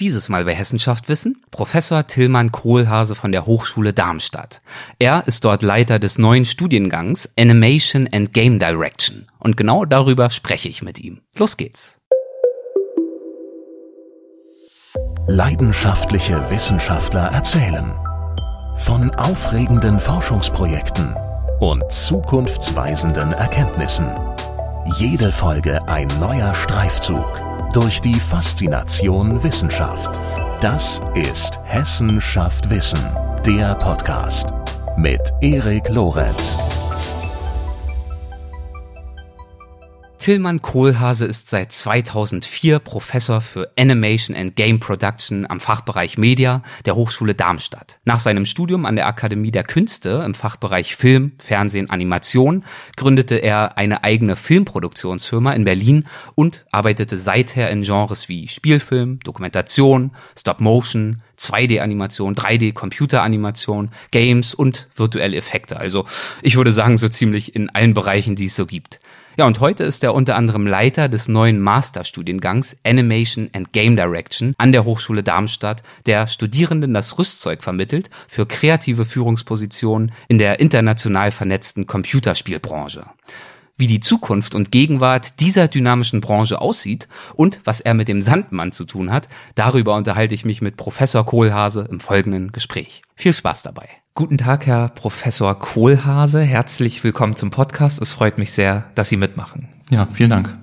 Dieses 0.00 0.28
Mal 0.28 0.44
bei 0.44 0.54
Hessenschaft 0.54 1.08
Wissen 1.08 1.40
Professor 1.52 2.04
Tillmann 2.04 2.50
Kohlhase 2.50 3.14
von 3.14 3.30
der 3.30 3.46
Hochschule 3.46 3.92
Darmstadt. 3.92 4.60
Er 4.98 5.22
ist 5.28 5.44
dort 5.44 5.62
Leiter 5.62 6.00
des 6.00 6.18
neuen 6.18 6.44
Studiengangs 6.44 7.30
Animation 7.38 8.08
and 8.12 8.32
Game 8.32 8.58
Direction. 8.58 9.24
Und 9.38 9.56
genau 9.56 9.84
darüber 9.84 10.30
spreche 10.30 10.68
ich 10.68 10.82
mit 10.82 10.98
ihm. 10.98 11.20
Los 11.36 11.56
geht's. 11.56 11.98
Leidenschaftliche 15.28 16.50
Wissenschaftler 16.50 17.28
erzählen 17.28 17.94
von 18.76 19.10
aufregenden 19.12 20.00
Forschungsprojekten 20.00 21.14
und 21.60 21.92
zukunftsweisenden 21.92 23.30
Erkenntnissen. 23.30 24.12
Jede 24.98 25.30
Folge 25.30 25.86
ein 25.86 26.08
neuer 26.18 26.52
Streifzug 26.56 27.43
durch 27.74 28.00
die 28.00 28.14
Faszination 28.14 29.42
Wissenschaft. 29.42 30.20
Das 30.60 31.00
ist 31.14 31.58
Hessen 31.64 32.20
schafft 32.20 32.70
Wissen, 32.70 33.04
der 33.44 33.74
Podcast 33.74 34.52
mit 34.96 35.20
Erik 35.40 35.88
Lorenz. 35.88 36.56
Tillmann 40.24 40.62
Kohlhase 40.62 41.26
ist 41.26 41.50
seit 41.50 41.70
2004 41.70 42.78
Professor 42.78 43.42
für 43.42 43.70
Animation 43.78 44.34
and 44.34 44.56
Game 44.56 44.80
Production 44.80 45.44
am 45.50 45.60
Fachbereich 45.60 46.16
Media 46.16 46.62
der 46.86 46.94
Hochschule 46.94 47.34
Darmstadt. 47.34 47.98
Nach 48.06 48.18
seinem 48.18 48.46
Studium 48.46 48.86
an 48.86 48.96
der 48.96 49.06
Akademie 49.06 49.50
der 49.50 49.64
Künste 49.64 50.22
im 50.24 50.32
Fachbereich 50.32 50.96
Film, 50.96 51.32
Fernsehen, 51.36 51.90
Animation 51.90 52.64
gründete 52.96 53.34
er 53.34 53.76
eine 53.76 54.02
eigene 54.02 54.34
Filmproduktionsfirma 54.34 55.52
in 55.52 55.64
Berlin 55.64 56.06
und 56.34 56.64
arbeitete 56.72 57.18
seither 57.18 57.68
in 57.68 57.82
Genres 57.82 58.30
wie 58.30 58.48
Spielfilm, 58.48 59.18
Dokumentation, 59.24 60.12
Stop-Motion, 60.38 61.20
2D-Animation, 61.38 62.34
3D-Computeranimation, 62.34 63.90
Games 64.10 64.54
und 64.54 64.88
virtuelle 64.96 65.36
Effekte. 65.36 65.76
Also 65.76 66.06
ich 66.40 66.56
würde 66.56 66.72
sagen, 66.72 66.96
so 66.96 67.08
ziemlich 67.08 67.54
in 67.54 67.68
allen 67.68 67.92
Bereichen, 67.92 68.36
die 68.36 68.46
es 68.46 68.56
so 68.56 68.64
gibt. 68.64 69.00
Ja, 69.36 69.46
und 69.46 69.58
heute 69.58 69.82
ist 69.82 70.04
er 70.04 70.14
unter 70.14 70.36
anderem 70.36 70.64
Leiter 70.64 71.08
des 71.08 71.26
neuen 71.26 71.58
Masterstudiengangs 71.58 72.76
Animation 72.84 73.50
and 73.52 73.72
Game 73.72 73.96
Direction 73.96 74.54
an 74.58 74.70
der 74.70 74.84
Hochschule 74.84 75.24
Darmstadt, 75.24 75.82
der 76.06 76.28
Studierenden 76.28 76.94
das 76.94 77.18
Rüstzeug 77.18 77.64
vermittelt 77.64 78.10
für 78.28 78.46
kreative 78.46 79.04
Führungspositionen 79.04 80.12
in 80.28 80.38
der 80.38 80.60
international 80.60 81.32
vernetzten 81.32 81.86
Computerspielbranche 81.86 83.06
wie 83.76 83.88
die 83.88 83.98
Zukunft 83.98 84.54
und 84.54 84.70
Gegenwart 84.70 85.40
dieser 85.40 85.66
dynamischen 85.66 86.20
Branche 86.20 86.60
aussieht 86.60 87.08
und 87.34 87.60
was 87.64 87.80
er 87.80 87.94
mit 87.94 88.06
dem 88.06 88.22
Sandmann 88.22 88.70
zu 88.70 88.84
tun 88.84 89.10
hat, 89.10 89.28
darüber 89.56 89.96
unterhalte 89.96 90.32
ich 90.32 90.44
mich 90.44 90.62
mit 90.62 90.76
Professor 90.76 91.26
Kohlhase 91.26 91.88
im 91.90 91.98
folgenden 91.98 92.52
Gespräch. 92.52 93.02
Viel 93.16 93.32
Spaß 93.32 93.64
dabei. 93.64 93.88
Guten 94.16 94.38
Tag, 94.38 94.66
Herr 94.66 94.90
Professor 94.90 95.58
Kohlhase. 95.58 96.40
Herzlich 96.40 97.02
willkommen 97.02 97.34
zum 97.34 97.50
Podcast. 97.50 98.00
Es 98.00 98.12
freut 98.12 98.38
mich 98.38 98.52
sehr, 98.52 98.84
dass 98.94 99.08
Sie 99.08 99.16
mitmachen. 99.16 99.66
Ja, 99.90 100.06
vielen 100.12 100.30
Dank. 100.30 100.56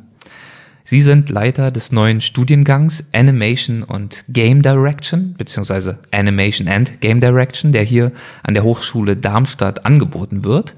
Sie 0.86 1.02
sind 1.02 1.30
Leiter 1.30 1.70
des 1.70 1.92
neuen 1.92 2.22
Studiengangs 2.22 3.10
Animation 3.12 3.84
und 3.84 4.24
Game 4.30 4.62
Direction, 4.62 5.36
beziehungsweise 5.38 6.00
Animation 6.12 6.70
and 6.70 7.02
Game 7.02 7.20
Direction, 7.20 7.74
der 7.74 7.84
hier 7.84 8.14
an 8.44 8.54
der 8.54 8.64
Hochschule 8.64 9.18
Darmstadt 9.18 9.86
angeboten 9.86 10.46
wird. 10.46 10.74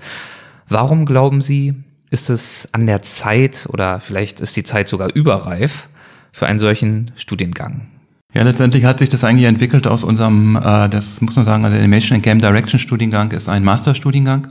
Warum 0.67 1.05
glauben 1.05 1.43
Sie, 1.43 1.75
ist 2.09 2.31
es 2.31 2.69
an 2.71 2.87
der 2.87 3.03
Zeit 3.03 3.67
oder 3.69 3.99
vielleicht 3.99 4.41
ist 4.41 4.57
die 4.57 4.63
Zeit 4.63 4.87
sogar 4.87 5.13
überreif 5.13 5.89
für 6.31 6.47
einen 6.47 6.57
solchen 6.57 7.11
Studiengang? 7.17 7.92
Ja, 8.35 8.41
letztendlich 8.41 8.83
hat 8.83 8.97
sich 8.97 9.09
das 9.09 9.23
eigentlich 9.23 9.45
entwickelt 9.45 9.85
aus 9.85 10.03
unserem, 10.03 10.55
äh, 10.55 10.89
das 10.89 11.21
muss 11.21 11.35
man 11.35 11.45
sagen, 11.45 11.63
also 11.65 11.77
Animation 11.77 12.15
and 12.15 12.23
Game 12.23 12.39
Direction 12.39 12.79
Studiengang 12.79 13.31
ist 13.31 13.47
ein 13.47 13.63
Masterstudiengang, 13.63 14.47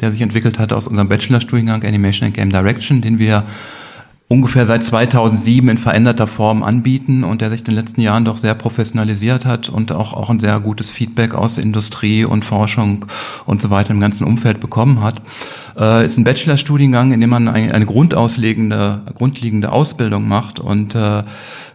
der 0.00 0.10
sich 0.10 0.22
entwickelt 0.22 0.58
hat 0.58 0.72
aus 0.72 0.88
unserem 0.88 1.08
Bachelorstudiengang 1.08 1.84
Animation 1.84 2.26
and 2.26 2.34
Game 2.34 2.50
Direction, 2.50 3.00
den 3.00 3.20
wir 3.20 3.44
ungefähr 4.26 4.66
seit 4.66 4.82
2007 4.82 5.68
in 5.68 5.78
veränderter 5.78 6.26
Form 6.26 6.64
anbieten 6.64 7.22
und 7.22 7.42
der 7.42 7.50
sich 7.50 7.60
in 7.60 7.66
den 7.66 7.74
letzten 7.76 8.00
Jahren 8.00 8.24
doch 8.24 8.38
sehr 8.38 8.54
professionalisiert 8.54 9.44
hat 9.44 9.68
und 9.68 9.92
auch, 9.92 10.14
auch 10.14 10.30
ein 10.30 10.40
sehr 10.40 10.58
gutes 10.58 10.90
Feedback 10.90 11.34
aus 11.34 11.58
Industrie 11.58 12.24
und 12.24 12.44
Forschung 12.44 13.06
und 13.46 13.62
so 13.62 13.70
weiter 13.70 13.90
im 13.90 14.00
ganzen 14.00 14.24
Umfeld 14.24 14.58
bekommen 14.58 15.00
hat. 15.00 15.22
Äh, 15.78 16.04
ist 16.04 16.18
ein 16.18 16.24
Bachelorstudiengang, 16.24 17.12
in 17.12 17.20
dem 17.20 17.30
man 17.30 17.48
eine, 17.48 17.72
eine 17.74 17.86
grundauslegende, 17.86 19.02
grundlegende 19.14 19.72
Ausbildung 19.72 20.28
macht. 20.28 20.60
Und 20.60 20.94
äh, 20.94 21.22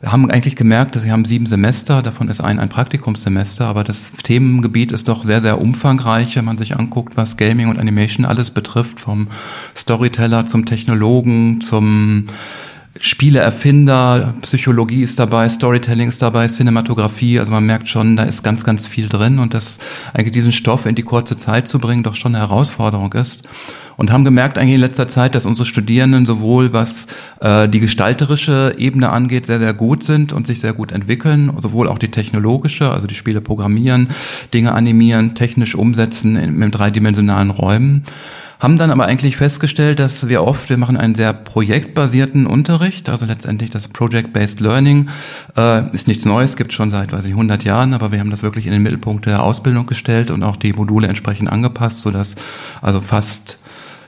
haben 0.05 0.29
eigentlich 0.29 0.55
gemerkt, 0.55 0.95
dass 0.95 1.05
wir 1.05 1.11
haben 1.11 1.25
sieben 1.25 1.45
Semester, 1.45 2.01
davon 2.01 2.29
ist 2.29 2.41
ein 2.41 2.59
ein 2.59 2.69
Praktikumssemester, 2.69 3.67
aber 3.67 3.83
das 3.83 4.11
Themengebiet 4.23 4.91
ist 4.91 5.07
doch 5.07 5.23
sehr, 5.23 5.41
sehr 5.41 5.59
umfangreich, 5.59 6.35
wenn 6.35 6.45
man 6.45 6.57
sich 6.57 6.77
anguckt, 6.77 7.17
was 7.17 7.37
Gaming 7.37 7.69
und 7.69 7.79
Animation 7.79 8.25
alles 8.25 8.51
betrifft, 8.51 8.99
vom 8.99 9.27
Storyteller 9.75 10.45
zum 10.45 10.65
Technologen, 10.65 11.61
zum 11.61 12.25
Spieleerfinder, 12.99 14.35
Psychologie 14.41 15.03
ist 15.03 15.19
dabei, 15.19 15.49
Storytelling 15.49 16.09
ist 16.09 16.21
dabei, 16.21 16.47
Cinematografie, 16.47 17.39
also 17.39 17.51
man 17.51 17.65
merkt 17.65 17.87
schon, 17.87 18.15
da 18.15 18.23
ist 18.23 18.43
ganz, 18.43 18.63
ganz 18.63 18.87
viel 18.87 19.09
drin 19.09 19.39
und 19.39 19.53
dass 19.53 19.79
eigentlich 20.13 20.31
diesen 20.31 20.51
Stoff 20.51 20.85
in 20.85 20.95
die 20.95 21.03
kurze 21.03 21.37
Zeit 21.37 21.67
zu 21.67 21.79
bringen 21.79 22.03
doch 22.03 22.15
schon 22.15 22.35
eine 22.35 22.47
Herausforderung 22.47 23.13
ist. 23.13 23.43
Und 23.97 24.11
haben 24.11 24.23
gemerkt 24.23 24.59
eigentlich 24.59 24.75
in 24.75 24.81
letzter 24.81 25.07
Zeit, 25.07 25.33
dass 25.33 25.47
unsere 25.47 25.65
Studierenden 25.65 26.27
sowohl 26.27 26.71
was 26.71 27.07
äh, 27.41 27.67
die 27.67 27.79
gestalterische 27.79 28.75
Ebene 28.77 29.09
angeht, 29.09 29.47
sehr, 29.47 29.57
sehr 29.57 29.73
gut 29.73 30.03
sind 30.03 30.33
und 30.33 30.45
sich 30.45 30.59
sehr 30.59 30.73
gut 30.73 30.91
entwickeln, 30.91 31.51
sowohl 31.57 31.87
auch 31.87 31.97
die 31.97 32.11
technologische, 32.11 32.91
also 32.91 33.07
die 33.07 33.15
Spiele 33.15 33.41
programmieren, 33.41 34.09
Dinge 34.53 34.73
animieren, 34.73 35.33
technisch 35.33 35.73
umsetzen 35.73 36.35
in, 36.35 36.61
in 36.61 36.71
dreidimensionalen 36.71 37.49
Räumen 37.49 38.03
haben 38.59 38.77
dann 38.77 38.91
aber 38.91 39.05
eigentlich 39.05 39.37
festgestellt, 39.37 39.99
dass 39.99 40.27
wir 40.27 40.43
oft, 40.43 40.69
wir 40.69 40.77
machen 40.77 40.97
einen 40.97 41.15
sehr 41.15 41.33
projektbasierten 41.33 42.47
Unterricht, 42.47 43.09
also 43.09 43.25
letztendlich 43.25 43.69
das 43.69 43.87
Project-Based 43.87 44.59
Learning 44.59 45.09
äh, 45.55 45.93
ist 45.93 46.07
nichts 46.07 46.25
Neues, 46.25 46.55
gibt 46.55 46.73
schon 46.73 46.89
seit, 46.89 47.11
weiß 47.11 47.25
ich, 47.25 47.31
100 47.31 47.63
Jahren, 47.63 47.93
aber 47.93 48.11
wir 48.11 48.19
haben 48.19 48.31
das 48.31 48.43
wirklich 48.43 48.65
in 48.65 48.71
den 48.71 48.81
Mittelpunkt 48.81 49.25
der 49.25 49.43
Ausbildung 49.43 49.85
gestellt 49.85 50.31
und 50.31 50.43
auch 50.43 50.55
die 50.55 50.73
Module 50.73 51.07
entsprechend 51.07 51.51
angepasst, 51.51 52.01
sodass 52.01 52.35
also 52.81 52.99
fast 52.99 53.59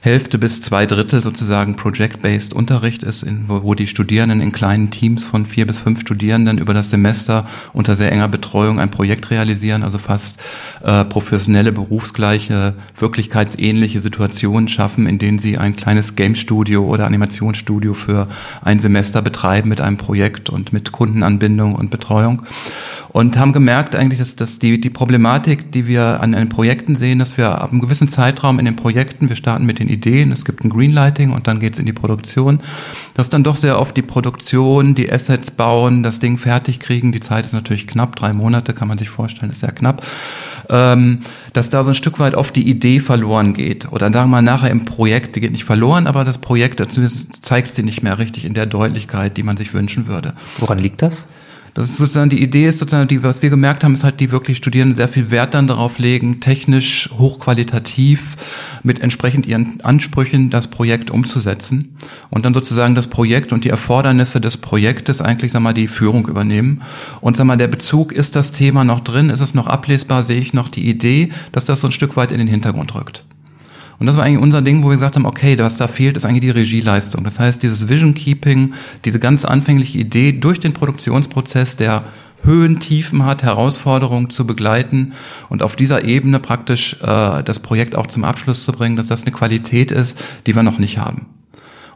Hälfte 0.02 0.38
bis 0.38 0.62
zwei 0.62 0.86
Drittel 0.86 1.22
sozusagen 1.22 1.76
Project-Based 1.76 2.54
Unterricht 2.54 3.04
ist, 3.04 3.24
in, 3.24 3.46
wo 3.48 3.74
die 3.74 3.88
Studierenden 3.88 4.40
in 4.40 4.54
kleinen 4.54 4.92
Teams 4.92 5.26
von 5.26 5.46
vier 5.46 5.68
bis 5.68 5.78
fünf 5.78 6.00
Studierenden 6.00 6.58
über 6.58 6.74
das 6.74 6.90
Semester 6.90 7.46
unter 7.74 7.98
sehr 7.98 8.12
enger 8.12 8.30
Betreuung 8.30 8.80
ein 8.80 8.92
Projekt 8.92 9.30
realisieren, 9.30 9.84
also 9.84 9.98
fast 9.98 10.40
äh, 10.84 11.04
professionelle, 11.04 11.74
berufsgleiche, 11.74 12.76
wirklichkeitsähnliche 12.98 14.00
Situationen 14.00 14.70
schaffen, 14.70 15.06
in 15.06 15.20
denen 15.20 15.40
sie 15.40 15.58
ein 15.58 15.76
kleines 15.76 16.16
Game-Studio 16.16 16.86
oder 16.86 17.06
Animationsstudio 17.06 17.94
für 17.94 18.28
ein 18.62 18.80
Semester 18.80 19.22
betreiben 19.22 19.68
mit 19.68 19.82
einem 19.82 19.98
Projekt 19.98 20.50
und 20.50 20.72
mit 20.72 20.94
Kundenanbindung 20.94 21.76
und 21.76 21.92
Betreuung. 21.92 22.44
Und 23.10 23.38
haben 23.38 23.54
gemerkt 23.54 23.96
eigentlich, 23.96 24.20
dass, 24.20 24.36
dass 24.36 24.60
die, 24.60 24.80
die 24.80 24.92
Problematik, 24.92 25.72
die 25.72 25.88
wir 25.88 26.22
an 26.22 26.34
den 26.34 26.48
Projekten 26.48 26.96
sehen, 26.96 27.18
dass 27.18 27.38
wir 27.38 27.60
ab 27.60 27.72
einem 27.72 27.82
gewissen 27.82 28.08
Zeitraum 28.08 28.60
in 28.60 28.66
den 28.66 28.76
Projekten, 28.76 29.30
wir 29.30 29.36
starten 29.36 29.66
mit 29.66 29.80
den 29.80 29.89
Ideen, 29.90 30.32
es 30.32 30.46
gibt 30.46 30.64
ein 30.64 30.70
Greenlighting 30.70 31.32
und 31.32 31.48
dann 31.48 31.60
geht's 31.60 31.80
in 31.80 31.86
die 31.86 31.94
Produktion, 31.94 32.60
dass 33.14 33.30
dann 33.30 33.44
doch 33.44 33.58
sehr 33.58 33.80
oft 33.80 33.96
die 33.98 34.02
Produktion, 34.02 34.96
die 34.96 35.12
Assets 35.12 35.52
bauen, 35.52 36.04
das 36.04 36.20
Ding 36.20 36.38
fertig 36.38 36.80
kriegen, 36.80 37.12
die 37.12 37.20
Zeit 37.20 37.46
ist 37.46 37.54
natürlich 37.54 37.88
knapp, 37.88 38.16
drei 38.16 38.34
Monate 38.34 38.74
kann 38.74 38.88
man 38.88 38.98
sich 38.98 39.10
vorstellen, 39.10 39.52
ist 39.52 39.60
sehr 39.60 39.72
knapp, 39.72 40.06
ähm, 40.70 41.20
dass 41.54 41.70
da 41.70 41.84
so 41.84 41.92
ein 41.92 41.96
Stück 41.96 42.20
weit 42.20 42.36
oft 42.36 42.56
die 42.56 42.70
Idee 42.70 43.00
verloren 43.00 43.54
geht. 43.54 43.92
Oder 43.92 44.12
sagen 44.12 44.30
wir 44.30 44.42
nachher 44.42 44.70
im 44.70 44.86
Projekt, 44.86 45.36
die 45.36 45.42
geht 45.42 45.52
nicht 45.52 45.66
verloren, 45.66 46.08
aber 46.08 46.24
das 46.24 46.38
Projekt 46.38 46.82
zeigt 47.42 47.74
sie 47.74 47.84
nicht 47.84 48.04
mehr 48.04 48.20
richtig 48.20 48.46
in 48.46 48.54
der 48.54 48.66
Deutlichkeit, 48.66 49.38
die 49.38 49.44
man 49.44 49.58
sich 49.58 49.74
wünschen 49.74 50.08
würde. 50.08 50.34
Woran 50.60 50.80
liegt 50.80 51.02
das? 51.02 51.28
Das 51.74 51.90
ist 51.90 51.98
sozusagen 51.98 52.30
die 52.30 52.42
Idee 52.42 52.68
ist 52.68 52.80
sozusagen 52.80 53.08
die, 53.08 53.24
was 53.24 53.42
wir 53.42 53.50
gemerkt 53.50 53.84
haben, 53.84 53.94
ist 53.94 54.04
halt, 54.04 54.20
die 54.20 54.32
wirklich 54.32 54.58
Studierenden 54.58 54.98
sehr 54.98 55.08
viel 55.08 55.32
Wert 55.32 55.54
dann 55.54 55.68
darauf 55.68 56.00
legen, 56.00 56.40
technisch 56.40 57.10
hochqualitativ 57.18 58.36
mit 58.84 59.02
entsprechend 59.02 59.46
ihren 59.46 59.82
Ansprüchen 59.82 60.50
das 60.50 60.68
Projekt 60.68 61.12
umzusetzen 61.12 61.96
und 62.30 62.46
dann 62.46 62.54
sozusagen 62.54 62.96
das 62.96 63.08
Projekt 63.08 63.52
und 63.52 63.64
die 63.64 63.70
Erfordernisse 63.70 64.42
des 64.42 64.58
Projektes 64.58 65.22
eigentlich, 65.22 65.52
sag 65.52 65.62
mal, 65.62 65.74
die 65.74 65.88
Führung 65.88 66.28
übernehmen. 66.28 66.82
Und 67.22 67.38
sag 67.38 67.46
mal, 67.46 67.58
der 67.58 67.68
Bezug, 67.68 68.12
ist 68.12 68.36
das 68.36 68.52
Thema 68.52 68.84
noch 68.84 69.02
drin? 69.02 69.30
Ist 69.30 69.42
es 69.42 69.54
noch 69.54 69.68
ablesbar? 69.68 70.24
Sehe 70.24 70.40
ich 70.40 70.54
noch 70.54 70.70
die 70.70 70.90
Idee, 70.90 71.32
dass 71.52 71.66
das 71.66 71.82
so 71.82 71.88
ein 71.88 71.92
Stück 71.92 72.16
weit 72.16 72.32
in 72.32 72.38
den 72.40 72.48
Hintergrund 72.48 72.96
rückt? 72.96 73.26
Und 74.00 74.06
das 74.08 74.16
war 74.16 74.24
eigentlich 74.24 74.42
unser 74.42 74.62
Ding, 74.62 74.82
wo 74.84 74.90
wir 74.90 74.96
gesagt 74.96 75.16
haben, 75.16 75.26
okay, 75.26 75.58
was 75.60 75.78
da 75.78 75.88
fehlt, 75.88 76.16
ist 76.16 76.26
eigentlich 76.26 76.42
die 76.42 76.50
Regieleistung. 76.50 77.24
Das 77.24 77.40
heißt, 77.40 77.62
dieses 77.62 77.90
Vision 77.90 78.14
Keeping, 78.14 78.74
diese 79.04 79.20
ganz 79.20 79.44
anfängliche 79.44 79.98
Idee 79.98 80.32
durch 80.32 80.60
den 80.60 80.74
Produktionsprozess, 80.74 81.76
der 81.76 82.04
Höhen, 82.44 82.80
Tiefen 82.80 83.26
hat, 83.26 83.44
Herausforderungen 83.44 84.30
zu 84.30 84.48
begleiten 84.48 85.14
und 85.50 85.62
auf 85.62 85.76
dieser 85.76 86.06
Ebene 86.06 86.40
praktisch 86.40 86.96
äh, 87.02 87.44
das 87.44 87.60
Projekt 87.60 87.96
auch 87.96 88.08
zum 88.08 88.24
Abschluss 88.24 88.64
zu 88.64 88.72
bringen, 88.72 88.96
dass 88.96 89.08
das 89.08 89.24
eine 89.24 89.32
Qualität 89.32 89.92
ist, 89.92 90.24
die 90.48 90.56
wir 90.56 90.64
noch 90.64 90.80
nicht 90.80 90.98
haben. 90.98 91.39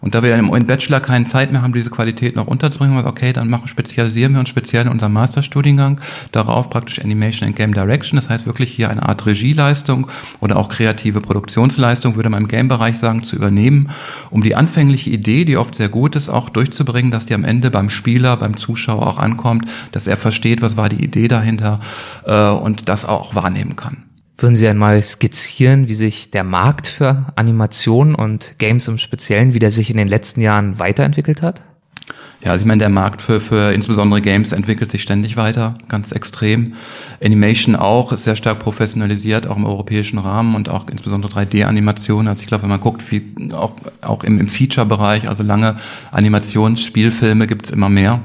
Und 0.03 0.15
da 0.15 0.21
wir 0.21 0.35
im 0.35 0.50
Bachelor 0.67 1.00
keine 1.00 1.23
Zeit 1.23 1.53
mehr 1.53 1.61
haben, 1.61 1.71
diese 1.71 1.89
Qualität 1.89 2.35
noch 2.35 2.45
unterzubringen, 2.45 2.97
wir 2.97 3.05
okay, 3.05 3.31
dann 3.31 3.50
machen, 3.50 3.69
spezialisieren 3.69 4.33
wir 4.33 4.41
uns 4.41 4.50
speziell 4.50 4.81
in 4.83 4.89
unserem 4.89 5.13
Masterstudiengang 5.13 6.01
darauf 6.33 6.69
praktisch 6.69 7.00
Animation 7.00 7.47
and 7.47 7.55
Game 7.55 7.73
Direction. 7.73 8.17
Das 8.17 8.27
heißt 8.27 8.45
wirklich 8.45 8.69
hier 8.69 8.89
eine 8.89 9.07
Art 9.07 9.25
Regieleistung 9.25 10.07
oder 10.41 10.57
auch 10.57 10.67
kreative 10.67 11.21
Produktionsleistung, 11.21 12.17
würde 12.17 12.29
man 12.29 12.44
im 12.44 12.47
Game-Bereich 12.50 12.97
sagen, 12.97 13.23
zu 13.23 13.38
übernehmen, 13.38 13.91
um 14.29 14.44
die 14.44 14.55
anfängliche 14.55 15.09
Idee, 15.09 15.45
die 15.45 15.55
oft 15.55 15.73
sehr 15.73 15.88
gut 15.88 16.17
ist, 16.17 16.27
auch 16.27 16.50
durchzubringen, 16.50 17.09
dass 17.09 17.25
die 17.25 17.33
am 17.33 17.45
Ende 17.45 17.71
beim 17.71 17.89
Spieler, 17.89 18.35
beim 18.35 18.57
Zuschauer 18.57 19.07
auch 19.07 19.19
ankommt, 19.19 19.69
dass 19.94 20.07
er 20.07 20.17
versteht, 20.17 20.61
was 20.61 20.75
war 20.75 20.89
die 20.89 21.01
Idee 21.01 21.29
dahinter 21.29 21.79
äh, 22.25 22.50
und 22.50 22.89
das 22.89 23.05
auch 23.05 23.35
wahrnehmen 23.35 23.77
kann. 23.77 24.03
Würden 24.43 24.57
Sie 24.57 24.67
einmal 24.67 25.01
skizzieren, 25.01 25.87
wie 25.87 25.93
sich 25.93 26.29
der 26.29 26.43
Markt 26.43 26.87
für 26.87 27.27
Animationen 27.37 28.13
und 28.13 28.55
Games 28.57 28.89
im 28.89 28.97
Speziellen, 28.97 29.53
wie 29.53 29.59
der 29.59 29.71
sich 29.71 29.89
in 29.89 29.95
den 29.95 30.09
letzten 30.09 30.41
Jahren 30.41 30.79
weiterentwickelt 30.79 31.41
hat? 31.41 31.61
Ja, 32.43 32.51
also 32.51 32.63
ich 32.63 32.67
meine, 32.67 32.79
der 32.79 32.89
Markt 32.89 33.21
für, 33.21 33.39
für 33.39 33.71
insbesondere 33.71 34.19
Games 34.19 34.51
entwickelt 34.51 34.91
sich 34.91 35.01
ständig 35.01 35.37
weiter, 35.37 35.75
ganz 35.87 36.11
extrem. 36.11 36.73
Animation 37.23 37.77
auch, 37.77 38.11
ist 38.11 38.25
sehr 38.25 38.35
stark 38.35 38.59
professionalisiert, 38.59 39.47
auch 39.47 39.55
im 39.55 39.65
europäischen 39.65 40.19
Rahmen 40.19 40.55
und 40.55 40.67
auch 40.67 40.89
insbesondere 40.91 41.31
3D-Animation. 41.31 42.27
Also 42.27 42.41
ich 42.41 42.49
glaube, 42.49 42.63
wenn 42.63 42.69
man 42.69 42.81
guckt, 42.81 43.13
wie 43.13 43.23
auch, 43.53 43.71
auch 44.01 44.25
im, 44.25 44.41
im 44.41 44.49
Feature-Bereich, 44.49 45.29
also 45.29 45.43
lange 45.43 45.77
Animationsspielfilme 46.11 47.47
gibt's 47.47 47.69
immer 47.69 47.87
mehr. 47.87 48.19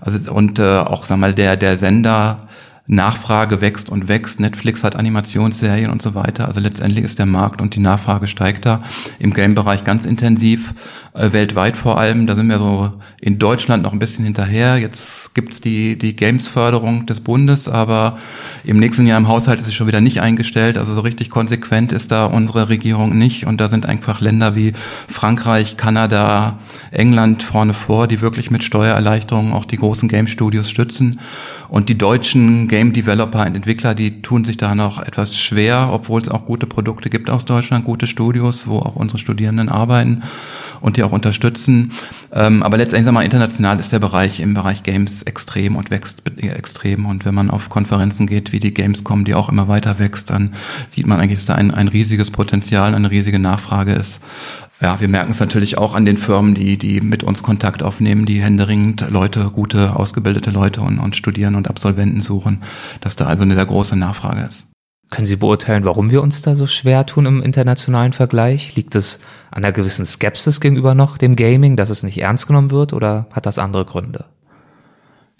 Also 0.00 0.32
und 0.32 0.58
äh, 0.58 0.78
auch, 0.78 1.04
sag 1.04 1.18
mal, 1.18 1.34
der, 1.34 1.58
der 1.58 1.76
Sender 1.76 2.48
Nachfrage 2.90 3.60
wächst 3.60 3.88
und 3.88 4.08
wächst. 4.08 4.40
Netflix 4.40 4.82
hat 4.82 4.96
Animationsserien 4.96 5.92
und 5.92 6.02
so 6.02 6.16
weiter. 6.16 6.48
Also 6.48 6.58
letztendlich 6.58 7.04
ist 7.04 7.20
der 7.20 7.26
Markt 7.26 7.60
und 7.60 7.76
die 7.76 7.80
Nachfrage 7.80 8.26
steigt 8.26 8.66
da 8.66 8.82
im 9.20 9.32
Game-Bereich 9.32 9.84
ganz 9.84 10.06
intensiv, 10.06 10.74
äh, 11.12 11.32
weltweit 11.32 11.76
vor 11.76 11.98
allem. 11.98 12.26
Da 12.26 12.36
sind 12.36 12.48
wir 12.48 12.58
so 12.58 12.92
in 13.20 13.38
Deutschland 13.38 13.82
noch 13.82 13.92
ein 13.92 13.98
bisschen 13.98 14.24
hinterher. 14.24 14.78
Jetzt 14.78 15.34
gibt's 15.34 15.60
die, 15.60 15.98
die 15.98 16.14
Games-Förderung 16.14 17.06
des 17.06 17.20
Bundes, 17.20 17.68
aber 17.68 18.18
im 18.64 18.78
nächsten 18.78 19.06
Jahr 19.06 19.18
im 19.18 19.28
Haushalt 19.28 19.60
ist 19.60 19.66
es 19.66 19.74
schon 19.74 19.86
wieder 19.86 20.00
nicht 20.00 20.20
eingestellt. 20.20 20.78
Also 20.78 20.94
so 20.94 21.00
richtig 21.00 21.30
konsequent 21.30 21.92
ist 21.92 22.12
da 22.12 22.26
unsere 22.26 22.68
Regierung 22.68 23.16
nicht. 23.16 23.46
Und 23.46 23.60
da 23.60 23.68
sind 23.68 23.86
einfach 23.86 24.20
Länder 24.20 24.54
wie 24.54 24.72
Frankreich, 25.08 25.76
Kanada, 25.76 26.58
England 26.92 27.42
vorne 27.42 27.74
vor, 27.74 28.06
die 28.06 28.20
wirklich 28.20 28.50
mit 28.50 28.62
Steuererleichterungen 28.62 29.52
auch 29.52 29.64
die 29.64 29.78
großen 29.78 30.08
Game-Studios 30.08 30.70
stützen. 30.70 31.20
Und 31.68 31.88
die 31.88 31.98
deutschen 31.98 32.68
Game 32.68 32.92
Developer 32.92 33.46
und 33.46 33.54
Entwickler, 33.54 33.94
die 33.94 34.22
tun 34.22 34.44
sich 34.44 34.56
da 34.56 34.74
noch 34.74 35.00
etwas 35.00 35.36
schwer, 35.36 35.88
obwohl 35.92 36.20
es 36.20 36.28
auch 36.28 36.44
gute 36.44 36.66
Produkte 36.66 37.10
gibt 37.10 37.30
aus 37.30 37.44
Deutschland, 37.44 37.84
gute 37.84 38.06
Studios, 38.06 38.66
wo 38.66 38.78
auch 38.78 38.96
unsere 38.96 39.18
Studierenden 39.18 39.68
arbeiten 39.68 40.22
und 40.80 40.96
die 41.00 41.04
auch 41.04 41.12
unterstützen. 41.12 41.92
Ähm, 42.32 42.62
aber 42.62 42.76
letztendlich 42.76 43.12
mal, 43.12 43.24
international 43.24 43.80
ist 43.80 43.92
der 43.92 43.98
Bereich 43.98 44.40
im 44.40 44.54
Bereich 44.54 44.82
Games 44.82 45.22
extrem 45.22 45.76
und 45.76 45.90
wächst 45.90 46.22
extrem. 46.36 47.06
Und 47.06 47.24
wenn 47.24 47.34
man 47.34 47.50
auf 47.50 47.68
Konferenzen 47.68 48.26
geht, 48.26 48.52
wie 48.52 48.60
die 48.60 48.74
Gamescom, 48.74 49.24
die 49.24 49.34
auch 49.34 49.48
immer 49.48 49.68
weiter 49.68 49.98
wächst, 49.98 50.30
dann 50.30 50.52
sieht 50.88 51.06
man 51.06 51.18
eigentlich, 51.18 51.38
dass 51.38 51.46
da 51.46 51.54
ein, 51.54 51.70
ein 51.70 51.88
riesiges 51.88 52.30
Potenzial, 52.30 52.94
eine 52.94 53.10
riesige 53.10 53.38
Nachfrage 53.38 53.92
ist 53.92 54.20
ja, 54.82 54.98
wir 54.98 55.08
merken 55.08 55.30
es 55.30 55.40
natürlich 55.40 55.76
auch 55.76 55.94
an 55.94 56.06
den 56.06 56.16
Firmen, 56.16 56.54
die, 56.54 56.78
die 56.78 57.02
mit 57.02 57.22
uns 57.22 57.42
Kontakt 57.42 57.82
aufnehmen, 57.82 58.24
die 58.24 58.40
händeringend 58.40 59.06
Leute, 59.10 59.50
gute, 59.50 59.94
ausgebildete 59.94 60.50
Leute 60.50 60.80
und, 60.80 60.98
und 60.98 61.16
Studierende 61.16 61.58
und 61.58 61.68
Absolventen 61.68 62.22
suchen, 62.22 62.62
dass 63.02 63.14
da 63.14 63.26
also 63.26 63.42
eine 63.44 63.54
sehr 63.54 63.66
große 63.66 63.96
Nachfrage 63.96 64.42
ist. 64.48 64.69
Können 65.10 65.26
Sie 65.26 65.36
beurteilen, 65.36 65.84
warum 65.84 66.12
wir 66.12 66.22
uns 66.22 66.40
da 66.40 66.54
so 66.54 66.68
schwer 66.68 67.04
tun 67.04 67.26
im 67.26 67.42
internationalen 67.42 68.12
Vergleich? 68.12 68.76
Liegt 68.76 68.94
es 68.94 69.18
an 69.50 69.64
einer 69.64 69.72
gewissen 69.72 70.06
Skepsis 70.06 70.60
gegenüber 70.60 70.94
noch 70.94 71.18
dem 71.18 71.34
Gaming, 71.34 71.74
dass 71.76 71.90
es 71.90 72.04
nicht 72.04 72.18
ernst 72.18 72.46
genommen 72.46 72.70
wird 72.70 72.92
oder 72.92 73.26
hat 73.32 73.44
das 73.44 73.58
andere 73.58 73.84
Gründe? 73.84 74.26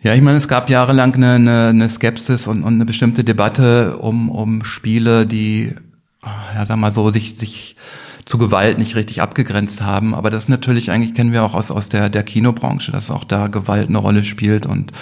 Ja, 0.02 0.14
ich 0.14 0.22
meine, 0.22 0.38
es 0.38 0.48
gab 0.48 0.70
jahrelang 0.70 1.14
eine, 1.14 1.34
eine, 1.34 1.66
eine 1.68 1.88
Skepsis 1.88 2.48
und, 2.48 2.64
und 2.64 2.74
eine 2.74 2.84
bestimmte 2.84 3.22
Debatte 3.22 3.98
um, 3.98 4.28
um 4.28 4.64
Spiele, 4.64 5.24
die, 5.26 5.74
ja, 6.22 6.66
sag 6.66 6.76
mal 6.76 6.90
so, 6.90 7.10
sich, 7.10 7.36
sich 7.36 7.76
zu 8.24 8.38
Gewalt 8.38 8.78
nicht 8.78 8.96
richtig 8.96 9.22
abgegrenzt 9.22 9.82
haben. 9.82 10.14
Aber 10.14 10.30
das 10.30 10.48
natürlich 10.48 10.90
eigentlich 10.90 11.14
kennen 11.14 11.32
wir 11.32 11.42
auch 11.42 11.54
aus, 11.54 11.70
aus 11.70 11.88
der, 11.88 12.08
der 12.08 12.22
Kinobranche, 12.22 12.92
dass 12.92 13.10
auch 13.10 13.24
da 13.24 13.48
Gewalt 13.48 13.88
eine 13.88 13.98
Rolle 13.98 14.24
spielt. 14.24 14.66
Und 14.66 14.92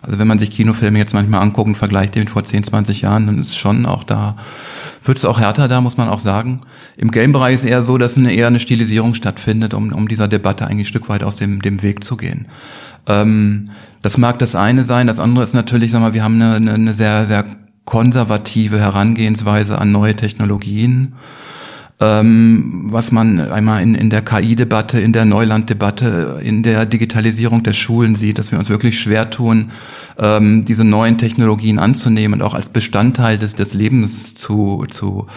also 0.00 0.18
wenn 0.18 0.26
man 0.26 0.38
sich 0.38 0.50
Kinofilme 0.50 0.98
jetzt 0.98 1.14
manchmal 1.14 1.42
anguckt 1.42 1.68
und 1.68 1.74
vergleicht 1.76 2.14
den 2.14 2.20
mit 2.20 2.30
vor 2.30 2.44
10, 2.44 2.64
20 2.64 3.02
Jahren, 3.02 3.26
dann 3.26 3.38
ist 3.38 3.56
schon 3.56 3.86
auch 3.86 4.04
da, 4.04 4.36
wird 5.04 5.18
es 5.18 5.24
auch 5.24 5.40
härter 5.40 5.68
da, 5.68 5.80
muss 5.80 5.96
man 5.96 6.08
auch 6.08 6.18
sagen. 6.18 6.60
Im 6.96 7.10
Game-Bereich 7.10 7.56
ist 7.56 7.64
eher 7.64 7.82
so, 7.82 7.98
dass 7.98 8.16
eine, 8.16 8.32
eher 8.32 8.46
eine 8.46 8.60
Stilisierung 8.60 9.14
stattfindet, 9.14 9.74
um, 9.74 9.92
um 9.92 10.08
dieser 10.08 10.28
Debatte 10.28 10.66
eigentlich 10.66 10.86
ein 10.86 10.90
Stück 10.90 11.08
weit 11.08 11.22
aus 11.22 11.36
dem, 11.36 11.62
dem 11.62 11.82
Weg 11.82 12.04
zu 12.04 12.16
gehen. 12.16 12.48
Ähm, 13.06 13.70
das 14.02 14.18
mag 14.18 14.38
das 14.38 14.54
eine 14.54 14.84
sein. 14.84 15.06
Das 15.06 15.20
andere 15.20 15.44
ist 15.44 15.54
natürlich, 15.54 15.90
sag 15.90 16.00
mal, 16.00 16.14
wir 16.14 16.24
haben 16.24 16.40
eine, 16.40 16.72
eine 16.72 16.94
sehr, 16.94 17.26
sehr 17.26 17.44
konservative 17.84 18.78
Herangehensweise 18.78 19.78
an 19.78 19.90
neue 19.90 20.14
Technologien 20.14 21.14
ähm, 22.02 22.88
was 22.90 23.12
man 23.12 23.38
einmal 23.38 23.80
in, 23.80 23.94
in 23.94 24.10
der 24.10 24.22
KI-Debatte, 24.22 25.00
in 25.00 25.12
der 25.12 25.24
Neuland-Debatte, 25.24 26.40
in 26.42 26.64
der 26.64 26.84
Digitalisierung 26.84 27.62
der 27.62 27.74
Schulen 27.74 28.16
sieht, 28.16 28.38
dass 28.38 28.50
wir 28.50 28.58
uns 28.58 28.68
wirklich 28.68 28.98
schwer 28.98 29.30
tun, 29.30 29.70
ähm, 30.18 30.64
diese 30.64 30.84
neuen 30.84 31.16
Technologien 31.16 31.78
anzunehmen 31.78 32.40
und 32.40 32.46
auch 32.46 32.54
als 32.54 32.70
Bestandteil 32.70 33.38
des, 33.38 33.54
des 33.54 33.72
Lebens 33.72 34.34
zu, 34.34 34.84
zu, 34.90 35.28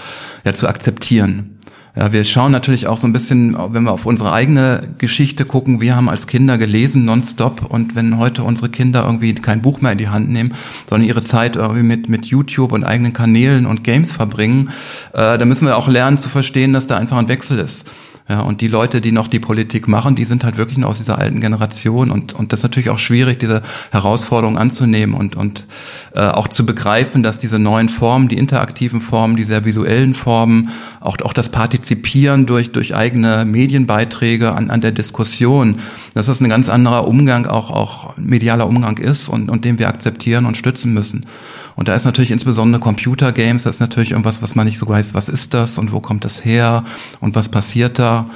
ja, 0.43 0.55
zu 0.55 0.67
akzeptieren. 0.67 1.54
Ja, 1.97 2.11
wir 2.11 2.25
schauen 2.25 2.51
natürlich 2.51 2.87
auch 2.87 2.97
so 2.97 3.07
ein 3.07 3.13
bisschen, 3.13 3.55
wenn 3.69 3.83
wir 3.83 3.93
auf 3.93 4.05
unsere 4.05 4.33
eigene 4.33 4.89
Geschichte 4.97 5.45
gucken, 5.45 5.79
wir 5.79 5.95
haben 5.95 6.09
als 6.09 6.27
Kinder 6.27 6.57
gelesen 6.57 7.05
nonstop 7.05 7.63
und 7.69 7.95
wenn 7.95 8.17
heute 8.17 8.43
unsere 8.43 8.67
Kinder 8.67 9.05
irgendwie 9.05 9.33
kein 9.33 9.61
Buch 9.61 9.79
mehr 9.79 9.93
in 9.93 9.97
die 9.97 10.09
Hand 10.09 10.29
nehmen, 10.29 10.53
sondern 10.89 11.07
ihre 11.07 11.21
Zeit 11.21 11.55
irgendwie 11.55 11.83
mit, 11.83 12.09
mit 12.09 12.25
YouTube 12.25 12.73
und 12.73 12.83
eigenen 12.83 13.13
Kanälen 13.13 13.65
und 13.65 13.85
Games 13.85 14.11
verbringen, 14.11 14.71
äh, 15.13 15.37
da 15.37 15.45
müssen 15.45 15.67
wir 15.67 15.77
auch 15.77 15.87
lernen 15.87 16.17
zu 16.17 16.27
verstehen, 16.27 16.73
dass 16.73 16.85
da 16.85 16.97
einfach 16.97 17.17
ein 17.17 17.29
Wechsel 17.29 17.59
ist. 17.59 17.89
Ja, 18.27 18.39
und 18.39 18.61
die 18.61 18.67
Leute, 18.67 19.01
die 19.01 19.11
noch 19.11 19.27
die 19.27 19.39
Politik 19.39 19.87
machen, 19.87 20.15
die 20.15 20.23
sind 20.23 20.43
halt 20.43 20.57
wirklich 20.57 20.79
nur 20.79 20.89
aus 20.89 20.97
dieser 20.97 21.19
alten 21.19 21.41
Generation 21.41 22.09
und, 22.09 22.33
und 22.33 22.51
das 22.51 22.61
ist 22.61 22.63
natürlich 22.63 22.89
auch 22.89 22.97
schwierig, 22.97 23.37
diese 23.37 23.61
Herausforderung 23.91 24.57
anzunehmen 24.57 25.13
und, 25.13 25.35
und 25.35 25.67
äh, 26.15 26.21
auch 26.21 26.47
zu 26.47 26.65
begreifen, 26.65 27.21
dass 27.21 27.37
diese 27.37 27.59
neuen 27.59 27.87
Formen, 27.87 28.27
die 28.27 28.39
interaktiven 28.39 28.99
Formen, 28.99 29.35
die 29.35 29.43
sehr 29.43 29.63
visuellen 29.63 30.15
Formen, 30.15 30.69
auch, 31.01 31.17
auch 31.21 31.33
das 31.33 31.49
Partizipieren 31.49 32.47
durch, 32.47 32.71
durch 32.71 32.95
eigene 32.95 33.45
Medienbeiträge 33.45 34.53
an, 34.53 34.71
an 34.71 34.81
der 34.81 34.91
Diskussion, 34.91 35.77
dass 36.15 36.25
das 36.25 36.41
ein 36.41 36.49
ganz 36.49 36.67
anderer 36.67 37.07
Umgang, 37.07 37.45
auch, 37.45 37.69
auch 37.69 38.17
medialer 38.17 38.65
Umgang 38.65 38.97
ist 38.97 39.29
und, 39.29 39.51
und 39.51 39.65
den 39.65 39.77
wir 39.77 39.87
akzeptieren 39.87 40.47
und 40.47 40.57
stützen 40.57 40.95
müssen. 40.95 41.27
Und 41.75 41.87
da 41.87 41.95
ist 41.95 42.05
natürlich 42.05 42.31
insbesondere 42.31 42.81
Computer 42.81 43.31
Games, 43.31 43.63
das 43.63 43.75
ist 43.75 43.81
natürlich 43.81 44.11
irgendwas, 44.11 44.41
was 44.41 44.55
man 44.55 44.65
nicht 44.65 44.79
so 44.79 44.87
weiß, 44.87 45.13
was 45.13 45.29
ist 45.29 45.53
das 45.53 45.77
und 45.77 45.91
wo 45.91 45.99
kommt 45.99 46.23
das 46.23 46.45
her 46.45 46.83
und 47.19 47.35
was 47.35 47.49
passiert 47.49 47.99
da. 47.99 48.29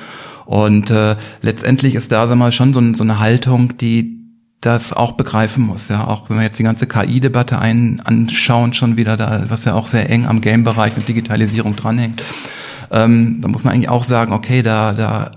Und 0.45 0.89
äh, 0.89 1.15
letztendlich 1.41 1.95
ist 1.95 2.11
da, 2.11 2.27
wir 2.27 2.35
mal, 2.35 2.51
schon 2.51 2.73
so, 2.73 2.93
so 2.93 3.03
eine 3.03 3.19
Haltung, 3.19 3.77
die 3.77 4.19
das 4.61 4.91
auch 4.91 5.13
begreifen 5.13 5.63
muss, 5.63 5.87
ja, 5.87 6.05
auch 6.05 6.29
wenn 6.29 6.37
wir 6.37 6.43
jetzt 6.43 6.59
die 6.59 6.63
ganze 6.63 6.85
KI-Debatte 6.85 7.59
ein, 7.59 8.01
anschauen, 8.03 8.73
schon 8.73 8.97
wieder 8.97 9.15
da, 9.15 9.45
was 9.47 9.63
ja 9.63 9.73
auch 9.73 9.87
sehr 9.87 10.09
eng 10.09 10.25
am 10.25 10.41
Game-Bereich 10.41 10.97
und 10.97 11.07
Digitalisierung 11.07 11.77
dranhängt, 11.77 12.23
ähm, 12.91 13.39
da 13.41 13.47
muss 13.47 13.63
man 13.63 13.73
eigentlich 13.73 13.89
auch 13.89 14.03
sagen, 14.03 14.33
okay, 14.33 14.61
da, 14.61 14.91
da, 14.91 15.31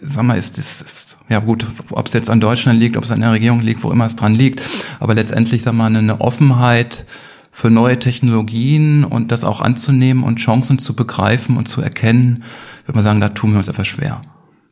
sag 0.00 0.22
mal, 0.22 0.38
ist, 0.38 0.58
ist, 0.58 0.82
ist 0.82 1.18
ja 1.28 1.40
gut, 1.40 1.66
ob 1.90 2.06
es 2.06 2.12
jetzt 2.12 2.30
an 2.30 2.40
Deutschland 2.40 2.78
liegt, 2.78 2.96
ob 2.96 3.02
es 3.02 3.10
an 3.10 3.20
der 3.20 3.32
Regierung 3.32 3.62
liegt, 3.62 3.82
wo 3.82 3.90
immer 3.90 4.06
es 4.06 4.14
dran 4.14 4.34
liegt, 4.34 4.62
aber 5.00 5.14
letztendlich, 5.14 5.62
sag 5.62 5.74
mal, 5.74 5.86
eine 5.86 6.20
Offenheit, 6.20 7.04
für 7.50 7.70
neue 7.70 7.98
Technologien 7.98 9.04
und 9.04 9.32
das 9.32 9.44
auch 9.44 9.60
anzunehmen 9.60 10.22
und 10.24 10.36
Chancen 10.36 10.78
zu 10.78 10.94
begreifen 10.94 11.56
und 11.56 11.68
zu 11.68 11.80
erkennen, 11.80 12.44
würde 12.86 12.96
man 12.96 13.04
sagen, 13.04 13.20
da 13.20 13.30
tun 13.30 13.52
wir 13.52 13.58
uns 13.58 13.68
etwas 13.68 13.86
schwer. 13.86 14.22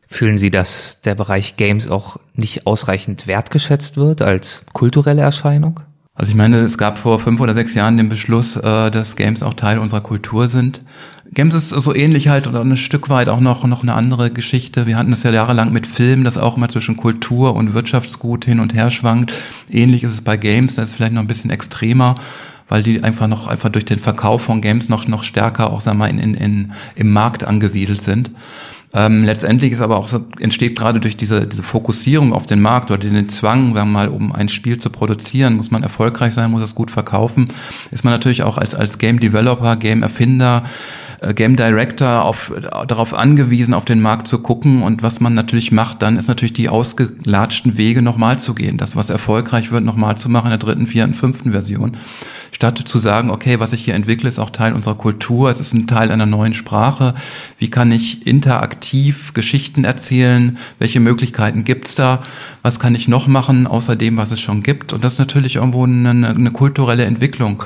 Fühlen 0.09 0.39
Sie, 0.39 0.51
dass 0.51 1.01
der 1.01 1.17
Bereich 1.17 1.57
Games 1.57 1.91
auch 1.91 2.19
nicht 2.35 2.67
ausreichend 2.67 3.27
wertgeschätzt 3.27 3.97
wird 3.97 4.23
als 4.23 4.65
kulturelle 4.73 5.23
Erscheinung? 5.23 5.81
Also 6.15 6.31
ich 6.31 6.37
meine, 6.37 6.59
es 6.61 6.79
gab 6.79 6.97
vor 6.97 7.21
fünf 7.21 7.41
oder 7.41 7.53
sechs 7.53 7.75
Jahren 7.75 7.99
den 7.99 8.09
Beschluss, 8.09 8.57
äh, 8.57 8.91
dass 8.91 9.17
Games 9.17 9.43
auch 9.43 9.55
Teil 9.55 9.79
unserer 9.79 10.01
Kultur 10.01 10.49
sind. 10.49 10.81
Games 11.33 11.55
ist 11.55 11.71
so 11.71 11.95
ähnlich 11.95 12.29
halt 12.29 12.47
oder 12.47 12.63
ein 12.63 12.77
Stück 12.77 13.11
weit 13.11 13.29
auch 13.29 13.41
noch, 13.41 13.65
noch 13.65 13.83
eine 13.83 13.95
andere 13.95 14.31
Geschichte. 14.31 14.87
Wir 14.87 14.97
hatten 14.97 15.13
es 15.13 15.25
ja 15.25 15.33
jahrelang 15.33 15.73
mit 15.73 15.87
Filmen, 15.87 16.25
das 16.25 16.39
auch 16.39 16.57
immer 16.57 16.69
zwischen 16.69 16.97
Kultur 16.97 17.55
und 17.55 17.75
Wirtschaftsgut 17.75 18.45
hin 18.45 18.61
und 18.61 18.73
her 18.73 18.91
schwankt. 18.91 19.35
Ähnlich 19.69 20.05
ist 20.05 20.13
es 20.13 20.23
bei 20.23 20.37
Games, 20.37 20.77
das 20.77 20.91
ist 20.91 20.95
vielleicht 20.95 21.13
noch 21.13 21.21
ein 21.21 21.27
bisschen 21.27 21.51
extremer 21.51 22.15
weil 22.69 22.83
die 22.83 23.03
einfach 23.03 23.29
noch 23.29 23.47
einfach 23.47 23.71
durch 23.71 23.85
den 23.85 23.99
Verkauf 23.99 24.43
von 24.43 24.61
Games 24.61 24.89
noch 24.89 25.07
noch 25.09 25.23
stärker 25.23 25.73
auch 25.73 25.81
sagen 25.81 25.99
wir 25.99 26.09
in, 26.09 26.19
in, 26.19 26.35
in 26.35 26.73
im 26.95 27.13
Markt 27.13 27.45
angesiedelt 27.45 28.03
sind. 28.03 28.31
Ähm, 28.97 29.25
letztendlich 29.25 29.73
ist 29.73 29.83
aber 29.83 29.99
auch 29.99 30.09
so, 30.09 30.25
entsteht 30.41 30.79
gerade 30.79 31.01
durch 31.01 31.19
diese, 31.19 31.47
diese 31.47 31.63
Fokussierung 31.63 32.33
auf 32.33 32.47
den 32.47 32.63
Markt 32.63 32.91
oder 32.91 33.01
den 33.01 33.29
Zwang, 33.29 33.75
sagen 33.75 33.93
wir 33.93 33.93
mal, 33.93 34.09
um 34.09 34.33
ein 34.33 34.49
Spiel 34.49 34.79
zu 34.79 34.89
produzieren, 34.89 35.55
muss 35.55 35.71
man 35.71 35.83
erfolgreich 35.83 36.33
sein, 36.33 36.51
muss 36.51 36.63
es 36.63 36.75
gut 36.75 36.91
verkaufen, 36.91 37.49
ist 37.91 38.05
man 38.05 38.15
natürlich 38.15 38.43
auch 38.43 38.57
als, 38.57 38.75
als 38.75 38.97
Game 38.97 39.21
Developer, 39.21 39.77
Game 39.77 40.03
Erfinder, 40.03 40.63
Game 41.35 41.57
Director 41.57 42.25
auf, 42.25 42.53
darauf 42.87 43.15
angewiesen, 43.15 43.75
auf 43.75 43.85
den 43.85 44.01
Markt 44.01 44.29
zu 44.29 44.41
gucken 44.41 44.83
und 44.83 45.03
was 45.03 45.21
man 45.21 45.35
natürlich 45.35 45.73
macht, 45.73 46.03
dann 46.03 46.17
ist 46.17 46.29
natürlich 46.29 46.53
die 46.53 46.69
ausgelatschten 46.69 47.77
Wege 47.79 48.03
nochmal 48.03 48.39
zu 48.39 48.55
gehen. 48.55 48.77
Das, 48.77 48.97
was 48.97 49.11
erfolgreich 49.11 49.71
wird, 49.71 49.85
nochmal 49.85 50.17
zu 50.17 50.29
machen 50.29 50.47
in 50.47 50.51
der 50.51 50.59
dritten, 50.59 50.87
vierten, 50.87 51.15
fünften 51.15 51.53
Version. 51.53 51.97
Statt 52.53 52.79
zu 52.79 52.99
sagen, 52.99 53.31
okay, 53.31 53.61
was 53.61 53.73
ich 53.73 53.85
hier 53.85 53.95
entwickle, 53.95 54.29
ist 54.29 54.39
auch 54.39 54.51
Teil 54.51 54.73
unserer 54.73 54.95
Kultur, 54.95 55.51
es 55.51 55.61
ist 55.61 55.75
ein 55.75 55.87
Teil 55.87 56.11
einer 56.11 56.27
neuen 56.27 56.55
Sprache. 56.55 57.15
Wie 57.59 57.71
kann 57.71 57.93
ich 57.93 58.27
interaktiv 58.27 59.35
Geschichten 59.35 59.85
erzählen? 59.85 60.59
Welche 60.79 61.01
Möglichkeiten 61.01 61.65
gibt's 61.65 61.95
da? 61.95 62.23
Was 62.63 62.79
kann 62.79 62.95
ich 62.95 63.09
noch 63.09 63.27
machen, 63.27 63.67
außer 63.67 63.97
dem, 63.97 64.17
was 64.17 64.31
es 64.31 64.41
schon 64.41 64.63
gibt? 64.63 64.93
Und 64.93 65.05
das 65.05 65.15
ist 65.15 65.19
natürlich 65.19 65.57
irgendwo 65.57 65.85
eine, 65.85 66.11
eine 66.11 66.51
kulturelle 66.51 67.05
Entwicklung. 67.05 67.63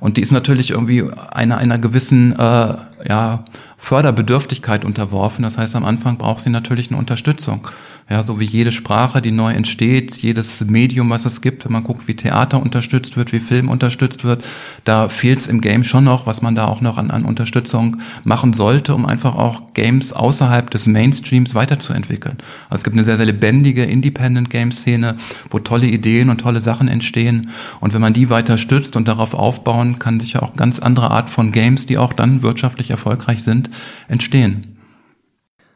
Und 0.00 0.16
die 0.16 0.22
ist 0.22 0.32
natürlich 0.32 0.70
irgendwie 0.70 1.04
einer, 1.30 1.58
einer 1.58 1.78
gewissen 1.78 2.32
äh, 2.32 2.74
ja, 3.08 3.44
Förderbedürftigkeit 3.76 4.84
unterworfen. 4.84 5.42
Das 5.42 5.58
heißt, 5.58 5.76
am 5.76 5.84
Anfang 5.84 6.18
braucht 6.18 6.40
sie 6.40 6.50
natürlich 6.50 6.90
eine 6.90 6.98
Unterstützung. 6.98 7.68
Ja, 8.10 8.24
so 8.24 8.40
wie 8.40 8.44
jede 8.44 8.72
Sprache, 8.72 9.22
die 9.22 9.30
neu 9.30 9.52
entsteht, 9.52 10.16
jedes 10.16 10.64
Medium, 10.64 11.10
was 11.10 11.26
es 11.26 11.42
gibt, 11.42 11.64
wenn 11.64 11.70
man 11.70 11.84
guckt, 11.84 12.08
wie 12.08 12.16
Theater 12.16 12.60
unterstützt 12.60 13.16
wird, 13.16 13.30
wie 13.32 13.38
Film 13.38 13.68
unterstützt 13.68 14.24
wird, 14.24 14.44
da 14.82 15.08
fehlt 15.08 15.38
es 15.38 15.46
im 15.46 15.60
Game 15.60 15.84
schon 15.84 16.02
noch, 16.02 16.26
was 16.26 16.42
man 16.42 16.56
da 16.56 16.64
auch 16.64 16.80
noch 16.80 16.98
an, 16.98 17.12
an 17.12 17.24
Unterstützung 17.24 17.98
machen 18.24 18.52
sollte, 18.52 18.96
um 18.96 19.06
einfach 19.06 19.36
auch 19.36 19.74
Games 19.74 20.12
außerhalb 20.12 20.68
des 20.70 20.88
Mainstreams 20.88 21.54
weiterzuentwickeln. 21.54 22.38
Also 22.68 22.80
es 22.80 22.84
gibt 22.84 22.96
eine 22.96 23.04
sehr, 23.04 23.16
sehr 23.16 23.26
lebendige 23.26 23.84
Independent-Game-Szene, 23.84 25.14
wo 25.48 25.60
tolle 25.60 25.86
Ideen 25.86 26.30
und 26.30 26.40
tolle 26.40 26.60
Sachen 26.60 26.88
entstehen. 26.88 27.50
Und 27.78 27.94
wenn 27.94 28.00
man 28.00 28.12
die 28.12 28.28
weiter 28.28 28.58
stützt 28.58 28.96
und 28.96 29.06
darauf 29.06 29.34
aufbauen, 29.34 30.00
kann 30.00 30.18
sich 30.18 30.32
ja 30.32 30.42
auch 30.42 30.54
ganz 30.54 30.80
andere 30.80 31.12
Art 31.12 31.30
von 31.30 31.52
Games, 31.52 31.86
die 31.86 31.96
auch 31.96 32.12
dann 32.12 32.42
wirtschaftlich 32.42 32.90
erfolgreich 32.90 33.44
sind, 33.44 33.70
entstehen. 34.08 34.79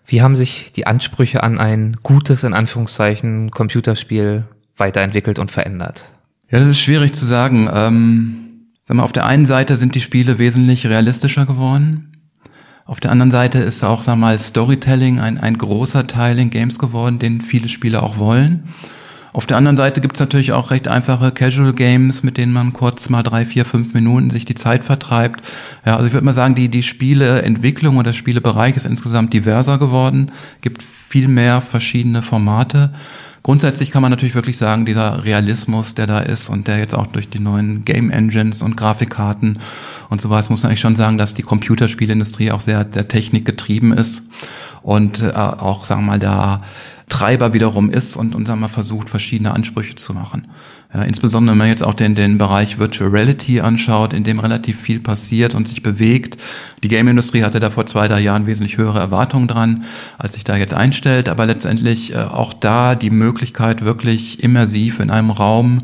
Wie 0.06 0.22
haben 0.22 0.36
sich 0.36 0.72
die 0.72 0.86
Ansprüche 0.86 1.42
an 1.42 1.58
ein 1.58 1.96
gutes, 2.02 2.44
in 2.44 2.54
Anführungszeichen, 2.54 3.50
Computerspiel 3.50 4.44
weiterentwickelt 4.76 5.38
und 5.38 5.50
verändert? 5.50 6.12
Ja, 6.50 6.58
das 6.58 6.68
ist 6.68 6.80
schwierig 6.80 7.14
zu 7.14 7.24
sagen. 7.24 7.68
Ähm, 7.72 8.36
sag 8.84 8.96
mal, 8.96 9.02
auf 9.02 9.12
der 9.12 9.26
einen 9.26 9.46
Seite 9.46 9.76
sind 9.76 9.94
die 9.94 10.00
Spiele 10.00 10.38
wesentlich 10.38 10.86
realistischer 10.86 11.46
geworden. 11.46 12.10
Auf 12.86 13.00
der 13.00 13.10
anderen 13.10 13.30
Seite 13.30 13.60
ist 13.60 13.82
auch, 13.82 14.02
sag 14.02 14.16
mal, 14.16 14.38
Storytelling 14.38 15.20
ein, 15.20 15.40
ein 15.40 15.56
großer 15.56 16.06
Teil 16.06 16.38
in 16.38 16.50
Games 16.50 16.78
geworden, 16.78 17.18
den 17.18 17.40
viele 17.40 17.70
Spieler 17.70 18.02
auch 18.02 18.18
wollen. 18.18 18.68
Auf 19.34 19.46
der 19.46 19.56
anderen 19.56 19.76
Seite 19.76 20.00
gibt's 20.00 20.20
natürlich 20.20 20.52
auch 20.52 20.70
recht 20.70 20.86
einfache 20.86 21.32
Casual 21.32 21.72
Games, 21.72 22.22
mit 22.22 22.38
denen 22.38 22.52
man 22.52 22.72
kurz 22.72 23.08
mal 23.08 23.24
drei, 23.24 23.44
vier, 23.44 23.64
fünf 23.64 23.92
Minuten 23.92 24.30
sich 24.30 24.44
die 24.44 24.54
Zeit 24.54 24.84
vertreibt. 24.84 25.44
Ja, 25.84 25.96
also 25.96 26.06
ich 26.06 26.12
würde 26.12 26.24
mal 26.24 26.34
sagen, 26.34 26.54
die, 26.54 26.68
die 26.68 26.84
Spieleentwicklung 26.84 27.96
und 27.96 28.06
der 28.06 28.12
Spielebereich 28.12 28.76
ist 28.76 28.86
insgesamt 28.86 29.32
diverser 29.32 29.78
geworden, 29.78 30.30
gibt 30.60 30.84
viel 30.84 31.26
mehr 31.26 31.60
verschiedene 31.60 32.22
Formate. 32.22 32.94
Grundsätzlich 33.42 33.90
kann 33.90 34.02
man 34.02 34.12
natürlich 34.12 34.36
wirklich 34.36 34.56
sagen, 34.56 34.86
dieser 34.86 35.24
Realismus, 35.24 35.96
der 35.96 36.06
da 36.06 36.20
ist 36.20 36.48
und 36.48 36.68
der 36.68 36.78
jetzt 36.78 36.94
auch 36.94 37.08
durch 37.08 37.28
die 37.28 37.40
neuen 37.40 37.84
Game 37.84 38.10
Engines 38.10 38.62
und 38.62 38.76
Grafikkarten 38.76 39.58
und 40.10 40.20
sowas, 40.20 40.48
muss 40.48 40.62
man 40.62 40.70
eigentlich 40.70 40.80
schon 40.80 40.94
sagen, 40.94 41.18
dass 41.18 41.34
die 41.34 41.42
Computerspielindustrie 41.42 42.52
auch 42.52 42.60
sehr 42.60 42.84
der 42.84 43.08
Technik 43.08 43.44
getrieben 43.44 43.92
ist 43.92 44.22
und 44.82 45.22
äh, 45.22 45.32
auch, 45.32 45.84
sagen 45.86 46.02
wir 46.02 46.12
mal, 46.12 46.18
da 46.20 46.62
Treiber 47.08 47.52
wiederum 47.52 47.90
ist 47.90 48.16
und, 48.16 48.34
und 48.34 48.46
sagen 48.46 48.60
wir, 48.60 48.68
versucht, 48.68 49.10
verschiedene 49.10 49.52
Ansprüche 49.52 49.94
zu 49.94 50.14
machen. 50.14 50.48
Ja, 50.92 51.02
insbesondere 51.02 51.52
wenn 51.52 51.58
man 51.58 51.68
jetzt 51.68 51.82
auch 51.82 51.94
den, 51.94 52.14
den 52.14 52.38
Bereich 52.38 52.78
Virtual 52.78 53.10
Reality 53.10 53.60
anschaut, 53.60 54.12
in 54.12 54.24
dem 54.24 54.38
relativ 54.38 54.80
viel 54.80 55.00
passiert 55.00 55.54
und 55.54 55.66
sich 55.66 55.82
bewegt. 55.82 56.40
Die 56.82 56.88
Game-Industrie 56.88 57.42
hatte 57.42 57.60
da 57.60 57.70
vor 57.70 57.86
zwei, 57.86 58.06
drei 58.08 58.20
Jahren 58.20 58.46
wesentlich 58.46 58.78
höhere 58.78 59.00
Erwartungen 59.00 59.48
dran, 59.48 59.84
als 60.18 60.34
sich 60.34 60.44
da 60.44 60.56
jetzt 60.56 60.72
einstellt, 60.72 61.28
aber 61.28 61.46
letztendlich 61.46 62.14
äh, 62.14 62.18
auch 62.18 62.54
da 62.54 62.94
die 62.94 63.10
Möglichkeit, 63.10 63.84
wirklich 63.84 64.42
immersiv 64.42 65.00
in 65.00 65.10
einem 65.10 65.30
Raum 65.30 65.82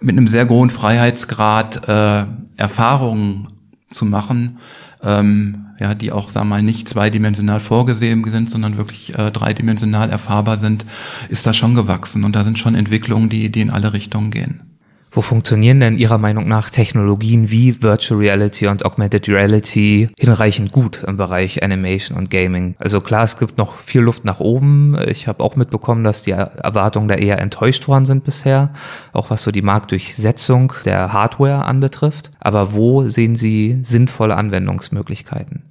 mit 0.00 0.16
einem 0.16 0.28
sehr 0.28 0.48
hohen 0.48 0.70
Freiheitsgrad 0.70 1.88
äh, 1.88 2.26
Erfahrungen 2.56 3.48
zu 3.90 4.04
machen, 4.04 4.58
ähm, 5.02 5.61
ja, 5.78 5.94
die 5.94 6.12
auch, 6.12 6.30
sagen 6.30 6.48
wir 6.48 6.56
mal, 6.56 6.62
nicht 6.62 6.88
zweidimensional 6.88 7.60
vorgesehen 7.60 8.24
sind, 8.30 8.50
sondern 8.50 8.76
wirklich 8.76 9.16
äh, 9.18 9.30
dreidimensional 9.30 10.10
erfahrbar 10.10 10.58
sind, 10.58 10.84
ist 11.28 11.46
da 11.46 11.52
schon 11.52 11.74
gewachsen. 11.74 12.24
Und 12.24 12.36
da 12.36 12.44
sind 12.44 12.58
schon 12.58 12.74
Entwicklungen, 12.74 13.28
die, 13.28 13.50
die 13.50 13.60
in 13.60 13.70
alle 13.70 13.92
Richtungen 13.92 14.30
gehen. 14.30 14.71
Wo 15.14 15.20
funktionieren 15.20 15.78
denn 15.78 15.98
Ihrer 15.98 16.16
Meinung 16.16 16.48
nach 16.48 16.70
Technologien 16.70 17.50
wie 17.50 17.82
Virtual 17.82 18.18
Reality 18.18 18.66
und 18.66 18.86
Augmented 18.86 19.28
Reality 19.28 20.08
hinreichend 20.18 20.72
gut 20.72 21.04
im 21.06 21.18
Bereich 21.18 21.62
Animation 21.62 22.16
und 22.16 22.30
Gaming? 22.30 22.76
Also 22.78 23.02
klar, 23.02 23.22
es 23.24 23.38
gibt 23.38 23.58
noch 23.58 23.76
viel 23.76 24.00
Luft 24.00 24.24
nach 24.24 24.40
oben. 24.40 24.96
Ich 25.06 25.28
habe 25.28 25.44
auch 25.44 25.54
mitbekommen, 25.54 26.02
dass 26.02 26.22
die 26.22 26.30
Erwartungen 26.30 27.08
da 27.08 27.16
eher 27.16 27.40
enttäuscht 27.40 27.88
worden 27.88 28.06
sind 28.06 28.24
bisher, 28.24 28.72
auch 29.12 29.28
was 29.28 29.42
so 29.42 29.50
die 29.50 29.60
Marktdurchsetzung 29.60 30.72
der 30.86 31.12
Hardware 31.12 31.66
anbetrifft. 31.66 32.30
Aber 32.40 32.72
wo 32.72 33.06
sehen 33.06 33.36
Sie 33.36 33.80
sinnvolle 33.82 34.36
Anwendungsmöglichkeiten? 34.36 35.64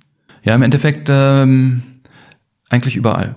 Ja, 0.43 0.53
im 0.53 0.61
Endeffekt 0.61 1.09
ähm, 1.11 1.81
eigentlich 2.69 2.95
überall. 2.95 3.33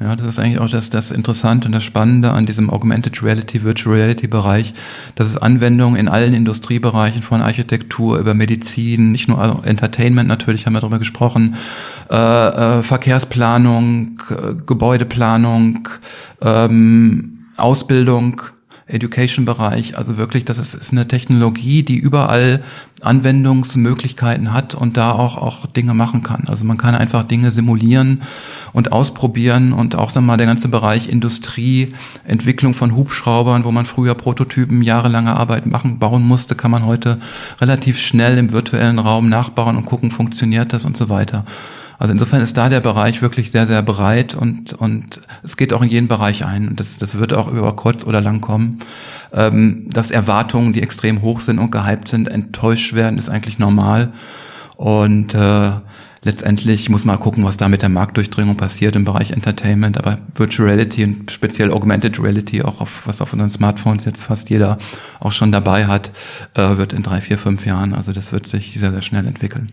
Ja, 0.00 0.16
das 0.16 0.26
ist 0.26 0.38
eigentlich 0.40 0.58
auch 0.58 0.68
das, 0.68 0.90
das 0.90 1.12
Interessante 1.12 1.66
und 1.66 1.72
das 1.72 1.84
Spannende 1.84 2.32
an 2.32 2.46
diesem 2.46 2.68
Augmented 2.68 3.22
Reality, 3.22 3.62
Virtual 3.62 3.94
Reality 3.94 4.26
Bereich, 4.26 4.74
dass 5.14 5.28
es 5.28 5.36
Anwendungen 5.36 5.96
in 5.96 6.08
allen 6.08 6.34
Industriebereichen 6.34 7.22
von 7.22 7.40
Architektur 7.40 8.18
über 8.18 8.34
Medizin, 8.34 9.12
nicht 9.12 9.28
nur 9.28 9.64
Entertainment 9.64 10.28
natürlich, 10.28 10.66
haben 10.66 10.72
wir 10.72 10.80
darüber 10.80 10.98
gesprochen, 10.98 11.54
äh, 12.10 12.16
äh, 12.16 12.82
Verkehrsplanung, 12.82 14.20
äh, 14.30 14.54
Gebäudeplanung, 14.66 15.88
ähm, 16.42 17.46
Ausbildung, 17.56 18.42
Education-Bereich. 18.86 19.96
Also 19.96 20.16
wirklich, 20.16 20.44
das 20.44 20.58
ist, 20.58 20.74
ist 20.74 20.92
eine 20.92 21.08
Technologie, 21.08 21.82
die 21.82 21.96
überall 21.96 22.62
Anwendungsmöglichkeiten 23.00 24.52
hat 24.52 24.74
und 24.74 24.96
da 24.96 25.12
auch, 25.12 25.36
auch 25.36 25.66
Dinge 25.66 25.94
machen 25.94 26.22
kann. 26.22 26.48
Also 26.48 26.64
man 26.64 26.76
kann 26.76 26.94
einfach 26.94 27.22
Dinge 27.22 27.50
simulieren 27.50 28.22
und 28.72 28.92
ausprobieren 28.92 29.72
und 29.72 29.94
auch, 29.94 30.10
sagen 30.10 30.26
wir 30.26 30.32
mal, 30.32 30.36
der 30.36 30.46
ganze 30.46 30.68
Bereich 30.68 31.08
Industrie, 31.08 31.94
Entwicklung 32.24 32.74
von 32.74 32.94
Hubschraubern, 32.94 33.64
wo 33.64 33.70
man 33.70 33.86
früher 33.86 34.14
Prototypen 34.14 34.82
jahrelange 34.82 35.36
Arbeit 35.36 35.66
machen, 35.66 35.98
bauen 35.98 36.22
musste, 36.22 36.54
kann 36.54 36.70
man 36.70 36.84
heute 36.84 37.18
relativ 37.60 37.98
schnell 37.98 38.36
im 38.38 38.52
virtuellen 38.52 38.98
Raum 38.98 39.28
nachbauen 39.28 39.76
und 39.76 39.86
gucken, 39.86 40.10
funktioniert 40.10 40.72
das 40.72 40.84
und 40.84 40.96
so 40.96 41.08
weiter. 41.08 41.44
Also 42.04 42.12
insofern 42.12 42.42
ist 42.42 42.58
da 42.58 42.68
der 42.68 42.80
Bereich 42.80 43.22
wirklich 43.22 43.50
sehr, 43.50 43.66
sehr 43.66 43.80
breit 43.80 44.34
und, 44.34 44.74
und 44.74 45.22
es 45.42 45.56
geht 45.56 45.72
auch 45.72 45.80
in 45.80 45.88
jeden 45.88 46.06
Bereich 46.06 46.44
ein. 46.44 46.68
Und 46.68 46.78
das, 46.78 46.98
das 46.98 47.14
wird 47.14 47.32
auch 47.32 47.50
über 47.50 47.74
kurz 47.76 48.04
oder 48.04 48.20
lang 48.20 48.42
kommen. 48.42 48.80
Ähm, 49.32 49.88
dass 49.88 50.10
Erwartungen, 50.10 50.74
die 50.74 50.82
extrem 50.82 51.22
hoch 51.22 51.40
sind 51.40 51.58
und 51.58 51.70
gehypt 51.70 52.08
sind, 52.08 52.28
enttäuscht 52.28 52.92
werden, 52.92 53.16
ist 53.16 53.30
eigentlich 53.30 53.58
normal. 53.58 54.12
Und 54.76 55.34
äh, 55.34 55.70
letztendlich 56.22 56.90
muss 56.90 57.06
man 57.06 57.18
gucken, 57.18 57.42
was 57.42 57.56
da 57.56 57.70
mit 57.70 57.80
der 57.80 57.88
Marktdurchdringung 57.88 58.58
passiert 58.58 58.96
im 58.96 59.06
Bereich 59.06 59.30
Entertainment, 59.30 59.96
aber 59.96 60.18
Virtual 60.34 60.68
Reality 60.68 61.04
und 61.04 61.30
speziell 61.30 61.70
Augmented 61.70 62.22
Reality, 62.22 62.60
auch 62.64 62.82
auf, 62.82 63.06
was 63.06 63.22
auf 63.22 63.32
unseren 63.32 63.48
Smartphones 63.48 64.04
jetzt 64.04 64.24
fast 64.24 64.50
jeder 64.50 64.76
auch 65.20 65.32
schon 65.32 65.52
dabei 65.52 65.86
hat, 65.86 66.12
äh, 66.52 66.76
wird 66.76 66.92
in 66.92 67.02
drei, 67.02 67.22
vier, 67.22 67.38
fünf 67.38 67.64
Jahren, 67.64 67.94
also 67.94 68.12
das 68.12 68.30
wird 68.30 68.46
sich 68.46 68.78
sehr, 68.78 68.92
sehr 68.92 69.00
schnell 69.00 69.26
entwickeln. 69.26 69.72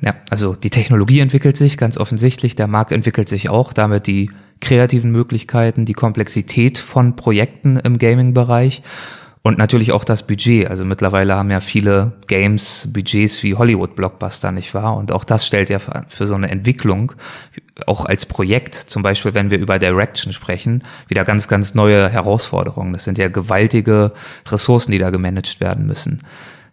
Ja, 0.00 0.14
also 0.30 0.54
die 0.54 0.70
Technologie 0.70 1.20
entwickelt 1.20 1.56
sich 1.56 1.78
ganz 1.78 1.96
offensichtlich, 1.96 2.56
der 2.56 2.66
Markt 2.66 2.92
entwickelt 2.92 3.28
sich 3.28 3.48
auch, 3.48 3.72
damit 3.72 4.06
die 4.06 4.30
kreativen 4.60 5.10
Möglichkeiten, 5.10 5.84
die 5.84 5.92
Komplexität 5.92 6.78
von 6.78 7.16
Projekten 7.16 7.76
im 7.76 7.98
Gaming-Bereich 7.98 8.82
und 9.46 9.58
natürlich 9.58 9.92
auch 9.92 10.04
das 10.04 10.26
Budget. 10.26 10.70
Also 10.70 10.86
mittlerweile 10.86 11.34
haben 11.34 11.50
ja 11.50 11.60
viele 11.60 12.12
Games 12.28 12.88
Budgets 12.92 13.42
wie 13.42 13.54
Hollywood-Blockbuster, 13.54 14.52
nicht 14.52 14.72
wahr? 14.72 14.96
Und 14.96 15.12
auch 15.12 15.22
das 15.22 15.46
stellt 15.46 15.68
ja 15.68 15.78
für 15.78 16.26
so 16.26 16.34
eine 16.34 16.50
Entwicklung, 16.50 17.12
auch 17.86 18.06
als 18.06 18.24
Projekt, 18.24 18.74
zum 18.74 19.02
Beispiel 19.02 19.34
wenn 19.34 19.50
wir 19.50 19.58
über 19.58 19.78
Direction 19.78 20.32
sprechen, 20.32 20.82
wieder 21.08 21.24
ganz, 21.24 21.46
ganz 21.46 21.74
neue 21.74 22.08
Herausforderungen. 22.08 22.94
Das 22.94 23.04
sind 23.04 23.18
ja 23.18 23.28
gewaltige 23.28 24.12
Ressourcen, 24.48 24.92
die 24.92 24.98
da 24.98 25.10
gemanagt 25.10 25.60
werden 25.60 25.84
müssen. 25.84 26.22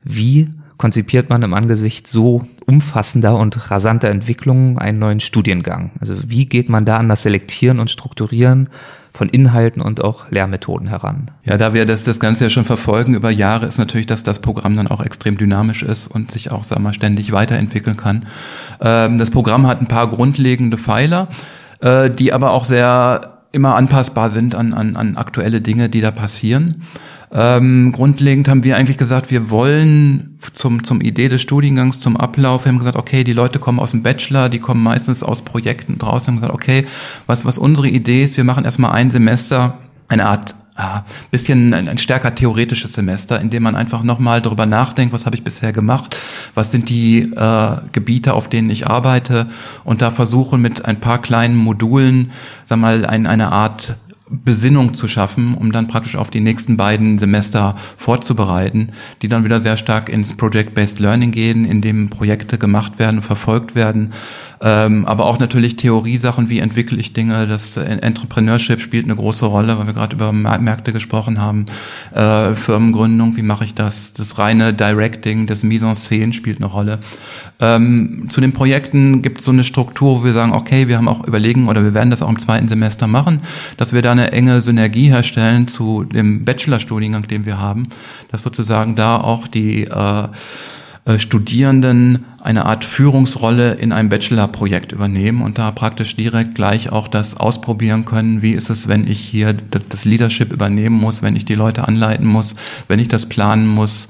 Wie 0.01 0.47
konzipiert 0.81 1.29
man 1.29 1.43
im 1.43 1.53
Angesicht 1.53 2.07
so 2.07 2.41
umfassender 2.65 3.37
und 3.37 3.69
rasanter 3.69 4.09
Entwicklungen 4.09 4.79
einen 4.79 4.97
neuen 4.97 5.19
Studiengang? 5.19 5.91
Also 5.99 6.15
wie 6.25 6.47
geht 6.47 6.69
man 6.69 6.85
da 6.85 6.97
an 6.97 7.07
das 7.07 7.21
Selektieren 7.21 7.79
und 7.79 7.91
Strukturieren 7.91 8.67
von 9.13 9.29
Inhalten 9.29 9.79
und 9.79 10.03
auch 10.03 10.31
Lehrmethoden 10.31 10.87
heran? 10.87 11.29
Ja, 11.43 11.57
da 11.57 11.75
wir 11.75 11.85
das, 11.85 12.03
das 12.03 12.19
Ganze 12.19 12.45
ja 12.45 12.49
schon 12.49 12.65
verfolgen 12.65 13.13
über 13.13 13.29
Jahre, 13.29 13.67
ist 13.67 13.77
natürlich, 13.77 14.07
dass 14.07 14.23
das 14.23 14.39
Programm 14.39 14.75
dann 14.75 14.87
auch 14.87 15.05
extrem 15.05 15.37
dynamisch 15.37 15.83
ist 15.83 16.07
und 16.07 16.31
sich 16.31 16.51
auch, 16.51 16.63
sagen 16.63 16.81
wir 16.81 16.89
mal, 16.89 16.93
ständig 16.95 17.31
weiterentwickeln 17.31 17.95
kann. 17.95 18.25
Ähm, 18.81 19.19
das 19.19 19.29
Programm 19.29 19.67
hat 19.67 19.81
ein 19.81 19.87
paar 19.87 20.09
grundlegende 20.09 20.79
Pfeiler, 20.79 21.27
äh, 21.81 22.09
die 22.09 22.33
aber 22.33 22.53
auch 22.53 22.65
sehr 22.65 23.37
immer 23.51 23.75
anpassbar 23.75 24.31
sind 24.31 24.55
an, 24.55 24.73
an, 24.73 24.95
an 24.95 25.15
aktuelle 25.15 25.61
Dinge, 25.61 25.89
die 25.89 26.01
da 26.01 26.09
passieren. 26.09 26.81
Ähm, 27.33 27.93
grundlegend 27.93 28.49
haben 28.49 28.65
wir 28.65 28.75
eigentlich 28.75 28.97
gesagt, 28.97 29.31
wir 29.31 29.49
wollen 29.49 30.37
zum, 30.51 30.83
zum 30.83 30.99
Idee 30.99 31.29
des 31.29 31.41
Studiengangs, 31.41 32.01
zum 32.01 32.17
Ablauf, 32.17 32.65
wir 32.65 32.71
haben 32.71 32.79
gesagt, 32.79 32.97
okay, 32.97 33.23
die 33.23 33.31
Leute 33.31 33.57
kommen 33.57 33.79
aus 33.79 33.91
dem 33.91 34.03
Bachelor, 34.03 34.49
die 34.49 34.59
kommen 34.59 34.83
meistens 34.83 35.23
aus 35.23 35.41
Projekten 35.41 35.97
draußen, 35.97 36.27
haben 36.27 36.41
gesagt, 36.41 36.53
okay, 36.53 36.85
was, 37.27 37.45
was 37.45 37.57
unsere 37.57 37.87
Idee 37.87 38.23
ist, 38.23 38.35
wir 38.35 38.43
machen 38.43 38.65
erstmal 38.65 38.91
ein 38.91 39.11
Semester, 39.11 39.77
eine 40.09 40.25
Art 40.25 40.55
ja, 40.77 41.05
bisschen 41.29 41.73
ein, 41.73 41.87
ein 41.87 41.97
stärker 41.97 42.33
theoretisches 42.33 42.93
Semester, 42.93 43.39
in 43.39 43.49
dem 43.49 43.63
man 43.63 43.75
einfach 43.75 44.03
nochmal 44.03 44.41
darüber 44.41 44.65
nachdenkt, 44.65 45.13
was 45.13 45.25
habe 45.25 45.35
ich 45.35 45.43
bisher 45.43 45.71
gemacht, 45.71 46.17
was 46.55 46.71
sind 46.71 46.89
die 46.89 47.31
äh, 47.33 47.77
Gebiete, 47.91 48.33
auf 48.33 48.49
denen 48.49 48.69
ich 48.69 48.87
arbeite 48.87 49.47
und 49.83 50.01
da 50.01 50.11
versuchen 50.11 50.61
mit 50.61 50.85
ein 50.85 50.99
paar 50.99 51.21
kleinen 51.21 51.55
Modulen, 51.55 52.31
sag 52.65 52.79
mal, 52.79 53.05
ein, 53.05 53.27
eine 53.27 53.51
Art 53.51 53.95
Besinnung 54.31 54.93
zu 54.93 55.07
schaffen, 55.07 55.55
um 55.55 55.71
dann 55.71 55.87
praktisch 55.87 56.15
auf 56.15 56.29
die 56.29 56.39
nächsten 56.39 56.77
beiden 56.77 57.19
Semester 57.19 57.75
vorzubereiten, 57.97 58.91
die 59.21 59.27
dann 59.27 59.43
wieder 59.43 59.59
sehr 59.59 59.77
stark 59.77 60.09
ins 60.09 60.35
Project-Based 60.35 60.99
Learning 60.99 61.31
gehen, 61.31 61.65
in 61.65 61.81
dem 61.81 62.09
Projekte 62.09 62.57
gemacht 62.57 62.97
werden, 62.97 63.21
verfolgt 63.21 63.75
werden, 63.75 64.11
ähm, 64.61 65.05
aber 65.05 65.25
auch 65.25 65.39
natürlich 65.39 65.75
Theoriesachen, 65.75 66.49
wie 66.49 66.59
entwickle 66.59 66.99
ich 66.99 67.13
Dinge. 67.13 67.47
Das 67.47 67.77
Entrepreneurship 67.77 68.79
spielt 68.79 69.05
eine 69.05 69.15
große 69.15 69.45
Rolle, 69.45 69.77
weil 69.79 69.87
wir 69.87 69.93
gerade 69.93 70.15
über 70.15 70.31
Märkte 70.31 70.93
gesprochen 70.93 71.41
haben. 71.41 71.65
Äh, 72.13 72.53
Firmengründung, 72.53 73.35
wie 73.37 73.41
mache 73.41 73.65
ich 73.65 73.73
das? 73.73 74.13
Das 74.13 74.37
reine 74.37 74.73
Directing, 74.73 75.47
das 75.47 75.63
Mise 75.63 75.87
en 75.87 75.95
Scène 75.95 76.33
spielt 76.33 76.57
eine 76.59 76.67
Rolle. 76.67 76.99
Ähm, 77.59 78.27
zu 78.29 78.39
den 78.39 78.53
Projekten 78.53 79.21
gibt 79.21 79.39
es 79.39 79.45
so 79.45 79.51
eine 79.51 79.63
Struktur, 79.63 80.21
wo 80.21 80.25
wir 80.25 80.33
sagen, 80.33 80.51
okay, 80.51 80.87
wir 80.87 80.97
haben 80.97 81.07
auch 81.07 81.25
überlegen 81.25 81.67
oder 81.67 81.83
wir 81.83 81.93
werden 81.93 82.11
das 82.11 82.21
auch 82.21 82.29
im 82.29 82.39
zweiten 82.39 82.67
Semester 82.67 83.07
machen, 83.07 83.41
dass 83.77 83.93
wir 83.93 84.01
da 84.01 84.11
eine 84.11 84.31
enge 84.31 84.61
Synergie 84.61 85.09
herstellen 85.09 85.67
zu 85.67 86.03
dem 86.03 86.45
Bachelorstudiengang, 86.45 87.27
den 87.27 87.45
wir 87.45 87.59
haben, 87.59 87.89
dass 88.31 88.43
sozusagen 88.43 88.95
da 88.95 89.17
auch 89.17 89.47
die 89.47 89.85
äh, 89.85 90.23
äh, 90.23 90.27
Studierenden 91.17 92.25
eine 92.43 92.65
Art 92.65 92.83
Führungsrolle 92.83 93.73
in 93.73 93.91
einem 93.91 94.09
Bachelorprojekt 94.09 94.91
übernehmen 94.91 95.41
und 95.41 95.57
da 95.57 95.71
praktisch 95.71 96.15
direkt 96.15 96.55
gleich 96.55 96.91
auch 96.91 97.07
das 97.07 97.37
ausprobieren 97.37 98.05
können. 98.05 98.41
Wie 98.41 98.51
ist 98.51 98.69
es, 98.69 98.87
wenn 98.87 99.09
ich 99.09 99.19
hier 99.19 99.53
das 99.53 100.05
Leadership 100.05 100.53
übernehmen 100.53 100.95
muss, 100.95 101.23
wenn 101.23 101.35
ich 101.35 101.45
die 101.45 101.55
Leute 101.55 101.87
anleiten 101.87 102.27
muss, 102.27 102.55
wenn 102.87 102.99
ich 102.99 103.07
das 103.07 103.27
planen 103.27 103.67
muss, 103.67 104.07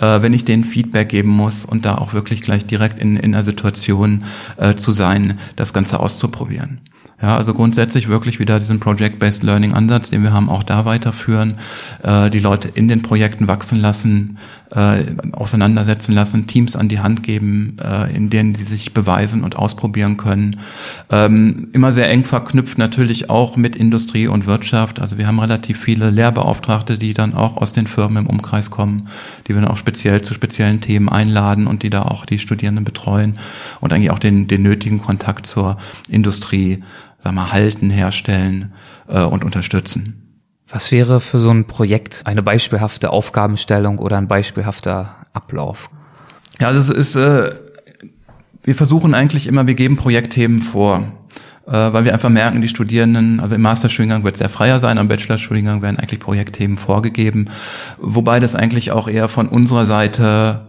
äh, 0.00 0.20
wenn 0.20 0.34
ich 0.34 0.44
denen 0.44 0.64
Feedback 0.64 1.08
geben 1.08 1.30
muss 1.30 1.64
und 1.64 1.84
da 1.84 1.96
auch 1.96 2.12
wirklich 2.12 2.42
gleich 2.42 2.66
direkt 2.66 2.98
in, 2.98 3.16
in 3.16 3.34
einer 3.34 3.44
Situation 3.44 4.24
äh, 4.56 4.74
zu 4.74 4.92
sein, 4.92 5.38
das 5.56 5.72
Ganze 5.72 6.00
auszuprobieren. 6.00 6.80
Ja, 7.22 7.36
also 7.36 7.54
grundsätzlich 7.54 8.08
wirklich 8.08 8.38
wieder 8.38 8.58
diesen 8.58 8.80
Project-Based 8.80 9.42
Learning 9.44 9.72
Ansatz, 9.72 10.10
den 10.10 10.22
wir 10.22 10.32
haben, 10.32 10.50
auch 10.50 10.62
da 10.62 10.84
weiterführen, 10.84 11.56
äh, 12.02 12.28
die 12.28 12.40
Leute 12.40 12.68
in 12.74 12.88
den 12.88 13.02
Projekten 13.02 13.48
wachsen 13.48 13.80
lassen, 13.80 14.36
äh, 14.74 15.04
auseinandersetzen 15.32 16.12
lassen, 16.12 16.46
Teams 16.46 16.74
an 16.76 16.88
die 16.88 16.98
Hand 17.00 17.22
geben, 17.22 17.76
äh, 17.82 18.14
in 18.14 18.30
denen 18.30 18.54
sie 18.54 18.64
sich 18.64 18.92
beweisen 18.92 19.44
und 19.44 19.56
ausprobieren 19.56 20.16
können. 20.16 20.60
Ähm, 21.10 21.68
immer 21.72 21.92
sehr 21.92 22.10
eng 22.10 22.24
verknüpft 22.24 22.76
natürlich 22.78 23.30
auch 23.30 23.56
mit 23.56 23.76
Industrie 23.76 24.26
und 24.26 24.46
Wirtschaft. 24.46 25.00
Also 25.00 25.16
wir 25.16 25.26
haben 25.26 25.38
relativ 25.38 25.80
viele 25.80 26.10
Lehrbeauftragte, 26.10 26.98
die 26.98 27.14
dann 27.14 27.34
auch 27.34 27.56
aus 27.56 27.72
den 27.72 27.86
Firmen 27.86 28.24
im 28.24 28.30
Umkreis 28.30 28.70
kommen, 28.70 29.08
die 29.46 29.54
wir 29.54 29.60
dann 29.60 29.70
auch 29.70 29.76
speziell 29.76 30.22
zu 30.22 30.34
speziellen 30.34 30.80
Themen 30.80 31.08
einladen 31.08 31.66
und 31.66 31.82
die 31.82 31.90
da 31.90 32.02
auch 32.02 32.26
die 32.26 32.38
Studierenden 32.38 32.84
betreuen 32.84 33.38
und 33.80 33.92
eigentlich 33.92 34.10
auch 34.10 34.18
den, 34.18 34.48
den 34.48 34.62
nötigen 34.62 35.00
Kontakt 35.00 35.46
zur 35.46 35.76
Industrie 36.08 36.82
sag 37.18 37.32
mal, 37.32 37.52
halten, 37.52 37.90
herstellen 37.90 38.72
äh, 39.08 39.22
und 39.22 39.44
unterstützen. 39.44 40.23
Was 40.68 40.90
wäre 40.90 41.20
für 41.20 41.38
so 41.38 41.50
ein 41.50 41.66
Projekt 41.66 42.22
eine 42.24 42.42
beispielhafte 42.42 43.10
Aufgabenstellung 43.10 43.98
oder 43.98 44.16
ein 44.16 44.28
beispielhafter 44.28 45.14
Ablauf? 45.32 45.90
Ja, 46.58 46.68
also 46.68 46.80
es 46.80 46.90
ist, 46.90 47.16
äh, 47.16 47.50
wir 48.62 48.74
versuchen 48.74 49.14
eigentlich 49.14 49.46
immer, 49.46 49.66
wir 49.66 49.74
geben 49.74 49.96
Projektthemen 49.96 50.62
vor, 50.62 51.12
äh, 51.66 51.72
weil 51.72 52.04
wir 52.04 52.14
einfach 52.14 52.30
merken, 52.30 52.62
die 52.62 52.68
Studierenden, 52.68 53.40
also 53.40 53.54
im 53.54 53.62
Masterstudiengang 53.62 54.24
wird 54.24 54.36
es 54.36 54.38
sehr 54.38 54.48
freier 54.48 54.80
sein, 54.80 54.96
am 54.96 55.08
Bachelorstudiengang 55.08 55.82
werden 55.82 55.98
eigentlich 55.98 56.20
Projektthemen 56.20 56.78
vorgegeben, 56.78 57.50
wobei 57.98 58.40
das 58.40 58.54
eigentlich 58.54 58.90
auch 58.90 59.08
eher 59.08 59.28
von 59.28 59.48
unserer 59.48 59.84
Seite 59.84 60.62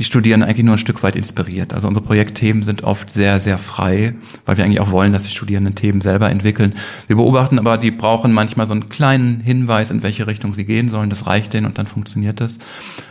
die 0.00 0.04
Studierenden 0.04 0.48
eigentlich 0.48 0.64
nur 0.64 0.76
ein 0.76 0.78
Stück 0.78 1.02
weit 1.02 1.14
inspiriert. 1.14 1.74
Also 1.74 1.86
unsere 1.86 2.02
Projektthemen 2.02 2.62
sind 2.62 2.84
oft 2.84 3.10
sehr, 3.10 3.38
sehr 3.38 3.58
frei, 3.58 4.14
weil 4.46 4.56
wir 4.56 4.64
eigentlich 4.64 4.80
auch 4.80 4.92
wollen, 4.92 5.12
dass 5.12 5.24
die 5.24 5.30
Studierenden 5.30 5.74
Themen 5.74 6.00
selber 6.00 6.30
entwickeln. 6.30 6.72
Wir 7.06 7.16
beobachten 7.16 7.58
aber, 7.58 7.76
die 7.76 7.90
brauchen 7.90 8.32
manchmal 8.32 8.66
so 8.66 8.72
einen 8.72 8.88
kleinen 8.88 9.40
Hinweis, 9.40 9.90
in 9.90 10.02
welche 10.02 10.26
Richtung 10.26 10.54
sie 10.54 10.64
gehen 10.64 10.88
sollen. 10.88 11.10
Das 11.10 11.26
reicht 11.26 11.52
denen 11.52 11.66
und 11.66 11.76
dann 11.76 11.86
funktioniert 11.86 12.40
das. 12.40 12.58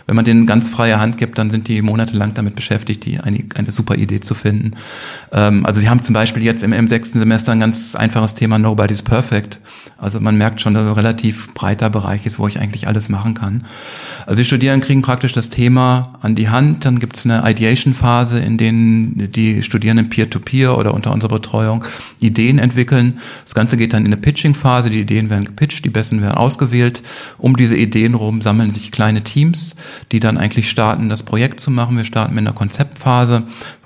Wenn 0.08 0.16
man 0.16 0.26
denen 0.26 0.48
ganz 0.48 0.68
freie 0.68 1.00
Hand 1.00 1.18
gibt, 1.18 1.38
dann 1.38 1.52
sind 1.52 1.68
die 1.68 1.84
monatelang 1.84 2.34
damit 2.34 2.56
beschäftigt, 2.56 3.06
die 3.06 3.20
eine, 3.20 3.44
eine 3.54 3.72
super 3.72 3.94
Idee 3.94 4.22
zu 4.22 4.34
finden. 4.34 4.72
Ähm, 5.32 5.68
also 5.68 5.82
wir 5.82 5.92
haben 5.92 6.02
zum 6.02 6.14
Beispiel 6.14 6.42
jetzt 6.42 6.64
im, 6.64 6.74
im 6.74 6.88
sechsten 6.88 7.20
Semester 7.20 7.52
ein 7.52 7.60
ganz 7.60 7.94
einfaches 7.94 8.34
Thema 8.34 8.58
Nobody's 8.58 9.04
Perfect. 9.04 9.60
Also 10.00 10.20
man 10.20 10.40
merkt 10.40 10.62
schon, 10.62 10.74
dass 10.74 10.82
es 10.82 10.90
ein 10.90 10.96
relativ 10.96 11.54
breiter 11.54 11.92
Bereich 11.92 12.26
ist, 12.26 12.40
wo 12.40 12.48
ich 12.48 12.60
eigentlich 12.60 12.88
alles 12.88 13.10
machen 13.10 13.36
kann. 13.36 13.66
Also 14.26 14.40
die 14.40 14.46
Studierenden 14.46 14.84
kriegen 14.84 15.04
praktisch 15.04 15.34
das 15.34 15.50
Thema 15.50 16.18
an 16.22 16.34
die 16.34 16.50
Hand. 16.50 16.79
Dann 16.86 17.00
gibt 17.00 17.18
es 17.18 17.26
eine 17.26 17.44
Ideation-Phase, 17.50 18.40
in 18.40 18.58
denen 18.58 19.32
die 19.32 19.62
Studierenden 19.64 20.10
peer-to-peer 20.10 20.70
-peer 20.72 20.78
oder 20.78 20.94
unter 20.94 21.12
unserer 21.12 21.36
Betreuung 21.36 21.84
Ideen 22.20 22.60
entwickeln. 22.60 23.20
Das 23.44 23.54
Ganze 23.54 23.78
geht 23.78 23.94
dann 23.94 24.06
in 24.06 24.14
eine 24.14 24.22
Pitching-Phase. 24.22 24.90
Die 24.90 25.02
Ideen 25.02 25.30
werden 25.30 25.46
gepitcht, 25.46 25.86
die 25.86 25.90
besten 25.90 26.22
werden 26.22 26.36
ausgewählt. 26.36 27.04
Um 27.38 27.56
diese 27.56 27.76
Ideen 27.76 28.14
rum 28.14 28.42
sammeln 28.42 28.72
sich 28.72 28.92
kleine 28.92 29.24
Teams, 29.24 29.76
die 30.12 30.20
dann 30.20 30.38
eigentlich 30.38 30.70
starten, 30.70 31.10
das 31.10 31.24
Projekt 31.24 31.60
zu 31.60 31.72
machen. 31.72 31.98
Wir 31.98 32.06
starten 32.06 32.36
mit 32.36 32.46
einer 32.46 32.56
Konzeptphase, 32.56 33.44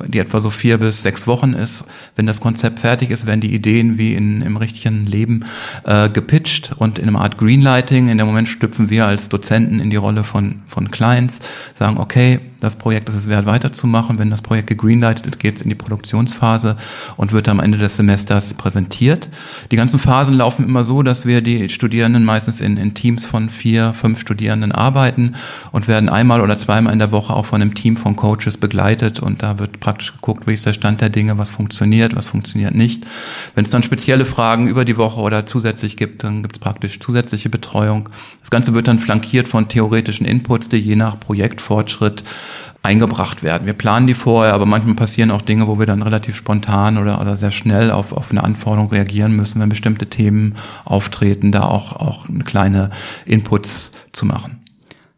die 0.08 0.19
etwa 0.19 0.39
so 0.39 0.49
vier 0.49 0.77
bis 0.77 1.03
sechs 1.03 1.27
Wochen 1.27 1.53
ist. 1.53 1.86
Wenn 2.15 2.27
das 2.27 2.41
Konzept 2.41 2.79
fertig 2.79 3.12
ist, 3.12 3.25
werden 3.25 3.41
die 3.41 3.53
Ideen 3.53 3.97
wie 3.97 4.13
in, 4.13 4.41
im 4.41 4.58
richtigen 4.58 5.06
Leben 5.06 5.45
äh, 5.84 6.10
gepitcht 6.10 6.73
und 6.77 6.99
in 6.99 7.10
einer 7.10 7.21
Art 7.21 7.38
Greenlighting. 7.38 8.10
In 8.10 8.17
dem 8.17 8.27
Moment 8.27 8.49
stüpfen 8.49 8.89
wir 8.89 9.06
als 9.06 9.29
Dozenten 9.29 9.79
in 9.79 9.89
die 9.89 9.95
Rolle 9.95 10.23
von, 10.23 10.62
von 10.67 10.91
Clients, 10.91 11.39
sagen, 11.75 11.97
okay, 11.97 12.39
das 12.60 12.77
Projekt 12.84 13.08
ist 13.08 13.15
es 13.15 13.30
wert 13.30 13.46
weiterzumachen. 13.46 14.19
Wenn 14.19 14.30
das 14.30 14.41
Projekt 14.41 14.67
gegreenlightet 14.67 15.26
ist, 15.26 15.39
geht 15.39 15.56
es 15.56 15.62
in 15.62 15.69
die 15.69 15.76
Produktionsphase 15.76 16.76
und 17.15 17.32
wird 17.32 17.48
am 17.48 17.62
Ende 17.62 17.78
des 17.78 17.96
Semesters 17.96 18.56
präsentiert. 18.56 19.30
Die 19.72 19.78
ganzen 19.78 20.00
Phasen 20.00 20.34
laufen 20.34 20.65
immer 20.65 20.84
so, 20.84 21.02
dass 21.02 21.26
wir 21.26 21.39
die 21.39 21.69
Studierenden 21.69 22.26
meistens 22.26 22.60
in, 22.60 22.76
in 22.76 22.93
Teams 22.93 23.24
von 23.24 23.48
vier, 23.48 23.93
fünf 23.93 24.19
Studierenden 24.19 24.74
arbeiten 24.74 25.36
und 25.72 25.88
werden 25.88 26.10
einmal 26.10 26.41
oder 26.41 26.58
zweimal 26.58 26.91
in 26.91 27.00
der 27.00 27.13
Woche 27.13 27.34
auch 27.34 27.46
von 27.46 27.62
einem 27.62 27.74
Team 27.74 27.96
von 27.96 28.17
Coaches 28.17 28.58
begleitet 28.58 29.22
und 29.22 29.41
da 29.43 29.60
wird 29.60 29.80
praktisch 29.80 30.12
geguckt, 30.12 30.46
wie 30.46 30.54
ist 30.54 30.65
der 30.65 30.74
Stand 30.74 31.00
der 31.00 31.10
Dinge, 31.10 31.38
was 31.38 31.50
funktioniert, 31.50 32.17
was 32.17 32.28
funktioniert 32.28 32.76
nicht. 32.76 33.06
Wenn 33.56 33.63
es 33.63 33.72
dann 33.72 33.84
spezielle 33.84 34.26
Fragen 34.26 34.67
über 34.67 34.84
die 34.84 34.98
Woche 34.98 35.22
oder 35.22 35.46
zusätzlich 35.46 35.96
gibt, 35.96 36.26
dann 36.26 36.41
gibt 36.41 36.58
es 36.58 36.60
praktisch 36.60 37.00
zusätzliche 37.00 37.50
Betreuung. 37.50 38.10
Das 38.41 38.50
Ganze 38.50 38.74
wird 38.74 38.89
dann 38.89 39.00
flankiert 39.00 39.48
von 39.48 39.69
theoretischen 39.69 40.26
Inputs, 40.26 40.67
die 40.67 40.80
je 40.80 40.98
nach 40.98 41.17
Projektfortschritt 41.17 42.26
eingebracht 42.84 43.43
werden. 43.43 43.65
Wir 43.65 43.74
planen 43.74 44.08
die 44.08 44.13
vorher, 44.13 44.54
aber 44.54 44.65
manchmal 44.65 44.96
passieren 44.96 45.32
auch 45.32 45.41
Dinge, 45.41 45.67
wo 45.67 45.80
wir 45.80 45.86
dann 45.86 46.02
relativ 46.02 46.36
spontan 46.36 46.98
oder, 46.98 47.22
oder 47.22 47.38
sehr 47.38 47.52
schnell 47.52 47.89
auf, 47.89 48.12
auf 48.12 48.30
eine 48.30 48.43
Anforderung 48.43 48.89
reagieren 48.89 49.36
müssen, 49.36 49.62
wenn 49.62 49.69
bestimmte 49.69 50.08
Themen 50.08 50.56
auftreten, 50.84 51.54
da 51.54 51.63
auch, 51.63 51.93
auch 51.93 52.28
eine 52.28 52.43
kleine 52.43 52.89
Inputs 53.26 53.93
zu 54.12 54.26
machen. 54.26 54.60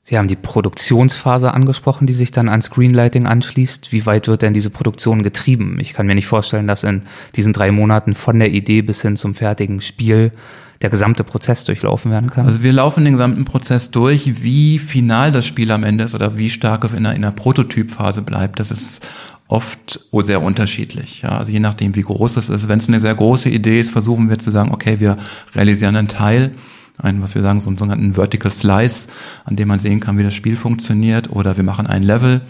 Sie 0.08 0.20
haben 0.20 0.28
die 0.28 0.36
Produktionsphase 0.36 1.52
angesprochen, 1.52 2.06
die 2.06 2.14
sich 2.14 2.30
dann 2.30 2.48
an 2.48 2.62
Screenlighting 2.62 3.26
anschließt. 3.26 3.92
Wie 3.92 4.06
weit 4.06 4.28
wird 4.28 4.44
denn 4.44 4.54
diese 4.54 4.70
Produktion 4.70 5.24
getrieben? 5.24 5.80
Ich 5.80 5.94
kann 5.94 6.06
mir 6.06 6.14
nicht 6.14 6.28
vorstellen, 6.28 6.68
dass 6.68 6.84
in 6.84 7.02
diesen 7.36 7.54
drei 7.54 7.72
Monaten 7.72 8.14
von 8.14 8.38
der 8.38 8.52
Idee 8.52 8.84
bis 8.84 9.02
hin 9.02 9.16
zum 9.16 9.34
fertigen 9.34 9.82
Spiel 9.82 10.32
der 10.82 10.90
gesamte 10.90 11.24
Prozess 11.24 11.64
durchlaufen 11.64 12.12
werden 12.12 12.30
kann? 12.30 12.46
Also 12.46 12.64
wir 12.64 12.74
laufen 12.74 13.06
den 13.06 13.14
gesamten 13.14 13.46
Prozess 13.46 13.92
durch. 13.92 14.44
Wie 14.44 14.80
final 14.80 15.32
das 15.32 15.46
Spiel 15.46 15.72
am 15.72 15.84
Ende 15.84 16.04
ist 16.04 16.16
oder 16.16 16.38
wie 16.38 16.50
stark 16.50 16.84
es 16.84 16.94
in 16.94 17.04
der, 17.04 17.14
in 17.14 17.22
der 17.22 17.32
Prototypphase 17.32 18.22
bleibt, 18.22 18.60
das 18.60 18.72
ist 18.72 19.08
oft 19.48 20.00
sehr 20.12 20.42
unterschiedlich. 20.42 21.22
Ja, 21.22 21.38
also 21.38 21.52
je 21.52 21.60
nachdem, 21.60 21.96
wie 21.96 22.02
groß 22.02 22.38
es 22.38 22.50
ist. 22.50 22.68
Wenn 22.68 22.80
es 22.80 22.88
eine 22.88 23.00
sehr 23.00 23.16
große 23.16 23.50
Idee 23.50 23.80
ist, 23.80 23.92
versuchen 23.92 24.30
wir 24.30 24.40
zu 24.40 24.52
sagen, 24.52 24.72
okay, 24.72 25.00
wir 25.00 25.18
realisieren 25.54 25.96
einen 25.96 26.08
Teil, 26.08 26.52
einen, 26.98 27.22
was 27.22 27.36
wir 27.36 27.42
sagen, 27.42 27.60
so 27.60 27.70
einen 27.70 27.78
sogenannten 27.78 28.14
Vertical 28.16 28.52
Slice, 28.52 29.08
an 29.44 29.56
dem 29.56 29.68
man 29.68 29.80
sehen 29.80 30.00
kann, 30.00 30.18
wie 30.18 30.24
das 30.24 30.34
Spiel 30.34 30.56
funktioniert, 30.56 31.30
oder 31.30 31.58
wir 31.58 31.64
machen 31.64 31.88
ein 31.88 32.04
Level. 32.04 32.42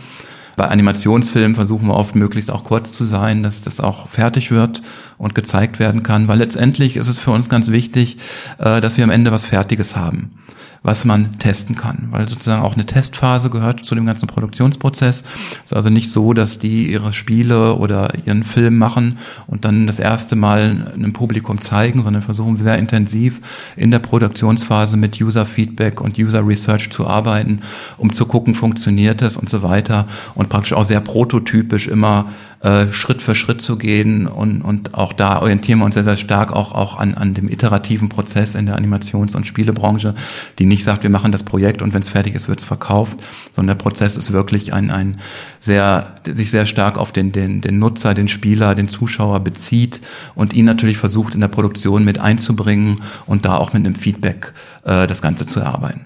Bei 0.56 0.68
Animationsfilmen 0.68 1.56
versuchen 1.56 1.88
wir 1.88 1.96
oft 1.96 2.16
möglichst 2.16 2.50
auch 2.50 2.64
kurz 2.64 2.94
zu 2.94 3.04
sein, 3.04 3.44
dass 3.44 3.62
das 3.62 3.80
auch 3.80 4.08
fertig 4.08 4.52
wird 4.52 4.82
und 5.18 5.36
gezeigt 5.36 5.80
werden 5.80 6.04
kann, 6.04 6.28
weil 6.28 6.38
letztendlich 6.38 6.96
ist 6.96 7.08
es 7.08 7.20
für 7.20 7.32
uns 7.32 7.50
ganz 7.50 7.72
wichtig, 7.72 8.18
äh, 8.58 8.82
dass 8.82 8.98
wir 8.98 9.04
am 9.04 9.10
Ende 9.10 9.32
was 9.32 9.46
Fertiges 9.46 9.96
haben. 9.96 10.32
Was 10.86 11.04
man 11.04 11.40
testen 11.40 11.76
kann. 11.76 12.10
Weil 12.12 12.30
sozusagen 12.30 12.62
auch 12.62 12.76
eine 12.76 12.86
Testphase 12.86 13.50
gehört 13.50 13.84
zu 13.84 13.96
dem 13.96 14.06
ganzen 14.06 14.28
Produktionsprozess. 14.28 15.24
Es 15.24 15.72
ist 15.72 15.74
also 15.74 15.90
nicht 15.90 16.12
so, 16.12 16.34
dass 16.34 16.60
die 16.60 16.92
ihre 16.92 17.12
Spiele 17.12 17.76
oder 17.76 18.14
ihren 18.26 18.44
Film 18.44 18.78
machen 18.78 19.18
und 19.48 19.66
dann 19.66 19.88
das 19.88 19.98
erste 19.98 20.36
Mal 20.36 20.94
einem 20.94 21.12
Publikum 21.12 21.60
zeigen, 21.60 22.04
sondern 22.04 22.22
versuchen 22.22 22.60
sehr 22.60 22.78
intensiv 22.78 23.74
in 23.76 23.90
der 23.90 23.98
Produktionsphase 23.98 24.96
mit 24.96 25.20
User 25.20 25.48
Feedback 25.48 26.02
und 26.02 26.20
User 26.20 26.46
Research 26.46 26.92
zu 26.92 27.08
arbeiten, 27.08 27.62
um 27.98 28.14
zu 28.14 28.28
gucken, 28.28 28.54
funktioniert 28.54 29.24
es 29.24 29.38
und 29.38 29.50
so 29.50 29.64
weiter 29.64 30.06
und 30.36 30.50
praktisch 30.50 30.74
auch 30.74 30.84
sehr 30.84 31.02
prototypisch 31.02 31.88
immer 31.88 32.28
äh, 32.66 32.92
Schritt 32.92 33.22
für 33.22 33.36
Schritt 33.36 33.62
zu 33.62 33.78
gehen 33.78 34.26
und, 34.26 34.64
und 34.64 34.96
auch 34.96 35.14
da 35.14 35.40
orientieren 35.40 35.78
wir 35.80 35.86
uns 35.86 35.94
sehr, 35.94 36.04
sehr 36.04 36.18
stark 36.18 36.52
auch, 36.52 36.72
auch 36.72 36.98
an, 36.98 37.14
an 37.14 37.36
dem 37.36 37.48
iterativen 37.48 38.10
Prozess 38.10 38.56
in 38.56 38.66
der 38.66 38.76
Animations- 38.76 39.36
und 39.36 39.46
Spielebranche, 39.46 40.16
die 40.58 40.66
nicht 40.66 40.84
sagt, 40.84 41.04
wir 41.04 41.12
machen 41.12 41.32
das 41.32 41.44
Projekt 41.44 41.84
und 41.84 41.94
wenn 41.94 42.02
es 42.02 42.10
fertig 42.10 42.34
ist, 42.34 42.48
wird 42.48 42.58
es 42.58 42.66
verkauft, 42.66 43.20
sondern 43.52 43.78
der 43.78 43.84
Prozess 43.84 44.18
ist 44.18 44.32
wirklich 44.32 44.74
ein, 44.74 44.90
ein 44.90 45.18
sehr, 45.60 46.16
sich 46.26 46.50
sehr 46.50 46.66
stark 46.66 46.98
auf 46.98 47.12
den, 47.12 47.32
den, 47.32 47.62
den 47.62 47.78
Nutzer, 47.78 48.16
den 48.16 48.28
Spieler, 48.28 48.74
den 48.74 48.90
Zuschauer 48.90 49.42
bezieht 49.42 50.02
und 50.34 50.54
ihn 50.54 50.66
natürlich 50.66 50.98
versucht 50.98 51.36
in 51.36 51.42
der 51.42 51.50
Produktion 51.50 52.04
mit 52.04 52.18
einzubringen 52.18 53.04
und 53.28 53.46
da 53.46 53.58
auch 53.58 53.74
mit 53.74 53.86
einem 53.86 53.94
Feedback 53.94 54.54
äh, 54.86 55.06
das 55.06 55.22
Ganze 55.22 55.46
zu 55.46 55.60
erarbeiten. 55.60 56.02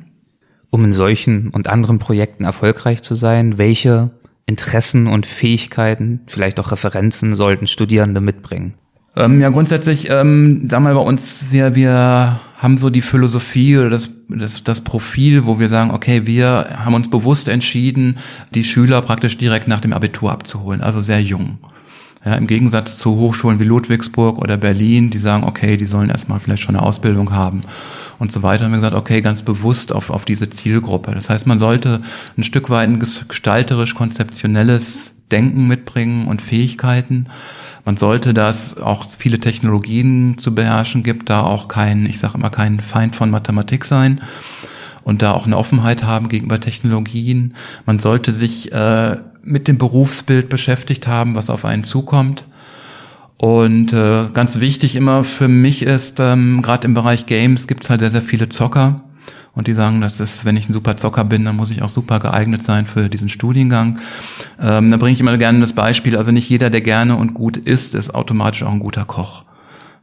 Um 0.72 0.84
in 0.84 0.94
solchen 0.94 1.52
und 1.52 1.70
anderen 1.70 2.00
Projekten 2.00 2.44
erfolgreich 2.44 3.02
zu 3.02 3.16
sein, 3.16 3.58
welche 3.58 4.12
Interessen 4.50 5.08
und 5.08 5.26
Fähigkeiten, 5.26 6.22
vielleicht 6.28 6.60
auch 6.60 6.72
Referenzen 6.72 7.36
sollten 7.36 7.68
Studierende 7.68 8.20
mitbringen? 8.20 8.74
Ähm, 9.16 9.40
ja, 9.40 9.50
grundsätzlich, 9.50 10.10
ähm, 10.10 10.68
sagen 10.70 10.84
wir 10.84 10.94
bei 10.94 11.00
uns, 11.00 11.48
wir, 11.52 11.76
wir 11.76 12.40
haben 12.58 12.78
so 12.78 12.90
die 12.90 13.02
Philosophie 13.02 13.78
oder 13.78 13.90
das, 13.90 14.10
das, 14.28 14.64
das 14.64 14.82
Profil, 14.82 15.46
wo 15.46 15.60
wir 15.60 15.70
sagen, 15.70 15.92
okay, 15.92 16.26
wir 16.26 16.68
haben 16.84 16.94
uns 16.94 17.10
bewusst 17.10 17.48
entschieden, 17.48 18.18
die 18.54 18.64
Schüler 18.64 19.02
praktisch 19.02 19.38
direkt 19.38 19.68
nach 19.68 19.82
dem 19.82 19.94
Abitur 19.94 20.32
abzuholen, 20.32 20.82
also 20.82 21.00
sehr 21.00 21.22
jung. 21.22 21.58
Ja, 22.26 22.36
Im 22.36 22.48
Gegensatz 22.48 22.98
zu 22.98 23.16
Hochschulen 23.16 23.60
wie 23.60 23.64
Ludwigsburg 23.64 24.40
oder 24.40 24.58
Berlin, 24.58 25.10
die 25.10 25.20
sagen, 25.20 25.46
okay, 25.46 25.78
die 25.78 25.86
sollen 25.86 26.10
erstmal 26.10 26.42
vielleicht 26.42 26.64
schon 26.64 26.76
eine 26.76 26.86
Ausbildung 26.86 27.32
haben 27.32 27.64
und 28.20 28.34
so 28.34 28.44
weiter, 28.44 28.66
haben 28.66 28.72
wir 28.72 28.80
gesagt, 28.80 28.96
okay, 28.96 29.22
ganz 29.22 29.42
bewusst 29.42 29.94
auf, 29.94 30.10
auf 30.10 30.26
diese 30.26 30.50
Zielgruppe. 30.50 31.12
Das 31.12 31.30
heißt, 31.30 31.48
man 31.48 31.60
sollte 31.60 32.02
ein 32.38 32.44
Stück 32.44 32.70
weit 32.70 32.90
ein 32.90 33.00
gestalterisch-konzeptionelles 33.00 35.14
Denken 35.32 35.66
mitbringen 35.68 36.28
und 36.28 36.42
Fähigkeiten. 36.42 37.28
Man 37.86 37.96
sollte 37.96 38.34
das 38.34 38.76
auch 38.78 39.06
viele 39.18 39.40
Technologien 39.40 40.38
zu 40.38 40.54
beherrschen 40.54 41.04
gibt, 41.04 41.30
da 41.30 41.44
auch 41.44 41.70
kein, 41.70 42.06
ich 42.06 42.20
sage 42.20 42.38
immer, 42.38 42.50
kein 42.50 42.82
Feind 42.82 43.16
von 43.16 43.30
Mathematik 43.30 43.86
sein 43.86 44.20
und 45.04 45.22
da 45.22 45.32
auch 45.32 45.46
eine 45.46 45.58
Offenheit 45.58 46.04
haben 46.04 46.30
gegenüber 46.30 46.60
Technologien. 46.60 47.56
Man 47.86 48.00
sollte 48.00 48.32
sich 48.32 48.72
äh, 48.72 49.18
mit 49.44 49.68
dem 49.68 49.78
Berufsbild 49.78 50.50
beschäftigt 50.50 51.08
haben, 51.08 51.36
was 51.36 51.50
auf 51.50 51.66
einen 51.66 51.84
zukommt. 51.84 52.46
Und 53.38 53.94
äh, 53.94 54.28
ganz 54.34 54.60
wichtig 54.60 54.96
immer 54.96 55.24
für 55.24 55.48
mich 55.48 55.84
ist, 55.84 56.20
ähm, 56.20 56.62
gerade 56.62 56.86
im 56.86 56.94
Bereich 56.94 57.26
Games 57.26 57.68
gibt 57.68 57.84
es 57.84 57.90
halt 57.90 58.02
sehr, 58.02 58.12
sehr 58.12 58.22
viele 58.22 58.50
Zocker. 58.50 59.02
Und 59.54 59.68
die 59.68 59.74
sagen, 59.74 60.02
das 60.02 60.20
ist, 60.20 60.46
wenn 60.46 60.58
ich 60.58 60.70
ein 60.70 60.74
super 60.74 60.98
Zocker 60.98 61.24
bin, 61.26 61.46
dann 61.46 61.56
muss 61.56 61.72
ich 61.72 61.82
auch 61.82 61.90
super 61.90 62.20
geeignet 62.20 62.64
sein 62.64 62.86
für 62.86 63.10
diesen 63.10 63.30
Studiengang. 63.30 64.00
Ähm, 64.62 64.92
da 64.92 64.98
bringe 64.98 65.14
ich 65.14 65.20
immer 65.20 65.38
gerne 65.38 65.60
das 65.60 65.74
Beispiel, 65.74 66.18
also 66.18 66.32
nicht 66.32 66.50
jeder, 66.50 66.70
der 66.70 66.82
gerne 66.82 67.16
und 67.16 67.34
gut 67.34 67.58
isst, 67.58 67.96
ist 67.96 68.14
automatisch 68.14 68.64
auch 68.64 68.72
ein 68.72 68.80
guter 68.80 69.06
Koch. 69.06 69.44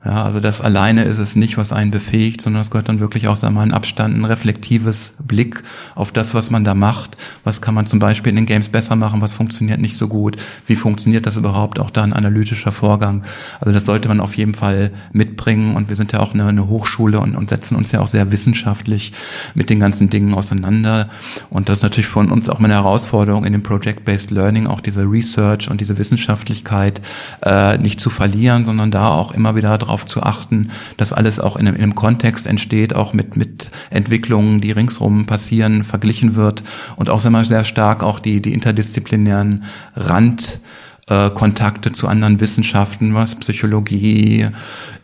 Ja, 0.07 0.23
also 0.23 0.38
das 0.38 0.61
alleine 0.61 1.03
ist 1.03 1.19
es 1.19 1.35
nicht, 1.35 1.59
was 1.59 1.73
einen 1.73 1.90
befähigt, 1.90 2.40
sondern 2.40 2.62
es 2.62 2.71
gehört 2.71 2.88
dann 2.88 3.01
wirklich 3.01 3.27
auch 3.27 3.42
wir, 3.42 3.49
ein 3.49 3.75
Abstand, 3.75 4.16
ein 4.16 4.25
reflektives 4.25 5.14
Blick 5.19 5.64
auf 5.97 6.12
das, 6.12 6.33
was 6.33 6.49
man 6.49 6.62
da 6.62 6.75
macht. 6.75 7.16
Was 7.42 7.61
kann 7.61 7.75
man 7.75 7.87
zum 7.87 7.99
Beispiel 7.99 8.31
in 8.31 8.37
den 8.37 8.47
Games 8.47 8.69
besser 8.69 8.95
machen? 8.95 9.21
Was 9.21 9.33
funktioniert 9.33 9.81
nicht 9.81 9.97
so 9.97 10.07
gut? 10.07 10.37
Wie 10.69 10.77
funktioniert 10.77 11.27
das 11.27 11.37
überhaupt? 11.37 11.81
Auch 11.81 11.90
da 11.90 12.05
ein 12.05 12.12
analytischer 12.12 12.71
Vorgang. 12.71 13.25
Also 13.59 13.73
das 13.73 13.85
sollte 13.85 14.07
man 14.07 14.21
auf 14.21 14.37
jeden 14.37 14.55
Fall 14.55 14.92
mitbringen. 15.12 15.75
Und 15.75 15.88
wir 15.88 15.97
sind 15.97 16.12
ja 16.12 16.21
auch 16.21 16.35
eine, 16.35 16.47
eine 16.47 16.69
Hochschule 16.69 17.19
und, 17.19 17.35
und 17.35 17.49
setzen 17.49 17.75
uns 17.75 17.90
ja 17.90 17.99
auch 17.99 18.07
sehr 18.07 18.31
wissenschaftlich 18.31 19.12
mit 19.55 19.71
den 19.71 19.81
ganzen 19.81 20.09
Dingen 20.09 20.35
auseinander. 20.35 21.09
Und 21.51 21.69
das 21.69 21.79
ist 21.79 21.83
natürlich 21.83 22.07
von 22.07 22.31
uns 22.31 22.49
auch 22.49 22.61
eine 22.61 22.75
Herausforderung 22.75 23.45
in 23.45 23.53
dem 23.53 23.64
Project-Based 23.64 24.31
Learning, 24.31 24.69
auch 24.69 24.81
diese 24.81 25.03
Research 25.03 25.69
und 25.69 25.81
diese 25.81 25.99
Wissenschaftlichkeit 25.99 27.01
äh, 27.42 27.77
nicht 27.79 28.01
zu 28.01 28.09
verlieren, 28.09 28.66
sondern 28.66 28.92
da 28.92 29.09
auch 29.09 29.33
immer 29.33 29.57
wieder 29.57 29.77
drauf 29.79 29.95
darauf 29.96 30.06
zu 30.06 30.22
achten, 30.22 30.70
dass 30.96 31.12
alles 31.12 31.40
auch 31.40 31.56
in 31.56 31.66
einem, 31.66 31.76
in 31.76 31.82
einem 31.82 31.94
Kontext 31.94 32.46
entsteht, 32.46 32.94
auch 32.94 33.14
mit, 33.14 33.37
mit 33.37 33.70
Entwicklungen, 33.90 34.61
die 34.61 34.72
ringsrum 34.72 35.26
passieren, 35.26 35.85
verglichen 35.85 36.35
wird 36.35 36.62
und 36.96 37.09
auch 37.09 37.20
sehr, 37.20 37.44
sehr 37.44 37.64
stark 37.64 38.02
auch 38.02 38.20
die, 38.20 38.42
die 38.42 38.52
interdisziplinären 38.52 39.64
Randkontakte 39.94 41.88
äh, 41.88 41.92
zu 41.92 42.09
anderen 42.09 42.40
Wissenschaften, 42.40 43.14
was 43.14 43.37
Psychologie 43.37 44.48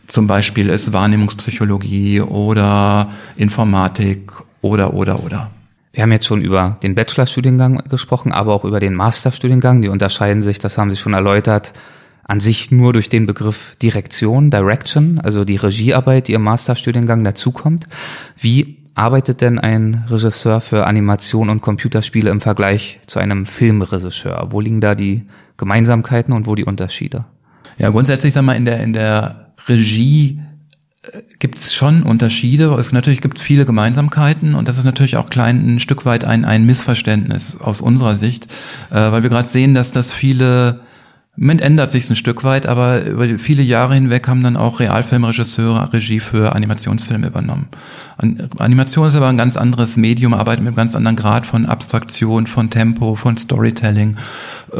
zum 0.07 0.27
Beispiel 0.27 0.69
ist, 0.69 0.93
Wahrnehmungspsychologie 0.93 2.21
oder 2.21 3.09
Informatik 3.35 4.31
oder, 4.61 4.93
oder, 4.93 5.23
oder. 5.23 5.49
Wir 5.93 6.03
haben 6.03 6.11
jetzt 6.11 6.25
schon 6.25 6.41
über 6.41 6.77
den 6.83 6.95
Bachelorstudiengang 6.95 7.83
gesprochen, 7.89 8.33
aber 8.33 8.53
auch 8.53 8.65
über 8.65 8.79
den 8.79 8.95
Masterstudiengang. 8.95 9.81
Die 9.81 9.89
unterscheiden 9.89 10.41
sich, 10.41 10.59
das 10.59 10.77
haben 10.77 10.89
Sie 10.89 10.97
schon 10.97 11.13
erläutert, 11.13 11.73
an 12.23 12.39
sich 12.39 12.71
nur 12.71 12.93
durch 12.93 13.09
den 13.09 13.25
Begriff 13.25 13.75
Direktion, 13.81 14.49
Direction, 14.49 15.19
also 15.19 15.43
die 15.43 15.57
Regiearbeit, 15.57 16.27
die 16.27 16.33
im 16.33 16.43
Masterstudiengang 16.43 17.23
dazukommt. 17.23 17.87
Wie 18.37 18.77
arbeitet 18.95 19.41
denn 19.41 19.59
ein 19.59 20.05
Regisseur 20.09 20.61
für 20.61 20.85
Animation 20.85 21.49
und 21.49 21.61
Computerspiele 21.61 22.29
im 22.29 22.41
Vergleich 22.41 22.99
zu 23.07 23.19
einem 23.19 23.45
Filmregisseur? 23.45 24.47
Wo 24.51 24.61
liegen 24.61 24.81
da 24.81 24.95
die 24.95 25.25
Gemeinsamkeiten 25.57 26.33
und 26.33 26.45
wo 26.45 26.55
die 26.55 26.65
Unterschiede? 26.65 27.25
Ja, 27.77 27.89
grundsätzlich 27.89 28.33
sag 28.33 28.43
mal 28.43 28.55
in 28.55 28.65
der 28.65 28.81
in 28.81 28.93
der 28.93 29.53
Regie 29.67 30.41
äh, 31.01 31.21
gibt 31.39 31.57
es 31.57 31.73
schon 31.73 32.03
Unterschiede. 32.03 32.73
Es 32.75 32.91
natürlich 32.91 33.21
gibt 33.21 33.39
viele 33.39 33.65
Gemeinsamkeiten 33.65 34.53
und 34.53 34.67
das 34.67 34.77
ist 34.77 34.83
natürlich 34.83 35.17
auch 35.17 35.29
klein 35.29 35.75
ein 35.75 35.79
Stück 35.79 36.05
weit 36.05 36.23
ein 36.23 36.45
ein 36.45 36.65
Missverständnis 36.65 37.57
aus 37.59 37.81
unserer 37.81 38.15
Sicht, 38.15 38.45
äh, 38.91 39.11
weil 39.11 39.23
wir 39.23 39.29
gerade 39.29 39.49
sehen, 39.49 39.73
dass 39.73 39.91
das 39.91 40.11
viele 40.11 40.81
Moment 41.35 41.61
ändert 41.61 41.89
sich 41.89 42.07
ein 42.07 42.15
Stück 42.15 42.43
weit, 42.43 42.67
aber 42.67 43.05
über 43.05 43.39
viele 43.39 43.63
Jahre 43.63 43.95
hinweg 43.95 44.27
haben 44.27 44.43
dann 44.43 44.55
auch 44.55 44.79
Realfilmregisseure 44.79 45.91
Regie 45.91 46.19
für 46.19 46.53
Animationsfilme 46.53 47.25
übernommen. 47.25 47.69
Animation 48.59 49.07
ist 49.07 49.15
aber 49.15 49.29
ein 49.29 49.37
ganz 49.37 49.57
anderes 49.57 49.97
Medium, 49.97 50.35
arbeitet 50.35 50.63
mit 50.63 50.69
einem 50.69 50.75
ganz 50.75 50.95
anderen 50.95 51.15
Grad 51.15 51.47
von 51.47 51.65
Abstraktion, 51.65 52.45
von 52.45 52.69
Tempo, 52.69 53.15
von 53.15 53.37
Storytelling, 53.37 54.15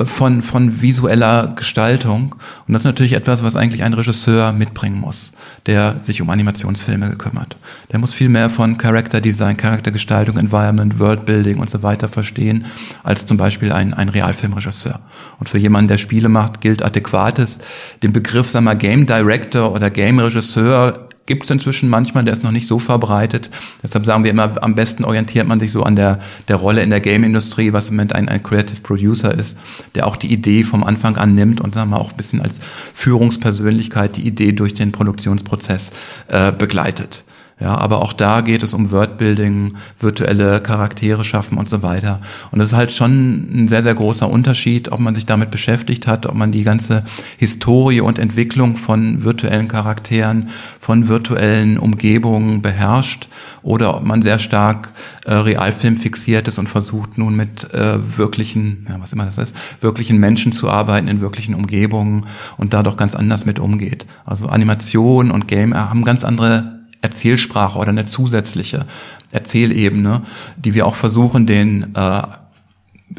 von, 0.05 0.41
von 0.41 0.81
visueller 0.81 1.53
Gestaltung. 1.55 2.35
Und 2.67 2.73
das 2.73 2.81
ist 2.81 2.85
natürlich 2.85 3.13
etwas, 3.13 3.43
was 3.43 3.55
eigentlich 3.55 3.83
ein 3.83 3.93
Regisseur 3.93 4.51
mitbringen 4.51 4.99
muss, 4.99 5.31
der 5.65 5.97
sich 6.03 6.21
um 6.21 6.29
Animationsfilme 6.29 7.09
gekümmert. 7.09 7.55
Der 7.91 7.99
muss 7.99 8.13
viel 8.13 8.29
mehr 8.29 8.49
von 8.49 8.77
Character 8.77 9.21
Design, 9.21 9.57
Charaktergestaltung, 9.57 10.37
Environment, 10.37 10.99
Worldbuilding 10.99 11.59
und 11.59 11.69
so 11.69 11.83
weiter 11.83 12.07
verstehen, 12.07 12.65
als 13.03 13.25
zum 13.25 13.37
Beispiel 13.37 13.71
ein, 13.71 13.93
ein 13.93 14.09
Realfilmregisseur. 14.09 14.99
Und 15.39 15.49
für 15.49 15.57
jemanden, 15.57 15.89
der 15.89 15.97
Spiele 15.97 16.29
macht, 16.29 16.61
gilt 16.61 16.83
adäquates, 16.83 17.59
den 18.01 18.13
Begriff, 18.13 18.49
sagen 18.49 18.65
wir, 18.65 18.75
Game 18.75 19.05
Director 19.05 19.73
oder 19.73 19.89
Game 19.89 20.19
Regisseur 20.19 21.09
gibt 21.25 21.43
es 21.43 21.49
inzwischen 21.49 21.89
manchmal, 21.89 22.23
der 22.23 22.33
ist 22.33 22.43
noch 22.43 22.51
nicht 22.51 22.67
so 22.67 22.79
verbreitet. 22.79 23.49
Deshalb 23.81 24.05
sagen 24.05 24.23
wir 24.23 24.31
immer, 24.31 24.61
am 24.61 24.75
besten 24.75 25.05
orientiert 25.05 25.47
man 25.47 25.59
sich 25.59 25.71
so 25.71 25.83
an 25.83 25.95
der, 25.95 26.19
der 26.47 26.57
Rolle 26.57 26.83
in 26.83 26.89
der 26.89 26.99
Game-Industrie, 26.99 27.71
was 27.71 27.89
im 27.89 27.95
Moment 27.95 28.13
ein, 28.13 28.27
ein 28.27 28.43
Creative 28.43 28.81
Producer 28.81 29.33
ist, 29.33 29.57
der 29.95 30.05
auch 30.05 30.17
die 30.17 30.31
Idee 30.31 30.63
vom 30.63 30.83
Anfang 30.83 31.15
an 31.15 31.33
nimmt 31.35 31.61
und 31.61 31.73
sagen 31.73 31.91
wir 31.91 31.99
auch 31.99 32.11
ein 32.11 32.17
bisschen 32.17 32.41
als 32.41 32.59
Führungspersönlichkeit 32.93 34.17
die 34.17 34.27
Idee 34.27 34.51
durch 34.51 34.73
den 34.73 34.91
Produktionsprozess 34.91 35.91
äh, 36.27 36.51
begleitet. 36.51 37.23
Ja, 37.59 37.77
aber 37.77 38.01
auch 38.01 38.13
da 38.13 38.41
geht 38.41 38.63
es 38.63 38.73
um 38.73 38.91
Wordbuilding, 38.91 39.75
virtuelle 39.99 40.59
Charaktere 40.59 41.23
schaffen 41.23 41.57
und 41.57 41.69
so 41.69 41.83
weiter. 41.83 42.19
Und 42.51 42.59
das 42.59 42.69
ist 42.69 42.73
halt 42.73 42.91
schon 42.91 43.63
ein 43.63 43.67
sehr, 43.67 43.83
sehr 43.83 43.93
großer 43.93 44.27
Unterschied, 44.27 44.91
ob 44.91 44.99
man 44.99 45.13
sich 45.13 45.27
damit 45.27 45.51
beschäftigt 45.51 46.07
hat, 46.07 46.25
ob 46.25 46.33
man 46.33 46.51
die 46.51 46.63
ganze 46.63 47.03
Historie 47.37 48.01
und 48.01 48.17
Entwicklung 48.17 48.75
von 48.75 49.23
virtuellen 49.23 49.67
Charakteren, 49.67 50.49
von 50.79 51.07
virtuellen 51.07 51.77
Umgebungen 51.77 52.61
beherrscht 52.63 53.29
oder 53.61 53.95
ob 53.95 54.03
man 54.03 54.23
sehr 54.23 54.39
stark 54.39 54.91
äh, 55.25 55.33
Realfilm 55.33 55.95
fixiert 55.95 56.47
ist 56.47 56.57
und 56.57 56.67
versucht 56.67 57.17
nun 57.17 57.35
mit 57.35 57.71
äh, 57.73 58.17
wirklichen, 58.17 58.87
ja, 58.89 58.99
was 58.99 59.13
immer 59.13 59.25
das 59.25 59.37
ist, 59.37 59.55
wirklichen 59.79 60.17
Menschen 60.17 60.51
zu 60.51 60.69
arbeiten 60.69 61.07
in 61.07 61.21
wirklichen 61.21 61.53
Umgebungen 61.53 62.25
und 62.57 62.73
da 62.73 62.83
doch 62.83 62.97
ganz 62.97 63.15
anders 63.15 63.45
mit 63.45 63.59
umgeht. 63.59 64.07
Also 64.25 64.47
Animation 64.47 65.31
und 65.31 65.47
Game 65.47 65.75
haben 65.75 66.03
ganz 66.03 66.23
andere 66.23 66.82
Erzählsprache 67.03 67.77
oder 67.77 67.89
eine 67.89 68.05
zusätzliche 68.05 68.85
Erzählebene, 69.31 70.21
die 70.57 70.73
wir 70.73 70.87
auch 70.87 70.95
versuchen, 70.95 71.45
den 71.45 71.93
äh, 71.95 72.21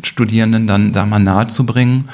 Studierenden 0.03 0.66
dann 0.66 0.92
da 0.92 1.07
mal 1.07 1.18
nahe 1.18 1.47
zu 1.49 1.64
bringen. 1.66 2.07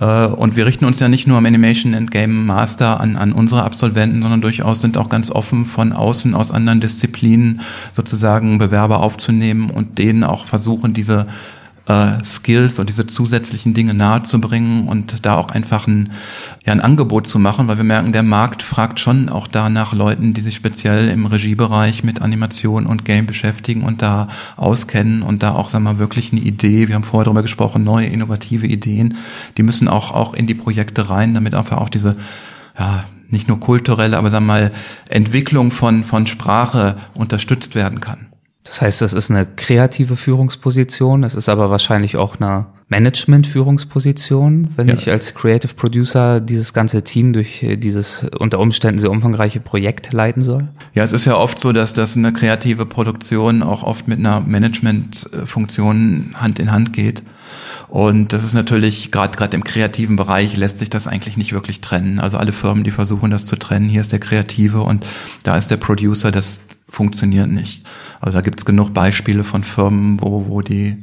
Äh, 0.00 0.26
und 0.26 0.56
wir 0.56 0.66
richten 0.66 0.84
uns 0.84 1.00
ja 1.00 1.08
nicht 1.08 1.26
nur 1.26 1.36
am 1.36 1.46
Animation 1.46 1.94
and 1.94 2.10
Game 2.10 2.46
Master 2.46 3.00
an, 3.00 3.16
an 3.16 3.32
unsere 3.32 3.64
Absolventen, 3.64 4.22
sondern 4.22 4.40
durchaus 4.40 4.80
sind 4.80 4.96
auch 4.96 5.08
ganz 5.08 5.30
offen 5.30 5.66
von 5.66 5.92
außen 5.92 6.34
aus 6.34 6.50
anderen 6.50 6.80
Disziplinen 6.80 7.60
sozusagen 7.92 8.58
Bewerber 8.58 9.00
aufzunehmen 9.00 9.70
und 9.70 9.98
denen 9.98 10.24
auch 10.24 10.46
versuchen, 10.46 10.94
diese 10.94 11.26
äh, 11.86 12.22
Skills 12.24 12.78
und 12.78 12.88
diese 12.88 13.06
zusätzlichen 13.06 13.72
Dinge 13.72 13.94
nahezubringen 13.94 14.88
und 14.88 15.24
da 15.24 15.36
auch 15.36 15.48
einfach 15.48 15.86
ein, 15.86 16.12
ja, 16.64 16.72
ein 16.72 16.80
Angebot 16.80 17.26
zu 17.26 17.38
machen, 17.38 17.68
weil 17.68 17.76
wir 17.76 17.84
merken, 17.84 18.12
der 18.12 18.22
Markt 18.22 18.62
fragt 18.62 19.00
schon 19.00 19.28
auch 19.28 19.46
da 19.46 19.68
nach 19.68 19.92
Leuten, 19.92 20.34
die 20.34 20.40
sich 20.40 20.56
speziell 20.56 21.08
im 21.08 21.26
Regiebereich 21.26 22.02
mit 22.04 22.22
Animation 22.22 22.86
und 22.86 23.04
Game 23.04 23.26
beschäftigen 23.26 23.82
und 23.82 24.02
da 24.02 24.28
auskennen 24.56 25.22
und 25.22 25.42
da 25.42 25.52
auch, 25.52 25.68
sagen 25.68 25.84
wir 25.84 25.92
mal, 25.94 25.98
wirklich 25.98 26.32
eine 26.32 26.40
Idee, 26.40 26.88
wir 26.88 26.96
haben 26.96 27.04
vorher 27.04 27.24
darüber 27.24 27.42
gesprochen, 27.42 27.84
neue 27.84 28.06
innovative 28.06 28.66
Ideen, 28.66 29.16
die 29.56 29.62
müssen 29.62 29.88
auch, 29.88 30.10
auch 30.10 30.34
in 30.34 30.46
die 30.46 30.54
Projekte 30.54 31.08
rein, 31.08 31.34
damit 31.34 31.54
einfach 31.54 31.78
auch 31.78 31.88
diese, 31.88 32.16
ja, 32.78 33.04
nicht 33.28 33.48
nur 33.48 33.60
kulturelle, 33.60 34.18
aber 34.18 34.30
sagen 34.30 34.46
wir 34.46 34.52
mal, 34.52 34.72
Entwicklung 35.08 35.70
von, 35.70 36.04
von 36.04 36.26
Sprache 36.26 36.96
unterstützt 37.14 37.74
werden 37.74 38.00
kann. 38.00 38.25
Das 38.66 38.82
heißt, 38.82 39.02
es 39.02 39.12
ist 39.12 39.30
eine 39.30 39.46
kreative 39.46 40.16
Führungsposition, 40.16 41.22
es 41.22 41.34
ist 41.34 41.48
aber 41.48 41.70
wahrscheinlich 41.70 42.16
auch 42.16 42.40
eine 42.40 42.66
Management-Führungsposition, 42.88 44.68
wenn 44.76 44.88
ja. 44.88 44.94
ich 44.94 45.10
als 45.10 45.34
Creative 45.34 45.74
Producer 45.74 46.40
dieses 46.40 46.72
ganze 46.72 47.02
Team 47.02 47.32
durch 47.32 47.62
äh, 47.62 47.76
dieses 47.76 48.26
unter 48.38 48.60
Umständen 48.60 48.98
sehr 48.98 49.10
umfangreiche 49.10 49.60
Projekt 49.60 50.12
leiten 50.12 50.42
soll? 50.42 50.68
Ja, 50.94 51.02
es 51.02 51.12
ist 51.12 51.24
ja 51.24 51.36
oft 51.36 51.58
so, 51.58 51.72
dass 51.72 51.94
das 51.94 52.16
eine 52.16 52.32
kreative 52.32 52.86
Produktion 52.86 53.62
auch 53.62 53.82
oft 53.82 54.06
mit 54.06 54.18
einer 54.18 54.40
Management-Funktion 54.40 56.34
Hand 56.34 56.58
in 56.58 56.70
Hand 56.70 56.92
geht. 56.92 57.22
Und 57.88 58.32
das 58.32 58.44
ist 58.44 58.54
natürlich, 58.54 59.10
gerade 59.12 59.36
gerade 59.36 59.56
im 59.56 59.64
kreativen 59.64 60.16
Bereich 60.16 60.56
lässt 60.56 60.78
sich 60.78 60.90
das 60.90 61.06
eigentlich 61.06 61.36
nicht 61.36 61.52
wirklich 61.52 61.80
trennen. 61.80 62.18
Also 62.18 62.36
alle 62.36 62.52
Firmen, 62.52 62.84
die 62.84 62.90
versuchen 62.90 63.30
das 63.30 63.46
zu 63.46 63.56
trennen, 63.56 63.88
hier 63.88 64.00
ist 64.00 64.12
der 64.12 64.18
Kreative 64.18 64.82
und 64.82 65.06
da 65.44 65.56
ist 65.56 65.70
der 65.70 65.76
Producer, 65.76 66.32
das 66.32 66.60
funktioniert 66.88 67.48
nicht. 67.48 67.84
Also 68.20 68.34
da 68.34 68.40
gibt 68.40 68.60
es 68.60 68.64
genug 68.64 68.92
Beispiele 68.92 69.44
von 69.44 69.64
Firmen, 69.64 70.20
wo, 70.20 70.46
wo 70.48 70.60
die 70.60 70.98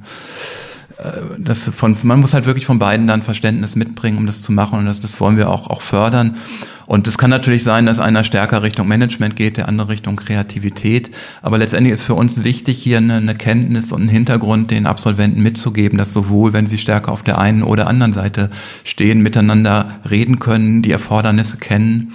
äh, 0.98 1.12
das 1.38 1.70
von, 1.70 1.96
man 2.04 2.20
muss 2.20 2.34
halt 2.34 2.46
wirklich 2.46 2.66
von 2.66 2.80
beiden 2.80 3.08
dann 3.08 3.22
Verständnis 3.22 3.76
mitbringen, 3.76 4.18
um 4.18 4.26
das 4.26 4.42
zu 4.42 4.52
machen 4.52 4.80
und 4.80 4.86
das, 4.86 5.00
das 5.00 5.20
wollen 5.20 5.38
wir 5.38 5.50
auch, 5.50 5.70
auch 5.70 5.82
fördern. 5.82 6.38
Und 6.86 7.08
es 7.08 7.18
kann 7.18 7.30
natürlich 7.30 7.64
sein, 7.64 7.86
dass 7.86 8.00
einer 8.00 8.26
stärker 8.26 8.62
Richtung 8.62 8.88
Management 8.88 9.38
geht, 9.38 9.56
der 9.56 9.70
andere 9.70 9.90
Richtung 9.90 10.18
Kreativität. 10.18 11.12
Aber 11.42 11.58
letztendlich 11.58 11.94
ist 11.94 12.04
für 12.04 12.14
uns 12.14 12.44
wichtig, 12.44 12.78
hier 12.78 12.98
eine, 12.98 13.16
eine 13.16 13.36
Kenntnis 13.36 13.94
und 13.94 14.02
einen 14.02 14.10
Hintergrund 14.10 14.70
den 14.70 14.86
Absolventen 14.86 15.42
mitzugeben, 15.42 15.98
dass 15.98 16.14
sowohl, 16.14 16.52
wenn 16.52 16.68
sie 16.68 16.78
stärker 16.78 17.14
auf 17.14 17.24
der 17.24 17.40
einen 17.40 17.64
oder 17.64 17.88
anderen 17.88 18.12
Seite 18.12 18.50
stehen, 18.84 19.24
miteinander 19.24 20.00
reden 20.10 20.40
können, 20.40 20.82
die 20.82 20.92
Erfordernisse 20.92 21.58
kennen 21.58 22.14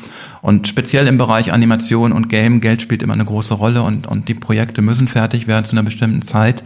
und 0.49 0.67
speziell 0.67 1.07
im 1.09 1.19
Bereich 1.19 1.53
Animation 1.53 2.11
und 2.11 2.31
Game, 2.31 2.63
Geld 2.63 2.81
spielt 2.81 3.03
immer 3.03 3.13
eine 3.13 3.27
große 3.27 3.53
Rolle 3.53 3.83
und, 3.83 4.07
und 4.07 4.29
die 4.29 4.35
Projekte 4.35 4.81
müssen 4.81 5.07
fertig 5.07 5.47
werden 5.47 5.67
zu 5.67 5.73
einer 5.73 5.83
bestimmten 5.83 6.23
Zeit. 6.23 6.65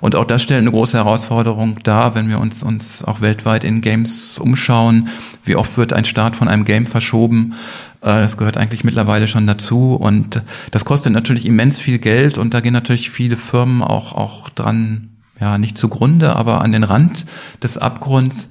Und 0.00 0.16
auch 0.16 0.24
das 0.24 0.42
stellt 0.42 0.62
eine 0.62 0.72
große 0.72 0.98
Herausforderung 0.98 1.78
dar, 1.84 2.16
wenn 2.16 2.28
wir 2.28 2.40
uns, 2.40 2.64
uns 2.64 3.04
auch 3.04 3.20
weltweit 3.20 3.62
in 3.62 3.82
Games 3.82 4.40
umschauen. 4.40 5.10
Wie 5.44 5.54
oft 5.54 5.76
wird 5.76 5.92
ein 5.92 6.04
Start 6.04 6.34
von 6.34 6.48
einem 6.48 6.64
Game 6.64 6.86
verschoben? 6.86 7.54
Äh, 8.00 8.18
das 8.18 8.36
gehört 8.36 8.56
eigentlich 8.56 8.82
mittlerweile 8.82 9.28
schon 9.28 9.46
dazu 9.46 9.94
und 9.94 10.42
das 10.72 10.84
kostet 10.84 11.12
natürlich 11.12 11.46
immens 11.46 11.78
viel 11.78 12.00
Geld 12.00 12.36
und 12.36 12.52
da 12.52 12.58
gehen 12.58 12.72
natürlich 12.72 13.10
viele 13.10 13.36
Firmen 13.36 13.80
auch, 13.80 14.12
auch 14.12 14.48
dran, 14.48 15.10
ja, 15.40 15.56
nicht 15.56 15.78
zugrunde, 15.78 16.34
aber 16.34 16.62
an 16.62 16.72
den 16.72 16.82
Rand 16.82 17.26
des 17.62 17.78
Abgrunds. 17.78 18.48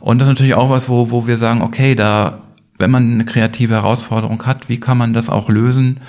Und 0.00 0.18
das 0.18 0.26
ist 0.26 0.32
natürlich 0.32 0.54
auch 0.54 0.68
was, 0.68 0.88
wo, 0.88 1.12
wo 1.12 1.28
wir 1.28 1.38
sagen, 1.38 1.62
okay, 1.62 1.94
da 1.94 2.40
wenn 2.78 2.90
man 2.90 3.12
eine 3.12 3.24
kreative 3.24 3.74
Herausforderung 3.74 4.44
hat, 4.46 4.68
wie 4.68 4.80
kann 4.80 4.98
man 4.98 5.12
das 5.12 5.30
auch 5.30 5.48
lösen? 5.48 6.00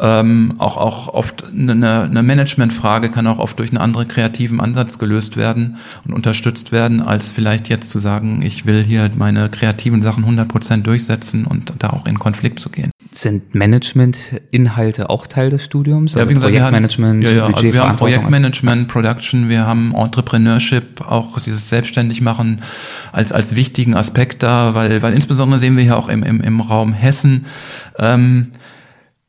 Ähm, 0.00 0.54
auch, 0.58 0.76
auch 0.76 1.08
oft 1.08 1.44
eine, 1.44 2.02
eine 2.04 2.22
Managementfrage 2.22 3.08
kann 3.08 3.26
auch 3.26 3.40
oft 3.40 3.58
durch 3.58 3.70
einen 3.70 3.78
anderen 3.78 4.06
kreativen 4.06 4.60
Ansatz 4.60 5.00
gelöst 5.00 5.36
werden 5.36 5.78
und 6.06 6.14
unterstützt 6.14 6.70
werden, 6.70 7.02
als 7.02 7.32
vielleicht 7.32 7.68
jetzt 7.68 7.90
zu 7.90 7.98
sagen, 7.98 8.40
ich 8.42 8.64
will 8.64 8.84
hier 8.84 9.10
meine 9.16 9.48
kreativen 9.48 10.00
Sachen 10.02 10.24
100% 10.24 10.82
durchsetzen 10.82 11.46
und 11.46 11.72
da 11.80 11.90
auch 11.90 12.06
in 12.06 12.16
Konflikt 12.16 12.60
zu 12.60 12.70
gehen. 12.70 12.92
Sind 13.10 13.56
Management-Inhalte 13.56 15.10
auch 15.10 15.26
Teil 15.26 15.50
des 15.50 15.64
Studiums? 15.64 16.14
Also 16.14 16.20
ja, 16.20 16.30
wie 16.30 16.34
gesagt, 16.34 16.52
Projektmanagement, 16.52 17.24
ja, 17.24 17.30
ja, 17.30 17.46
also 17.46 17.64
wir 17.64 17.82
haben 17.82 17.96
Projektmanagement, 17.96 18.86
Production, 18.86 19.48
wir 19.48 19.66
haben 19.66 19.94
Entrepreneurship, 19.96 21.00
auch 21.00 21.40
dieses 21.40 21.68
Selbstständigmachen 21.68 22.60
als, 23.10 23.32
als 23.32 23.56
wichtigen 23.56 23.96
Aspekt 23.96 24.44
da, 24.44 24.74
weil, 24.74 25.02
weil 25.02 25.14
insbesondere 25.14 25.58
sehen 25.58 25.76
wir 25.76 25.82
hier 25.82 25.96
auch 25.96 26.08
im, 26.08 26.22
im, 26.22 26.40
im 26.40 26.60
Raum 26.60 26.92
Hessen, 26.92 27.46
ähm, 27.98 28.52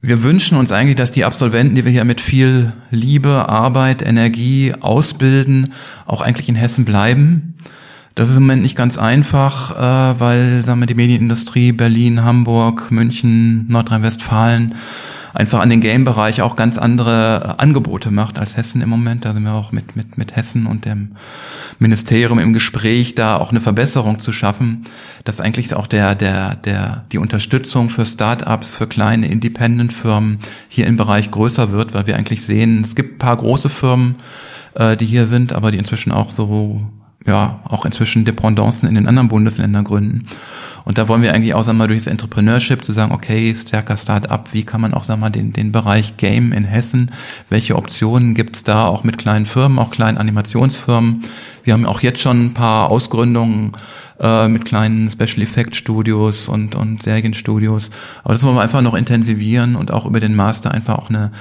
wir 0.01 0.23
wünschen 0.23 0.57
uns 0.57 0.71
eigentlich, 0.71 0.95
dass 0.95 1.11
die 1.11 1.25
Absolventen, 1.25 1.75
die 1.75 1.83
wir 1.83 1.91
hier 1.91 2.05
mit 2.05 2.21
viel 2.21 2.73
Liebe, 2.89 3.49
Arbeit, 3.49 4.01
Energie 4.01 4.73
ausbilden, 4.79 5.73
auch 6.05 6.21
eigentlich 6.21 6.47
in 6.47 6.55
Hessen 6.55 6.85
bleiben. 6.85 7.55
Das 8.15 8.29
ist 8.29 8.37
im 8.37 8.43
Moment 8.43 8.63
nicht 8.63 8.77
ganz 8.77 8.97
einfach, 8.97 9.71
äh, 9.77 10.19
weil 10.19 10.63
sagen 10.65 10.79
wir, 10.79 10.87
die 10.87 10.95
Medienindustrie 10.95 11.73
Berlin, 11.73 12.23
Hamburg, 12.23 12.91
München, 12.91 13.67
Nordrhein-Westfalen 13.67 14.75
einfach 15.33 15.59
an 15.59 15.69
den 15.69 15.81
Game-Bereich 15.81 16.41
auch 16.41 16.55
ganz 16.55 16.77
andere 16.77 17.59
Angebote 17.59 18.11
macht 18.11 18.37
als 18.37 18.57
Hessen 18.57 18.81
im 18.81 18.89
Moment. 18.89 19.25
Da 19.25 19.33
sind 19.33 19.43
wir 19.43 19.53
auch 19.53 19.71
mit, 19.71 19.95
mit, 19.95 20.17
mit 20.17 20.35
Hessen 20.35 20.65
und 20.65 20.85
dem 20.85 21.15
Ministerium 21.79 22.39
im 22.39 22.53
Gespräch, 22.53 23.15
da 23.15 23.37
auch 23.37 23.51
eine 23.51 23.61
Verbesserung 23.61 24.19
zu 24.19 24.31
schaffen, 24.31 24.85
dass 25.23 25.39
eigentlich 25.39 25.73
auch 25.73 25.87
der, 25.87 26.15
der, 26.15 26.55
der, 26.55 27.05
die 27.11 27.17
Unterstützung 27.17 27.89
für 27.89 28.05
Start-ups, 28.05 28.75
für 28.75 28.87
kleine 28.87 29.27
Independent-Firmen 29.27 30.39
hier 30.67 30.87
im 30.87 30.97
Bereich 30.97 31.31
größer 31.31 31.71
wird, 31.71 31.93
weil 31.93 32.07
wir 32.07 32.15
eigentlich 32.15 32.43
sehen, 32.43 32.81
es 32.83 32.95
gibt 32.95 33.19
paar 33.19 33.37
große 33.37 33.69
Firmen, 33.69 34.15
äh, 34.75 34.97
die 34.97 35.05
hier 35.05 35.27
sind, 35.27 35.53
aber 35.53 35.71
die 35.71 35.77
inzwischen 35.77 36.11
auch 36.11 36.31
so 36.31 36.87
ja, 37.25 37.59
auch 37.65 37.85
inzwischen 37.85 38.25
Dependancen 38.25 38.87
in 38.87 38.95
den 38.95 39.07
anderen 39.07 39.27
Bundesländern 39.27 39.83
gründen. 39.83 40.25
Und 40.85 40.97
da 40.97 41.07
wollen 41.07 41.21
wir 41.21 41.33
eigentlich 41.33 41.53
auch, 41.53 41.63
sagen 41.63 41.77
wir 41.77 41.83
mal, 41.83 41.87
durch 41.87 41.99
das 41.99 42.11
Entrepreneurship 42.11 42.83
zu 42.83 42.93
sagen, 42.93 43.11
okay, 43.11 43.53
stärker 43.53 43.97
Start-up, 43.97 44.49
wie 44.53 44.63
kann 44.63 44.81
man 44.81 44.93
auch, 44.93 45.03
sagen 45.03 45.19
wir 45.19 45.27
mal, 45.27 45.29
den, 45.29 45.51
den 45.51 45.71
Bereich 45.71 46.17
Game 46.17 46.51
in 46.51 46.63
Hessen, 46.63 47.11
welche 47.49 47.75
Optionen 47.75 48.33
gibt's 48.33 48.63
da 48.63 48.85
auch 48.85 49.03
mit 49.03 49.17
kleinen 49.17 49.45
Firmen, 49.45 49.79
auch 49.79 49.91
kleinen 49.91 50.17
Animationsfirmen? 50.17 51.25
Wir 51.63 51.73
haben 51.73 51.85
auch 51.85 52.01
jetzt 52.01 52.21
schon 52.21 52.45
ein 52.45 52.53
paar 52.53 52.89
Ausgründungen 52.89 53.73
äh, 54.19 54.47
mit 54.47 54.65
kleinen 54.65 55.09
Special 55.09 55.41
Effect 55.41 55.75
Studios 55.75 56.49
und, 56.49 56.75
und 56.75 57.03
Serienstudios. 57.03 57.89
Aber 58.23 58.33
das 58.33 58.43
wollen 58.43 58.55
wir 58.55 58.61
einfach 58.61 58.81
noch 58.81 58.93
intensivieren 58.93 59.75
und 59.75 59.91
auch 59.91 60.05
über 60.05 60.19
den 60.19 60.35
Master 60.35 60.71
einfach 60.71 60.97
auch 60.97 61.09
eine, 61.09 61.31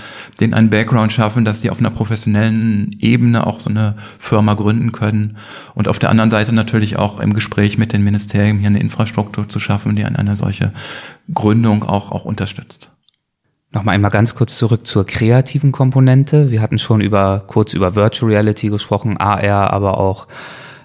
den 0.40 0.54
einen 0.54 0.70
Background 0.70 1.12
schaffen, 1.12 1.44
dass 1.44 1.60
die 1.60 1.70
auf 1.70 1.80
einer 1.80 1.90
professionellen 1.90 2.96
Ebene 3.00 3.46
auch 3.46 3.60
so 3.60 3.70
eine 3.70 3.96
Firma 4.18 4.54
gründen 4.54 4.92
können. 4.92 5.36
Und 5.74 5.88
auf 5.88 5.98
der 5.98 6.10
anderen 6.10 6.30
Seite 6.30 6.54
natürlich 6.54 6.96
auch 6.96 7.20
im 7.20 7.34
Gespräch 7.34 7.78
mit 7.78 7.92
den 7.92 8.04
Ministerien 8.04 8.58
hier 8.58 8.68
eine 8.68 8.80
Infrastruktur 8.80 9.48
zu 9.48 9.58
schaffen, 9.58 9.96
die 9.96 10.04
eine 10.04 10.36
solche 10.36 10.72
Gründung 11.32 11.84
auch, 11.84 12.12
auch 12.12 12.24
unterstützt. 12.24 12.90
Nochmal 13.70 13.96
einmal 13.96 14.10
ganz 14.10 14.34
kurz 14.34 14.56
zurück 14.56 14.86
zur 14.86 15.04
kreativen 15.04 15.72
Komponente. 15.72 16.50
Wir 16.50 16.62
hatten 16.62 16.78
schon 16.78 17.02
über, 17.02 17.44
kurz 17.46 17.74
über 17.74 17.94
Virtual 17.94 18.32
Reality 18.32 18.68
gesprochen, 18.68 19.18
AR, 19.18 19.72
aber 19.72 19.98
auch 19.98 20.26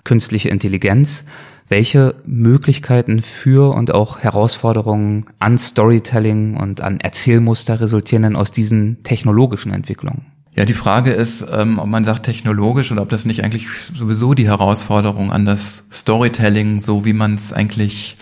künstliche 0.03 0.49
Intelligenz. 0.49 1.25
Welche 1.73 2.13
Möglichkeiten 2.27 3.23
für 3.23 3.73
und 3.73 3.95
auch 3.95 4.19
Herausforderungen 4.19 5.25
an 5.39 5.57
Storytelling 5.57 6.55
und 6.55 6.81
an 6.81 6.99
Erzählmuster 6.99 7.81
resultieren 7.81 8.21
denn 8.21 8.35
aus 8.35 8.51
diesen 8.51 9.01
technologischen 9.01 9.71
Entwicklungen? 9.71 10.27
Ja, 10.53 10.65
die 10.65 10.75
Frage 10.75 11.13
ist, 11.13 11.43
ähm, 11.51 11.79
ob 11.79 11.87
man 11.87 12.05
sagt 12.05 12.27
technologisch 12.27 12.91
oder 12.91 13.01
ob 13.01 13.09
das 13.09 13.25
nicht 13.25 13.43
eigentlich 13.43 13.65
sowieso 13.91 14.35
die 14.35 14.45
Herausforderung 14.45 15.31
an 15.31 15.47
das 15.47 15.85
Storytelling, 15.91 16.79
so 16.79 17.05
wie 17.05 17.13
man 17.13 17.33
es 17.33 17.53
eigentlich 17.53 18.17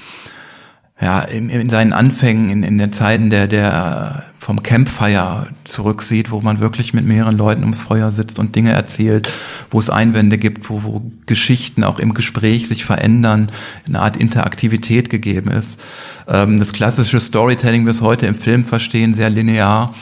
ja, 1.01 1.21
in, 1.21 1.49
in 1.49 1.69
seinen 1.69 1.93
Anfängen, 1.93 2.49
in, 2.49 2.63
in 2.63 2.77
den 2.77 2.93
Zeiten 2.93 3.29
der, 3.29 3.47
der 3.47 4.25
vom 4.37 4.63
Campfire 4.63 5.47
zurücksieht, 5.65 6.31
wo 6.31 6.41
man 6.41 6.59
wirklich 6.59 6.93
mit 6.93 7.05
mehreren 7.05 7.37
Leuten 7.37 7.61
ums 7.61 7.79
Feuer 7.79 8.11
sitzt 8.11 8.39
und 8.39 8.55
Dinge 8.55 8.71
erzählt, 8.71 9.31
wo 9.69 9.79
es 9.79 9.89
Einwände 9.89 10.37
gibt, 10.37 10.69
wo, 10.69 10.83
wo 10.83 11.03
Geschichten 11.27 11.83
auch 11.83 11.99
im 11.99 12.13
Gespräch 12.13 12.67
sich 12.67 12.83
verändern, 12.83 13.51
eine 13.87 13.99
Art 13.99 14.17
Interaktivität 14.17 15.09
gegeben 15.09 15.51
ist. 15.51 15.79
Ähm, 16.27 16.59
das 16.59 16.73
klassische 16.73 17.19
Storytelling, 17.19 17.85
wir 17.85 17.91
es 17.91 18.01
heute 18.01 18.25
im 18.25 18.35
Film 18.35 18.63
verstehen, 18.63 19.13
sehr 19.13 19.29
linear, 19.29 19.93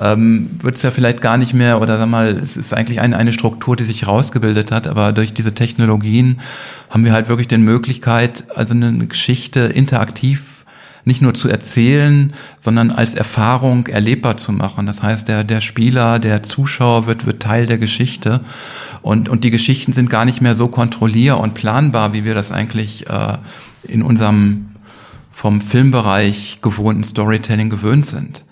ähm, 0.00 0.50
wird 0.60 0.76
es 0.76 0.82
ja 0.82 0.90
vielleicht 0.90 1.20
gar 1.20 1.36
nicht 1.36 1.54
mehr, 1.54 1.80
oder 1.80 1.98
sag 1.98 2.08
mal, 2.08 2.28
es 2.28 2.56
ist 2.56 2.74
eigentlich 2.74 3.00
eine, 3.00 3.16
eine 3.16 3.32
Struktur, 3.32 3.76
die 3.76 3.84
sich 3.84 4.06
rausgebildet 4.06 4.70
hat, 4.70 4.86
aber 4.86 5.12
durch 5.12 5.32
diese 5.32 5.54
Technologien 5.54 6.40
haben 6.90 7.04
wir 7.04 7.12
halt 7.12 7.28
wirklich 7.28 7.48
die 7.48 7.58
Möglichkeit, 7.58 8.44
also 8.54 8.74
eine 8.74 9.06
Geschichte 9.06 9.60
interaktiv 9.60 10.56
nicht 11.06 11.22
nur 11.22 11.34
zu 11.34 11.48
erzählen, 11.48 12.34
sondern 12.58 12.90
als 12.90 13.14
Erfahrung 13.14 13.86
erlebbar 13.86 14.38
zu 14.38 14.50
machen. 14.50 14.86
Das 14.86 15.04
heißt, 15.04 15.28
der, 15.28 15.44
der 15.44 15.60
Spieler, 15.60 16.18
der 16.18 16.42
Zuschauer 16.42 17.06
wird, 17.06 17.26
wird 17.26 17.40
Teil 17.40 17.66
der 17.66 17.78
Geschichte. 17.78 18.40
Und, 19.02 19.28
und 19.28 19.44
die 19.44 19.52
Geschichten 19.52 19.92
sind 19.92 20.10
gar 20.10 20.24
nicht 20.24 20.42
mehr 20.42 20.56
so 20.56 20.66
kontrollier- 20.66 21.38
und 21.38 21.54
planbar, 21.54 22.12
wie 22.12 22.24
wir 22.24 22.34
das 22.34 22.50
eigentlich 22.50 23.08
äh, 23.08 23.38
in 23.84 24.02
unserem 24.02 24.66
vom 25.30 25.60
Filmbereich 25.60 26.58
gewohnten 26.60 27.04
Storytelling 27.04 27.70
gewöhnt 27.70 28.06
sind. 28.06 28.44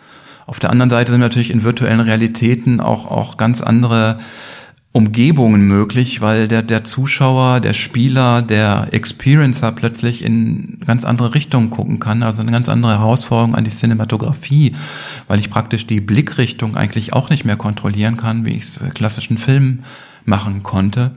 Auf 0.47 0.61
der 0.61 0.71
anderen 0.71 0.91
Seite 0.91 1.13
sind 1.13 1.21
natürlich 1.21 1.51
in 1.51 1.63
virtuellen 1.63 2.01
Realitäten 2.01 2.81
auch, 2.81 3.07
auch 3.07 3.37
ganz 3.37 3.61
andere 3.61 4.19
Umgebungen 4.93 5.63
möglich, 5.63 6.21
weil 6.21 6.47
der, 6.47 6.63
der 6.63 6.85
Zuschauer, 6.85 7.59
der 7.59 7.75
Spieler, 7.75 8.43
der 8.43 8.89
Experiencer 8.93 9.73
plötzlich 9.73 10.25
in 10.25 10.79
ganz 10.87 11.05
andere 11.05 11.35
Richtungen 11.35 11.71
gucken 11.71 11.99
kann, 11.99 12.23
also 12.23 12.43
eine 12.43 12.53
ganz 12.53 12.69
andere 12.69 12.99
Herausforderung 12.99 13.57
an 13.57 13.65
die 13.65 13.73
Cinematografie, 13.73 14.77
weil 15.27 15.41
ich 15.41 15.51
praktisch 15.51 15.89
die 15.89 16.01
Blickrichtung 16.01 16.77
eigentlich 16.77 17.13
auch 17.13 17.29
nicht 17.29 17.45
mehr 17.45 17.57
kontrollieren 17.57 18.17
kann, 18.17 18.45
wie 18.45 18.53
ich 18.53 18.63
es 18.63 18.81
klassischen 18.95 19.37
Film 19.37 19.81
machen 20.27 20.63
konnte. 20.63 21.11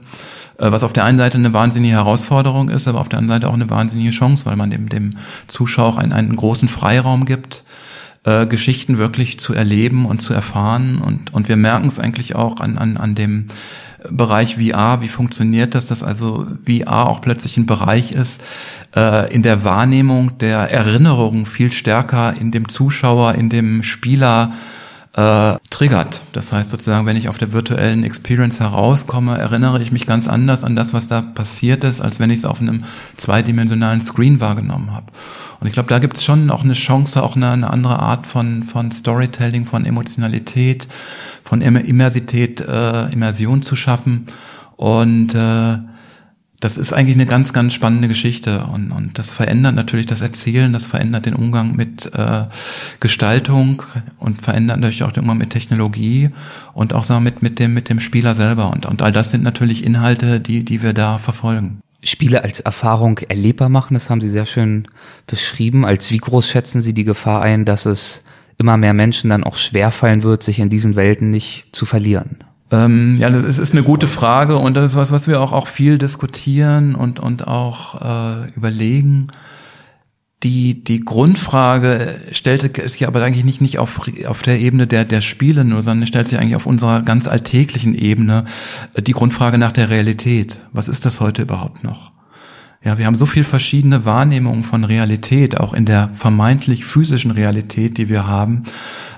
Äh, 0.58 0.72
was 0.72 0.82
auf 0.82 0.92
der 0.92 1.04
einen 1.04 1.18
Seite 1.18 1.38
eine 1.38 1.52
wahnsinnige 1.52 1.94
Herausforderung 1.94 2.68
ist, 2.68 2.88
aber 2.88 3.00
auf 3.00 3.08
der 3.08 3.20
anderen 3.20 3.40
Seite 3.40 3.48
auch 3.48 3.54
eine 3.54 3.70
wahnsinnige 3.70 4.10
Chance, 4.10 4.44
weil 4.46 4.56
man 4.56 4.70
dem, 4.70 4.88
dem 4.88 5.16
Zuschauer 5.46 5.98
einen, 5.98 6.12
einen 6.12 6.34
großen 6.34 6.68
Freiraum 6.68 7.26
gibt, 7.26 7.62
äh, 8.28 8.46
Geschichten 8.46 8.98
wirklich 8.98 9.40
zu 9.40 9.54
erleben 9.54 10.04
und 10.04 10.20
zu 10.20 10.34
erfahren. 10.34 10.98
Und, 10.98 11.32
und 11.32 11.48
wir 11.48 11.56
merken 11.56 11.88
es 11.88 11.98
eigentlich 11.98 12.34
auch 12.34 12.60
an, 12.60 12.76
an, 12.76 12.96
an 12.98 13.14
dem 13.14 13.46
Bereich 14.10 14.56
VR, 14.56 15.00
wie 15.00 15.08
funktioniert 15.08 15.74
das, 15.74 15.86
dass 15.86 16.02
also 16.02 16.46
VR 16.66 17.08
auch 17.08 17.20
plötzlich 17.20 17.56
ein 17.56 17.66
Bereich 17.66 18.12
ist, 18.12 18.42
äh, 18.94 19.32
in 19.32 19.42
der 19.42 19.64
Wahrnehmung 19.64 20.38
der 20.38 20.70
Erinnerung 20.70 21.46
viel 21.46 21.72
stärker 21.72 22.34
in 22.38 22.52
dem 22.52 22.68
Zuschauer, 22.68 23.34
in 23.34 23.48
dem 23.48 23.82
Spieler 23.82 24.52
äh, 25.14 25.56
triggert. 25.70 26.20
Das 26.32 26.52
heißt 26.52 26.70
sozusagen, 26.70 27.06
wenn 27.06 27.16
ich 27.16 27.28
auf 27.28 27.38
der 27.38 27.52
virtuellen 27.52 28.04
Experience 28.04 28.60
herauskomme, 28.60 29.36
erinnere 29.38 29.82
ich 29.82 29.90
mich 29.90 30.06
ganz 30.06 30.28
anders 30.28 30.64
an 30.64 30.76
das, 30.76 30.92
was 30.92 31.08
da 31.08 31.22
passiert 31.22 31.82
ist, 31.82 32.00
als 32.00 32.20
wenn 32.20 32.30
ich 32.30 32.38
es 32.38 32.44
auf 32.44 32.60
einem 32.60 32.84
zweidimensionalen 33.16 34.02
Screen 34.02 34.40
wahrgenommen 34.40 34.92
habe. 34.92 35.06
Und 35.60 35.66
ich 35.66 35.72
glaube, 35.72 35.88
da 35.88 35.98
gibt 35.98 36.16
es 36.16 36.24
schon 36.24 36.50
auch 36.50 36.62
eine 36.62 36.74
Chance, 36.74 37.22
auch 37.22 37.36
eine, 37.36 37.50
eine, 37.50 37.70
andere 37.70 37.98
Art 37.98 38.26
von, 38.26 38.62
von 38.62 38.92
Storytelling, 38.92 39.66
von 39.66 39.84
Emotionalität, 39.84 40.86
von 41.42 41.60
Immersität, 41.62 42.60
äh, 42.60 43.12
Immersion 43.12 43.62
zu 43.62 43.74
schaffen. 43.74 44.26
Und 44.76 45.34
äh, 45.34 45.78
das 46.60 46.76
ist 46.76 46.92
eigentlich 46.92 47.16
eine 47.16 47.26
ganz, 47.26 47.52
ganz 47.52 47.72
spannende 47.72 48.08
Geschichte 48.08 48.64
und, 48.64 48.90
und 48.90 49.18
das 49.18 49.32
verändert 49.32 49.76
natürlich 49.76 50.06
das 50.06 50.22
Erzählen, 50.22 50.72
das 50.72 50.86
verändert 50.86 51.26
den 51.26 51.34
Umgang 51.34 51.76
mit 51.76 52.12
äh, 52.14 52.46
Gestaltung 52.98 53.82
und 54.18 54.42
verändert 54.42 54.80
natürlich 54.80 55.04
auch 55.04 55.12
den 55.12 55.22
Umgang 55.22 55.38
mit 55.38 55.50
Technologie 55.50 56.30
und 56.74 56.94
auch 56.94 57.04
sagen, 57.04 57.22
mit, 57.22 57.42
mit, 57.42 57.60
dem, 57.60 57.74
mit 57.74 57.88
dem 57.88 58.00
Spieler 58.00 58.34
selber. 58.34 58.72
Und, 58.72 58.86
und 58.86 59.02
all 59.02 59.12
das 59.12 59.30
sind 59.30 59.44
natürlich 59.44 59.84
Inhalte, 59.84 60.40
die, 60.40 60.64
die 60.64 60.82
wir 60.82 60.94
da 60.94 61.18
verfolgen. 61.18 61.80
Spiele 62.02 62.44
als 62.44 62.60
Erfahrung 62.60 63.18
erlebbar 63.18 63.68
machen, 63.68 63.94
das 63.94 64.08
haben 64.08 64.20
Sie 64.20 64.28
sehr 64.28 64.46
schön 64.46 64.86
beschrieben. 65.26 65.84
Als 65.84 66.10
wie 66.10 66.18
groß 66.18 66.48
schätzen 66.48 66.80
Sie 66.80 66.94
die 66.94 67.04
Gefahr 67.04 67.42
ein, 67.42 67.64
dass 67.64 67.86
es 67.86 68.22
immer 68.56 68.76
mehr 68.76 68.94
Menschen 68.94 69.30
dann 69.30 69.44
auch 69.44 69.56
schwerfallen 69.56 70.22
wird, 70.22 70.42
sich 70.42 70.60
in 70.60 70.68
diesen 70.68 70.96
Welten 70.96 71.30
nicht 71.30 71.66
zu 71.72 71.86
verlieren? 71.86 72.38
Ähm, 72.70 73.16
ja, 73.18 73.30
das 73.30 73.58
ist, 73.58 73.72
eine 73.72 73.82
gute 73.82 74.06
Frage 74.06 74.56
und 74.56 74.74
das 74.74 74.92
ist 74.92 74.96
was, 74.96 75.10
was 75.10 75.26
wir 75.26 75.40
auch, 75.40 75.52
auch 75.52 75.66
viel 75.66 75.96
diskutieren 75.96 76.94
und, 76.94 77.18
und 77.18 77.48
auch 77.48 78.00
äh, 78.00 78.50
überlegen. 78.54 79.28
Die, 80.44 80.84
die 80.84 81.00
Grundfrage 81.00 82.20
stellte 82.30 82.88
sich 82.88 83.08
aber 83.08 83.20
eigentlich 83.22 83.44
nicht, 83.44 83.60
nicht 83.60 83.78
auf, 83.78 84.00
auf 84.26 84.42
der 84.42 84.60
Ebene 84.60 84.86
der, 84.86 85.04
der 85.04 85.20
Spiele 85.20 85.64
nur, 85.64 85.82
sondern 85.82 86.06
stellt 86.06 86.28
sich 86.28 86.38
eigentlich 86.38 86.54
auf 86.54 86.66
unserer 86.66 87.02
ganz 87.02 87.26
alltäglichen 87.26 87.94
Ebene 87.94 88.44
äh, 88.94 89.02
die 89.02 89.12
Grundfrage 89.12 89.58
nach 89.58 89.72
der 89.72 89.90
Realität. 89.90 90.60
Was 90.72 90.86
ist 90.86 91.06
das 91.06 91.20
heute 91.20 91.42
überhaupt 91.42 91.82
noch? 91.82 92.12
Ja, 92.84 92.96
wir 92.96 93.06
haben 93.06 93.16
so 93.16 93.26
viel 93.26 93.42
verschiedene 93.42 94.04
Wahrnehmungen 94.04 94.62
von 94.62 94.84
Realität, 94.84 95.58
auch 95.58 95.74
in 95.74 95.84
der 95.84 96.10
vermeintlich 96.12 96.84
physischen 96.84 97.32
Realität, 97.32 97.98
die 97.98 98.08
wir 98.08 98.28
haben. 98.28 98.62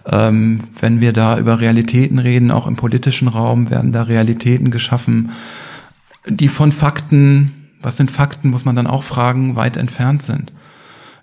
Ähm, 0.06 0.62
wenn 0.80 1.02
wir 1.02 1.12
da 1.12 1.38
über 1.38 1.60
Realitäten 1.60 2.18
reden, 2.18 2.50
auch 2.50 2.66
im 2.66 2.76
politischen 2.76 3.28
Raum 3.28 3.68
werden 3.68 3.92
da 3.92 4.04
Realitäten 4.04 4.70
geschaffen, 4.70 5.32
die 6.26 6.48
von 6.48 6.72
Fakten, 6.72 7.52
was 7.82 7.98
sind 7.98 8.10
Fakten, 8.10 8.48
muss 8.48 8.64
man 8.64 8.76
dann 8.76 8.86
auch 8.86 9.02
fragen, 9.02 9.56
weit 9.56 9.76
entfernt 9.76 10.22
sind. 10.22 10.52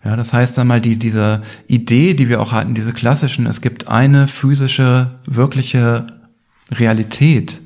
Ja, 0.04 0.16
das 0.16 0.34
heißt 0.34 0.58
einmal 0.60 0.82
die, 0.82 0.98
diese 0.98 1.42
Idee, 1.68 2.14
die 2.14 2.30
wir 2.30 2.40
auch 2.42 2.52
hatten, 2.52 2.76
diese 2.76 2.94
klassischen, 2.94 3.46
es 3.46 3.62
gibt 3.62 3.88
eine 3.88 4.28
physische, 4.28 5.20
wirkliche 5.26 6.08
Realität, 6.72 7.60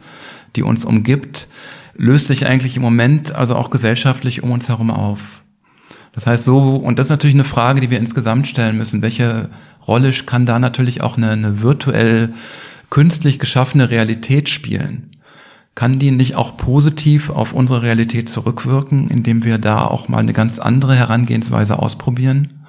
die 0.56 0.64
uns 0.64 0.86
umgibt, 0.86 1.48
löst 1.96 2.28
sich 2.28 2.48
eigentlich 2.48 2.76
im 2.76 2.82
Moment 2.82 3.34
also 3.34 3.56
auch 3.56 3.70
gesellschaftlich 3.70 4.44
um 4.44 4.52
uns 4.52 4.70
herum 4.70 4.92
auf. 4.92 5.42
Das 6.14 6.28
heißt 6.28 6.44
so, 6.44 6.76
und 6.76 7.00
das 7.00 7.08
ist 7.08 7.12
natürlich 7.12 7.36
eine 7.36 7.44
Frage, 7.44 7.80
die 7.80 7.90
wir 7.90 8.00
insgesamt 8.00 8.48
stellen 8.48 8.78
müssen, 8.78 9.02
welche 9.02 9.50
Rolle 9.88 10.12
kann 10.12 10.46
da 10.46 10.60
natürlich 10.60 11.02
auch 11.02 11.18
eine, 11.18 11.32
eine 11.32 11.62
virtuell 11.62 12.34
künstlich 12.90 13.40
geschaffene 13.40 13.90
Realität 13.90 14.50
spielen? 14.50 15.12
Kann 15.74 16.00
die 16.00 16.12
nicht 16.12 16.36
auch 16.36 16.58
positiv 16.58 17.30
auf 17.30 17.54
unsere 17.54 17.82
Realität 17.82 18.30
zurückwirken, 18.30 19.10
indem 19.10 19.44
wir 19.44 19.58
da 19.58 19.86
auch 19.86 20.10
mal 20.10 20.20
eine 20.20 20.34
ganz 20.34 20.60
andere 20.60 20.96
Herangehensweise 20.96 21.80
ausprobieren? 21.80 22.62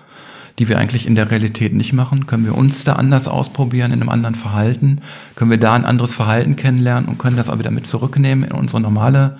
die 0.59 0.69
wir 0.69 0.79
eigentlich 0.79 1.07
in 1.07 1.15
der 1.15 1.31
Realität 1.31 1.73
nicht 1.73 1.93
machen? 1.93 2.27
Können 2.27 2.45
wir 2.45 2.57
uns 2.57 2.85
da 2.85 2.95
anders 2.95 3.29
ausprobieren, 3.29 3.93
in 3.93 4.01
einem 4.01 4.11
anderen 4.11 4.35
Verhalten? 4.35 5.01
Können 5.35 5.51
wir 5.51 5.59
da 5.59 5.75
ein 5.75 5.85
anderes 5.85 6.13
Verhalten 6.13 6.57
kennenlernen 6.57 7.09
und 7.09 7.19
können 7.19 7.37
das 7.37 7.49
auch 7.49 7.59
wieder 7.59 7.71
mit 7.71 7.87
zurücknehmen 7.87 8.45
in 8.45 8.53
unsere 8.53 8.81
normale 8.81 9.39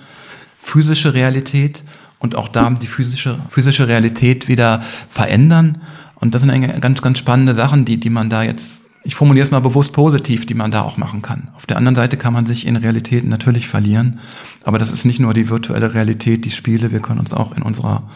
physische 0.59 1.13
Realität 1.13 1.83
und 2.19 2.35
auch 2.35 2.47
da 2.47 2.69
die 2.69 2.87
physische, 2.87 3.39
physische 3.49 3.87
Realität 3.87 4.47
wieder 4.47 4.81
verändern? 5.07 5.81
Und 6.15 6.33
das 6.33 6.41
sind 6.41 6.81
ganz, 6.81 7.01
ganz 7.01 7.19
spannende 7.19 7.53
Sachen, 7.53 7.85
die, 7.85 7.99
die 7.99 8.09
man 8.09 8.29
da 8.29 8.43
jetzt 8.43 8.82
ich 9.03 9.15
formuliere 9.15 9.45
es 9.45 9.51
mal 9.51 9.59
bewusst 9.59 9.93
positiv, 9.93 10.45
die 10.45 10.53
man 10.53 10.71
da 10.71 10.81
auch 10.81 10.97
machen 10.97 11.21
kann. 11.21 11.49
Auf 11.55 11.65
der 11.65 11.77
anderen 11.77 11.95
Seite 11.95 12.17
kann 12.17 12.33
man 12.33 12.45
sich 12.45 12.65
in 12.65 12.75
Realitäten 12.75 13.29
natürlich 13.29 13.67
verlieren, 13.67 14.19
aber 14.63 14.79
das 14.79 14.91
ist 14.91 15.05
nicht 15.05 15.19
nur 15.19 15.33
die 15.33 15.49
virtuelle 15.49 15.93
Realität, 15.93 16.45
die 16.45 16.51
Spiele, 16.51 16.91
wir 16.91 17.01
können 17.01 17.19
uns 17.19 17.33
auch 17.33 17.55
in 17.55 17.63
unserer 17.63 18.09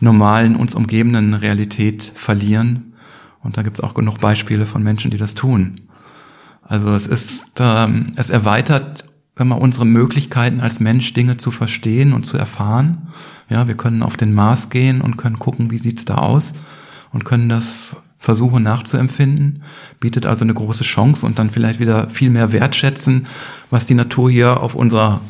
normalen, 0.00 0.56
uns 0.56 0.74
umgebenden 0.74 1.34
Realität 1.34 2.12
verlieren. 2.14 2.94
Und 3.42 3.56
da 3.56 3.62
gibt 3.62 3.78
es 3.78 3.82
auch 3.82 3.94
genug 3.94 4.18
Beispiele 4.18 4.66
von 4.66 4.82
Menschen, 4.82 5.10
die 5.10 5.18
das 5.18 5.34
tun. 5.34 5.74
Also 6.62 6.92
es 6.92 7.06
ist, 7.06 7.46
ähm, 7.58 8.06
es 8.16 8.30
erweitert, 8.30 9.04
wenn 9.36 9.48
man 9.48 9.58
unsere 9.58 9.86
Möglichkeiten 9.86 10.60
als 10.60 10.80
Mensch 10.80 11.12
Dinge 11.14 11.38
zu 11.38 11.50
verstehen 11.50 12.12
und 12.12 12.26
zu 12.26 12.36
erfahren. 12.36 13.08
Ja, 13.48 13.66
wir 13.66 13.76
können 13.76 14.02
auf 14.02 14.16
den 14.16 14.34
Mars 14.34 14.70
gehen 14.70 15.00
und 15.00 15.16
können 15.16 15.38
gucken, 15.38 15.70
wie 15.70 15.78
sieht's 15.78 16.04
da 16.04 16.16
aus 16.16 16.52
und 17.12 17.24
können 17.24 17.48
das 17.48 17.96
versuchen 18.22 18.62
nachzuempfinden, 18.62 19.62
bietet 20.00 20.24
also 20.24 20.44
eine 20.44 20.54
große 20.54 20.84
Chance 20.84 21.26
und 21.26 21.38
dann 21.38 21.50
vielleicht 21.50 21.80
wieder 21.80 22.08
viel 22.08 22.30
mehr 22.30 22.52
wertschätzen, 22.52 23.26
was 23.68 23.84
die 23.84 23.94
Natur 23.94 24.30
hier 24.30 24.60
auf 24.60 24.74
unserer 24.74 25.20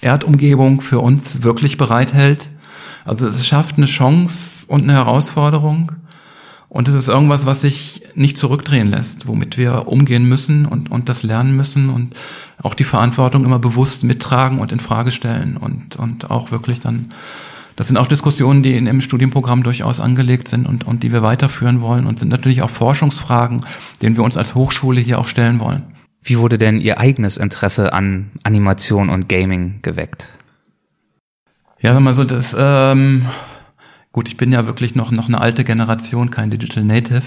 Erdumgebung 0.00 0.80
für 0.80 0.98
uns 0.98 1.42
wirklich 1.42 1.76
bereithält 1.78 2.50
also 3.08 3.26
es 3.26 3.46
schafft 3.46 3.78
eine 3.78 3.86
Chance 3.86 4.66
und 4.68 4.82
eine 4.82 4.92
Herausforderung. 4.92 5.92
Und 6.68 6.88
es 6.88 6.94
ist 6.94 7.08
irgendwas, 7.08 7.46
was 7.46 7.62
sich 7.62 8.02
nicht 8.14 8.36
zurückdrehen 8.36 8.88
lässt, 8.88 9.26
womit 9.26 9.56
wir 9.56 9.88
umgehen 9.88 10.28
müssen 10.28 10.66
und, 10.66 10.90
und 10.90 11.08
das 11.08 11.22
lernen 11.22 11.56
müssen 11.56 11.88
und 11.88 12.14
auch 12.62 12.74
die 12.74 12.84
Verantwortung 12.84 13.46
immer 13.46 13.58
bewusst 13.58 14.04
mittragen 14.04 14.58
und 14.58 14.72
in 14.72 14.80
Frage 14.80 15.10
stellen 15.10 15.56
und, 15.56 15.96
und 15.96 16.30
auch 16.30 16.50
wirklich 16.50 16.80
dann, 16.80 17.12
das 17.78 17.86
sind 17.86 17.96
auch 17.96 18.08
Diskussionen, 18.08 18.64
die 18.64 18.76
in, 18.76 18.88
im 18.88 19.00
Studienprogramm 19.00 19.62
durchaus 19.62 20.00
angelegt 20.00 20.48
sind 20.48 20.66
und, 20.66 20.84
und 20.84 21.04
die 21.04 21.12
wir 21.12 21.22
weiterführen 21.22 21.80
wollen 21.80 22.08
und 22.08 22.18
sind 22.18 22.26
natürlich 22.26 22.60
auch 22.62 22.70
Forschungsfragen, 22.70 23.64
denen 24.02 24.16
wir 24.16 24.24
uns 24.24 24.36
als 24.36 24.56
Hochschule 24.56 25.00
hier 25.00 25.20
auch 25.20 25.28
stellen 25.28 25.60
wollen. 25.60 25.84
Wie 26.20 26.38
wurde 26.38 26.58
denn 26.58 26.80
Ihr 26.80 26.98
eigenes 26.98 27.36
Interesse 27.36 27.92
an 27.92 28.32
Animation 28.42 29.10
und 29.10 29.28
Gaming 29.28 29.78
geweckt? 29.82 30.26
Ja, 31.78 31.92
sag 31.94 32.00
mal 32.00 32.14
so, 32.14 32.24
das, 32.24 32.56
ähm, 32.58 33.26
gut, 34.10 34.26
ich 34.26 34.36
bin 34.36 34.50
ja 34.50 34.66
wirklich 34.66 34.96
noch, 34.96 35.12
noch 35.12 35.28
eine 35.28 35.40
alte 35.40 35.62
Generation, 35.62 36.30
kein 36.30 36.50
Digital 36.50 36.82
Native. 36.82 37.22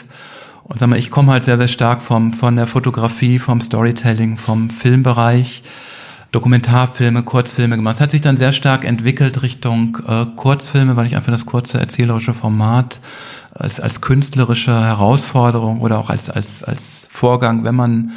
Und 0.63 0.79
sag 0.79 0.89
mal, 0.89 0.99
ich 0.99 1.11
komme 1.11 1.31
halt 1.31 1.45
sehr, 1.45 1.57
sehr 1.57 1.69
stark 1.69 2.01
vom, 2.01 2.33
von 2.33 2.57
der 2.57 2.67
Fotografie, 2.67 3.39
vom 3.39 3.61
Storytelling, 3.61 4.35
vom 4.35 4.69
Filmbereich, 4.69 5.63
Dokumentarfilme, 6.31 7.23
Kurzfilme 7.23 7.75
gemacht. 7.75 7.95
Es 7.95 8.01
hat 8.01 8.11
sich 8.11 8.21
dann 8.21 8.37
sehr 8.37 8.53
stark 8.53 8.85
entwickelt 8.85 9.41
Richtung 9.41 9.97
äh, 10.07 10.25
Kurzfilme, 10.35 10.95
weil 10.95 11.05
ich 11.05 11.15
einfach 11.15 11.31
das 11.31 11.45
kurze 11.45 11.79
erzählerische 11.79 12.33
Format 12.33 12.99
als, 13.53 13.81
als 13.81 13.99
künstlerische 13.99 14.71
Herausforderung 14.71 15.81
oder 15.81 15.99
auch 15.99 16.09
als, 16.09 16.29
als, 16.29 16.63
als 16.63 17.07
Vorgang, 17.11 17.65
wenn 17.65 17.75
man, 17.75 18.11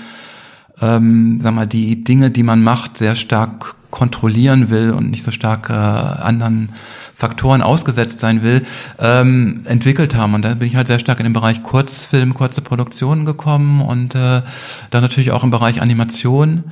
ähm, 0.81 1.41
sag 1.43 1.55
mal, 1.55 1.67
die 1.67 2.05
Dinge, 2.05 2.31
die 2.31 2.45
man 2.45 2.63
macht, 2.63 2.99
sehr 2.99 3.17
stark 3.17 3.75
kontrollieren 3.91 4.71
will 4.71 4.91
und 4.91 5.11
nicht 5.11 5.25
so 5.25 5.31
stark 5.31 5.71
äh, 5.71 5.73
anderen 5.73 6.71
Faktoren 7.15 7.63
ausgesetzt 7.63 8.19
sein 8.19 8.43
will, 8.43 8.63
ähm, 8.99 9.63
entwickelt 9.67 10.17
haben. 10.17 10.35
Und 10.35 10.45
da 10.45 10.55
bin 10.55 10.67
ich 10.67 10.77
halt 10.77 10.89
sehr 10.89 10.99
stark 10.99 11.21
in 11.21 11.25
den 11.25 11.33
Bereich 11.33 11.63
Kurzfilm, 11.63 12.35
kurze 12.35 12.61
Produktionen 12.61 13.25
gekommen 13.25 13.81
und 13.81 14.17
äh, 14.17 14.43
dann 14.91 15.03
natürlich 15.03 15.31
auch 15.31 15.45
im 15.45 15.51
Bereich 15.51 15.81
Animation. 15.81 16.65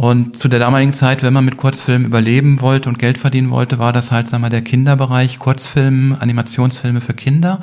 Und 0.00 0.38
zu 0.38 0.48
der 0.48 0.60
damaligen 0.60 0.94
Zeit, 0.94 1.22
wenn 1.22 1.34
man 1.34 1.44
mit 1.44 1.58
Kurzfilmen 1.58 2.06
überleben 2.06 2.62
wollte 2.62 2.88
und 2.88 2.98
Geld 2.98 3.18
verdienen 3.18 3.50
wollte, 3.50 3.78
war 3.78 3.92
das 3.92 4.10
halt, 4.10 4.28
sagen 4.28 4.42
wir 4.42 4.46
mal, 4.46 4.48
der 4.48 4.62
Kinderbereich, 4.62 5.38
Kurzfilm, 5.38 6.16
Animationsfilme 6.18 7.02
für 7.02 7.12
Kinder. 7.12 7.58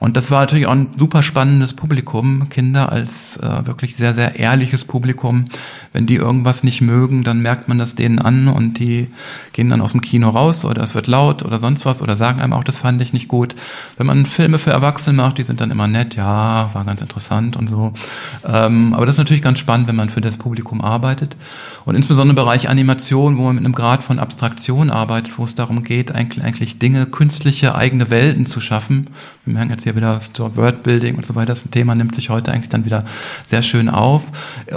Und 0.00 0.16
das 0.16 0.30
war 0.30 0.40
natürlich 0.40 0.66
auch 0.66 0.72
ein 0.72 0.88
super 0.98 1.22
spannendes 1.22 1.74
Publikum, 1.74 2.48
Kinder 2.48 2.90
als 2.90 3.36
äh, 3.36 3.66
wirklich 3.66 3.96
sehr, 3.96 4.14
sehr 4.14 4.38
ehrliches 4.38 4.86
Publikum. 4.86 5.44
Wenn 5.92 6.06
die 6.06 6.16
irgendwas 6.16 6.64
nicht 6.64 6.80
mögen, 6.80 7.22
dann 7.22 7.42
merkt 7.42 7.68
man 7.68 7.78
das 7.78 7.96
denen 7.96 8.18
an 8.18 8.48
und 8.48 8.78
die 8.78 9.08
gehen 9.52 9.68
dann 9.68 9.82
aus 9.82 9.92
dem 9.92 10.00
Kino 10.00 10.30
raus 10.30 10.64
oder 10.64 10.82
es 10.82 10.94
wird 10.94 11.06
laut 11.06 11.44
oder 11.44 11.58
sonst 11.58 11.84
was 11.84 12.00
oder 12.00 12.16
sagen 12.16 12.40
einem 12.40 12.54
auch, 12.54 12.64
das 12.64 12.78
fand 12.78 13.02
ich 13.02 13.12
nicht 13.12 13.28
gut. 13.28 13.54
Wenn 13.98 14.06
man 14.06 14.24
Filme 14.24 14.58
für 14.58 14.70
Erwachsene 14.70 15.18
macht, 15.18 15.36
die 15.36 15.44
sind 15.44 15.60
dann 15.60 15.70
immer 15.70 15.86
nett, 15.86 16.16
ja, 16.16 16.70
war 16.72 16.84
ganz 16.86 17.02
interessant 17.02 17.58
und 17.58 17.68
so. 17.68 17.92
Ähm, 18.48 18.94
aber 18.94 19.04
das 19.04 19.16
ist 19.16 19.18
natürlich 19.20 19.42
ganz 19.42 19.58
spannend, 19.58 19.86
wenn 19.86 19.96
man 19.96 20.08
für 20.08 20.22
das 20.22 20.38
Publikum 20.38 20.80
arbeitet. 20.80 21.36
Und 21.84 21.94
insbesondere 21.94 22.30
im 22.30 22.36
Bereich 22.36 22.70
Animation, 22.70 23.36
wo 23.36 23.42
man 23.42 23.56
mit 23.56 23.66
einem 23.66 23.74
Grad 23.74 24.02
von 24.02 24.18
Abstraktion 24.18 24.88
arbeitet, 24.88 25.38
wo 25.38 25.44
es 25.44 25.54
darum 25.54 25.84
geht, 25.84 26.10
eigentlich, 26.10 26.42
eigentlich 26.42 26.78
Dinge, 26.78 27.04
künstliche 27.04 27.74
eigene 27.74 28.08
Welten 28.08 28.46
zu 28.46 28.62
schaffen. 28.62 29.08
Wir 29.50 29.54
merken 29.54 29.72
jetzt 29.72 29.82
hier 29.82 29.96
wieder 29.96 30.20
Wordbuilding 30.38 31.16
und 31.16 31.26
so 31.26 31.34
weiter. 31.34 31.46
Das 31.46 31.64
Thema 31.72 31.96
nimmt 31.96 32.14
sich 32.14 32.30
heute 32.30 32.52
eigentlich 32.52 32.68
dann 32.68 32.84
wieder 32.84 33.04
sehr 33.48 33.62
schön 33.62 33.88
auf. 33.88 34.22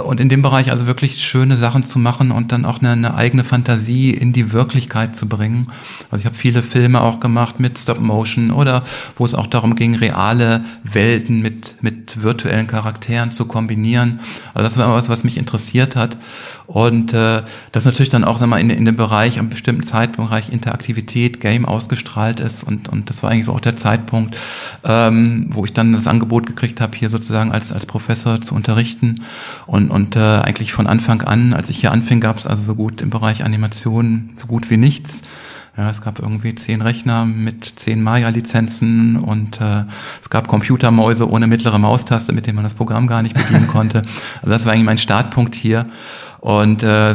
Und 0.04 0.18
in 0.18 0.28
dem 0.28 0.42
Bereich 0.42 0.72
also 0.72 0.88
wirklich 0.88 1.24
schöne 1.24 1.56
Sachen 1.56 1.86
zu 1.86 2.00
machen 2.00 2.32
und 2.32 2.50
dann 2.50 2.64
auch 2.64 2.80
eine, 2.80 2.90
eine 2.90 3.14
eigene 3.14 3.44
Fantasie 3.44 4.10
in 4.10 4.32
die 4.32 4.52
Wirklichkeit 4.52 5.14
zu 5.14 5.28
bringen. 5.28 5.68
Also 6.10 6.22
ich 6.22 6.26
habe 6.26 6.34
viele 6.34 6.64
Filme 6.64 7.02
auch 7.02 7.20
gemacht 7.20 7.60
mit 7.60 7.78
Stop 7.78 8.00
Motion 8.00 8.50
oder 8.50 8.82
wo 9.14 9.24
es 9.24 9.34
auch 9.34 9.46
darum 9.46 9.76
ging, 9.76 9.94
reale 9.94 10.64
Welten 10.82 11.40
mit, 11.40 11.76
mit 11.80 12.22
virtuellen 12.22 12.66
Charakteren 12.66 13.30
zu 13.30 13.44
kombinieren. 13.44 14.18
Also 14.54 14.64
das 14.64 14.76
war 14.76 14.92
was, 14.92 15.08
was 15.08 15.22
mich 15.22 15.38
interessiert 15.38 15.94
hat. 15.94 16.18
Und 16.66 17.12
äh, 17.12 17.42
das 17.72 17.84
natürlich 17.84 18.08
dann 18.08 18.24
auch 18.24 18.38
sag 18.38 18.48
mal, 18.48 18.58
in, 18.58 18.70
in 18.70 18.84
dem 18.84 18.96
Bereich, 18.96 19.38
am 19.38 19.50
bestimmten 19.50 19.82
Zeitpunkt, 19.82 20.30
Bereich 20.30 20.50
Interaktivität, 20.50 21.40
Game 21.40 21.66
ausgestrahlt 21.66 22.40
ist. 22.40 22.64
Und, 22.64 22.88
und 22.88 23.10
das 23.10 23.22
war 23.22 23.30
eigentlich 23.30 23.44
so 23.44 23.52
auch 23.52 23.60
der 23.60 23.76
Zeitpunkt, 23.76 24.38
ähm, 24.84 25.48
wo 25.50 25.64
ich 25.64 25.72
dann 25.72 25.92
das 25.92 26.06
Angebot 26.06 26.46
gekriegt 26.46 26.80
habe, 26.80 26.96
hier 26.96 27.10
sozusagen 27.10 27.52
als, 27.52 27.72
als 27.72 27.86
Professor 27.86 28.40
zu 28.40 28.54
unterrichten. 28.54 29.22
Und, 29.66 29.90
und 29.90 30.16
äh, 30.16 30.20
eigentlich 30.20 30.72
von 30.72 30.86
Anfang 30.86 31.22
an, 31.22 31.52
als 31.52 31.68
ich 31.68 31.78
hier 31.78 31.92
anfing, 31.92 32.20
gab 32.20 32.38
es 32.38 32.46
also 32.46 32.62
so 32.62 32.74
gut 32.74 33.02
im 33.02 33.10
Bereich 33.10 33.44
Animation 33.44 34.30
so 34.36 34.46
gut 34.46 34.70
wie 34.70 34.78
nichts. 34.78 35.22
Ja, 35.76 35.90
es 35.90 36.00
gab 36.00 36.20
irgendwie 36.20 36.54
zehn 36.54 36.82
Rechner 36.82 37.24
mit 37.24 37.64
zehn 37.80 38.00
Maya-Lizenzen 38.00 39.16
und 39.16 39.60
äh, 39.60 39.82
es 40.22 40.30
gab 40.30 40.46
Computermäuse 40.46 41.28
ohne 41.28 41.48
mittlere 41.48 41.80
Maustaste, 41.80 42.32
mit 42.32 42.46
denen 42.46 42.54
man 42.54 42.64
das 42.64 42.74
Programm 42.74 43.08
gar 43.08 43.22
nicht 43.22 43.34
bedienen 43.34 43.66
konnte. 43.66 44.02
Also 44.40 44.52
das 44.52 44.64
war 44.66 44.72
eigentlich 44.72 44.84
mein 44.84 44.98
Startpunkt 44.98 45.54
hier. 45.54 45.86
Und, 46.44 46.82
äh, 46.82 47.14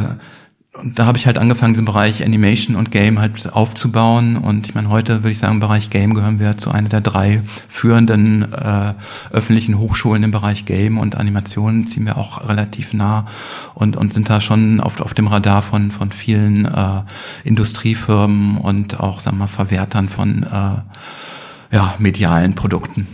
und 0.72 0.98
da 0.98 1.06
habe 1.06 1.16
ich 1.16 1.26
halt 1.26 1.38
angefangen, 1.38 1.74
diesen 1.74 1.84
Bereich 1.84 2.24
Animation 2.24 2.74
und 2.74 2.90
Game 2.90 3.20
halt 3.20 3.52
aufzubauen. 3.52 4.36
Und 4.36 4.66
ich 4.66 4.74
meine, 4.74 4.88
heute 4.88 5.22
würde 5.22 5.30
ich 5.30 5.38
sagen, 5.38 5.54
im 5.54 5.60
Bereich 5.60 5.88
Game 5.88 6.14
gehören 6.14 6.40
wir 6.40 6.58
zu 6.58 6.72
einer 6.72 6.88
der 6.88 7.00
drei 7.00 7.40
führenden 7.68 8.52
äh, 8.52 8.94
öffentlichen 9.30 9.78
Hochschulen 9.78 10.24
im 10.24 10.32
Bereich 10.32 10.64
Game 10.64 10.98
und 10.98 11.14
Animation 11.14 11.86
ziehen 11.86 12.06
wir 12.06 12.16
auch 12.16 12.48
relativ 12.48 12.92
nah 12.92 13.26
und, 13.74 13.96
und 13.96 14.12
sind 14.12 14.28
da 14.28 14.40
schon 14.40 14.80
auf, 14.80 15.00
auf 15.00 15.14
dem 15.14 15.28
Radar 15.28 15.62
von, 15.62 15.92
von 15.92 16.10
vielen 16.10 16.64
äh, 16.64 17.02
Industriefirmen 17.44 18.58
und 18.58 18.98
auch, 18.98 19.20
sagen 19.20 19.36
wir 19.36 19.44
mal, 19.44 19.46
Verwertern 19.46 20.08
von 20.08 20.42
äh, 20.42 21.76
ja, 21.76 21.94
medialen 22.00 22.56
Produkten. 22.56 23.06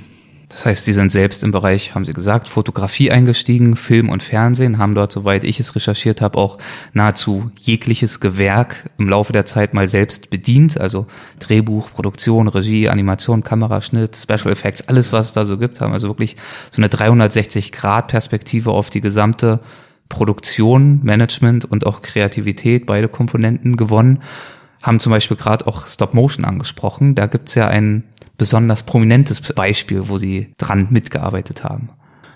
Das 0.48 0.64
heißt, 0.64 0.84
Sie 0.84 0.92
sind 0.92 1.10
selbst 1.10 1.42
im 1.42 1.50
Bereich, 1.50 1.94
haben 1.94 2.04
Sie 2.04 2.12
gesagt, 2.12 2.48
Fotografie 2.48 3.10
eingestiegen, 3.10 3.74
Film 3.74 4.08
und 4.08 4.22
Fernsehen, 4.22 4.78
haben 4.78 4.94
dort, 4.94 5.10
soweit 5.10 5.42
ich 5.42 5.58
es 5.58 5.74
recherchiert 5.74 6.20
habe, 6.20 6.38
auch 6.38 6.58
nahezu 6.92 7.50
jegliches 7.60 8.20
Gewerk 8.20 8.90
im 8.96 9.08
Laufe 9.08 9.32
der 9.32 9.44
Zeit 9.44 9.74
mal 9.74 9.88
selbst 9.88 10.30
bedient. 10.30 10.80
Also 10.80 11.06
Drehbuch, 11.40 11.92
Produktion, 11.92 12.46
Regie, 12.46 12.88
Animation, 12.88 13.42
Kameraschnitt, 13.42 14.14
Special 14.16 14.52
Effects, 14.52 14.86
alles, 14.88 15.12
was 15.12 15.26
es 15.26 15.32
da 15.32 15.44
so 15.44 15.58
gibt, 15.58 15.80
haben 15.80 15.92
also 15.92 16.08
wirklich 16.08 16.36
so 16.70 16.80
eine 16.80 16.88
360-Grad-Perspektive 16.88 18.70
auf 18.70 18.88
die 18.88 19.00
gesamte 19.00 19.58
Produktion, 20.08 21.00
Management 21.02 21.64
und 21.64 21.86
auch 21.86 22.02
Kreativität, 22.02 22.86
beide 22.86 23.08
Komponenten 23.08 23.76
gewonnen. 23.76 24.20
Haben 24.86 25.00
zum 25.00 25.10
Beispiel 25.10 25.36
gerade 25.36 25.66
auch 25.66 25.88
Stop 25.88 26.14
Motion 26.14 26.44
angesprochen. 26.44 27.16
Da 27.16 27.26
gibt's 27.26 27.56
ja 27.56 27.66
einen 27.66 28.04
besonders 28.38 28.84
prominentes 28.84 29.40
Beispiel, 29.40 30.08
wo 30.08 30.16
Sie 30.16 30.52
dran 30.58 30.88
mitgearbeitet 30.90 31.64
haben? 31.64 31.88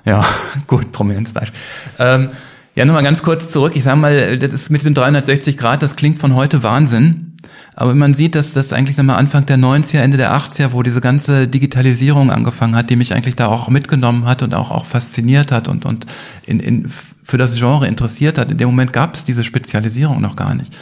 Ja, 0.05 0.25
gut, 0.67 0.91
prominentes 0.91 1.33
Beispiel. 1.33 1.61
Ähm, 2.01 2.31
ja, 2.75 2.85
nur 2.85 2.95
mal 2.95 3.03
ganz 3.03 3.23
kurz 3.23 3.49
zurück. 3.49 3.73
Ich 3.77 3.85
sage 3.85 3.99
mal, 3.99 4.37
das 4.37 4.53
ist 4.53 4.71
mit 4.71 4.85
den 4.85 4.95
360 4.95 5.57
Grad, 5.59 5.83
das 5.83 5.95
klingt 5.95 6.19
von 6.19 6.35
heute 6.35 6.63
Wahnsinn. 6.65 7.37
Aber 7.75 7.91
wenn 7.91 7.99
man 7.99 8.15
sieht, 8.15 8.35
dass 8.35 8.53
das 8.53 8.73
eigentlich 8.73 8.97
sagen 8.97 9.07
wir, 9.07 9.17
Anfang 9.17 9.47
der 9.47 9.57
90er, 9.57 10.01
Ende 10.01 10.17
der 10.17 10.37
80er, 10.37 10.73
wo 10.73 10.83
diese 10.83 11.01
ganze 11.01 11.47
Digitalisierung 11.47 12.31
angefangen 12.31 12.75
hat, 12.75 12.91
die 12.91 12.97
mich 12.97 13.15
eigentlich 13.15 13.37
da 13.37 13.47
auch 13.47 13.69
mitgenommen 13.69 14.27
hat 14.27 14.43
und 14.43 14.55
auch, 14.55 14.71
auch 14.71 14.87
fasziniert 14.87 15.53
hat 15.53 15.69
und, 15.69 15.85
und 15.85 16.07
in, 16.47 16.61
in, 16.61 16.91
für 17.23 17.39
das 17.39 17.57
Genre 17.57 17.87
interessiert 17.87 18.39
hat, 18.39 18.51
in 18.51 18.59
dem 18.59 18.69
Moment 18.69 18.93
gab 18.93 19.15
es 19.15 19.25
diese 19.25 19.45
Spezialisierung 19.45 20.21
noch 20.21 20.37
gar 20.37 20.55
nicht. 20.55 20.77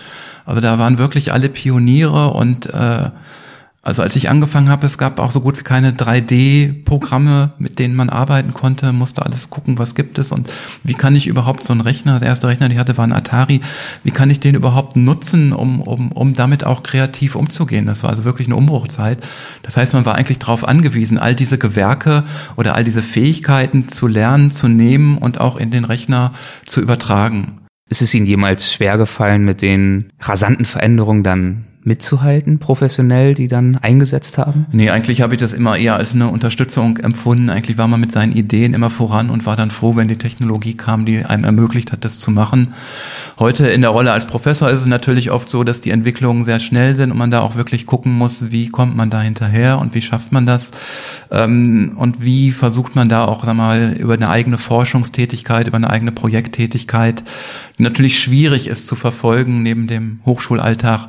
Also 0.48 0.62
da 0.62 0.78
waren 0.78 0.96
wirklich 0.96 1.30
alle 1.30 1.50
Pioniere 1.50 2.28
und 2.28 2.72
äh, 2.72 3.10
also 3.82 4.02
als 4.02 4.16
ich 4.16 4.30
angefangen 4.30 4.70
habe, 4.70 4.86
es 4.86 4.96
gab 4.96 5.20
auch 5.20 5.30
so 5.30 5.42
gut 5.42 5.58
wie 5.58 5.62
keine 5.62 5.92
3D-Programme, 5.92 7.52
mit 7.58 7.78
denen 7.78 7.94
man 7.94 8.08
arbeiten 8.08 8.54
konnte, 8.54 8.94
musste 8.94 9.26
alles 9.26 9.50
gucken, 9.50 9.78
was 9.78 9.94
gibt 9.94 10.18
es 10.18 10.32
und 10.32 10.50
wie 10.82 10.94
kann 10.94 11.14
ich 11.14 11.26
überhaupt 11.26 11.64
so 11.64 11.74
einen 11.74 11.82
Rechner, 11.82 12.18
der 12.18 12.30
erste 12.30 12.48
Rechner, 12.48 12.66
den 12.66 12.76
ich 12.76 12.78
hatte, 12.78 12.96
war 12.96 13.06
ein 13.06 13.12
Atari, 13.12 13.60
wie 14.04 14.10
kann 14.10 14.30
ich 14.30 14.40
den 14.40 14.54
überhaupt 14.54 14.96
nutzen, 14.96 15.52
um, 15.52 15.82
um, 15.82 16.12
um 16.12 16.32
damit 16.32 16.64
auch 16.64 16.82
kreativ 16.82 17.34
umzugehen? 17.34 17.84
Das 17.84 18.02
war 18.02 18.08
also 18.08 18.24
wirklich 18.24 18.48
eine 18.48 18.56
Umbruchzeit. 18.56 19.18
Das 19.62 19.76
heißt, 19.76 19.92
man 19.92 20.06
war 20.06 20.14
eigentlich 20.14 20.38
darauf 20.38 20.66
angewiesen, 20.66 21.18
all 21.18 21.34
diese 21.34 21.58
Gewerke 21.58 22.24
oder 22.56 22.74
all 22.74 22.84
diese 22.84 23.02
Fähigkeiten 23.02 23.90
zu 23.90 24.06
lernen, 24.06 24.50
zu 24.50 24.66
nehmen 24.66 25.18
und 25.18 25.42
auch 25.42 25.56
in 25.58 25.70
den 25.70 25.84
Rechner 25.84 26.32
zu 26.64 26.80
übertragen. 26.80 27.67
Ist 27.88 28.02
es 28.02 28.14
Ihnen 28.14 28.26
jemals 28.26 28.72
schwer 28.72 28.98
gefallen, 28.98 29.44
mit 29.44 29.62
den 29.62 30.06
rasanten 30.20 30.64
Veränderungen 30.64 31.22
dann 31.22 31.64
mitzuhalten, 31.88 32.60
professionell, 32.60 33.34
die 33.34 33.48
dann 33.48 33.76
eingesetzt 33.76 34.38
haben? 34.38 34.66
Nee, 34.70 34.90
eigentlich 34.90 35.22
habe 35.22 35.34
ich 35.34 35.40
das 35.40 35.52
immer 35.52 35.76
eher 35.76 35.96
als 35.96 36.14
eine 36.14 36.28
Unterstützung 36.28 36.98
empfunden. 36.98 37.50
Eigentlich 37.50 37.78
war 37.78 37.88
man 37.88 37.98
mit 37.98 38.12
seinen 38.12 38.32
Ideen 38.32 38.74
immer 38.74 38.90
voran 38.90 39.30
und 39.30 39.46
war 39.46 39.56
dann 39.56 39.70
froh, 39.70 39.96
wenn 39.96 40.06
die 40.06 40.16
Technologie 40.16 40.74
kam, 40.74 41.04
die 41.06 41.24
einem 41.24 41.44
ermöglicht 41.44 41.90
hat, 41.90 42.04
das 42.04 42.20
zu 42.20 42.30
machen. 42.30 42.74
Heute 43.38 43.66
in 43.66 43.80
der 43.80 43.90
Rolle 43.90 44.12
als 44.12 44.26
Professor 44.26 44.70
ist 44.70 44.80
es 44.80 44.86
natürlich 44.86 45.30
oft 45.30 45.48
so, 45.48 45.64
dass 45.64 45.80
die 45.80 45.90
Entwicklungen 45.90 46.44
sehr 46.44 46.60
schnell 46.60 46.94
sind 46.94 47.10
und 47.10 47.18
man 47.18 47.30
da 47.30 47.40
auch 47.40 47.56
wirklich 47.56 47.86
gucken 47.86 48.16
muss, 48.16 48.50
wie 48.50 48.68
kommt 48.68 48.96
man 48.96 49.10
da 49.10 49.20
hinterher 49.20 49.78
und 49.80 49.94
wie 49.94 50.02
schafft 50.02 50.30
man 50.30 50.46
das 50.46 50.70
ähm, 51.30 51.96
und 51.96 52.22
wie 52.22 52.52
versucht 52.52 52.94
man 52.96 53.08
da 53.08 53.24
auch 53.24 53.44
sag 53.44 53.54
mal, 53.54 53.94
über 53.98 54.14
eine 54.14 54.28
eigene 54.28 54.58
Forschungstätigkeit, 54.58 55.66
über 55.66 55.76
eine 55.76 55.90
eigene 55.90 56.12
Projekttätigkeit, 56.12 57.24
die 57.78 57.82
natürlich 57.82 58.18
schwierig 58.18 58.66
ist 58.66 58.86
zu 58.86 58.96
verfolgen 58.96 59.62
neben 59.62 59.86
dem 59.86 60.20
Hochschulalltag, 60.26 61.08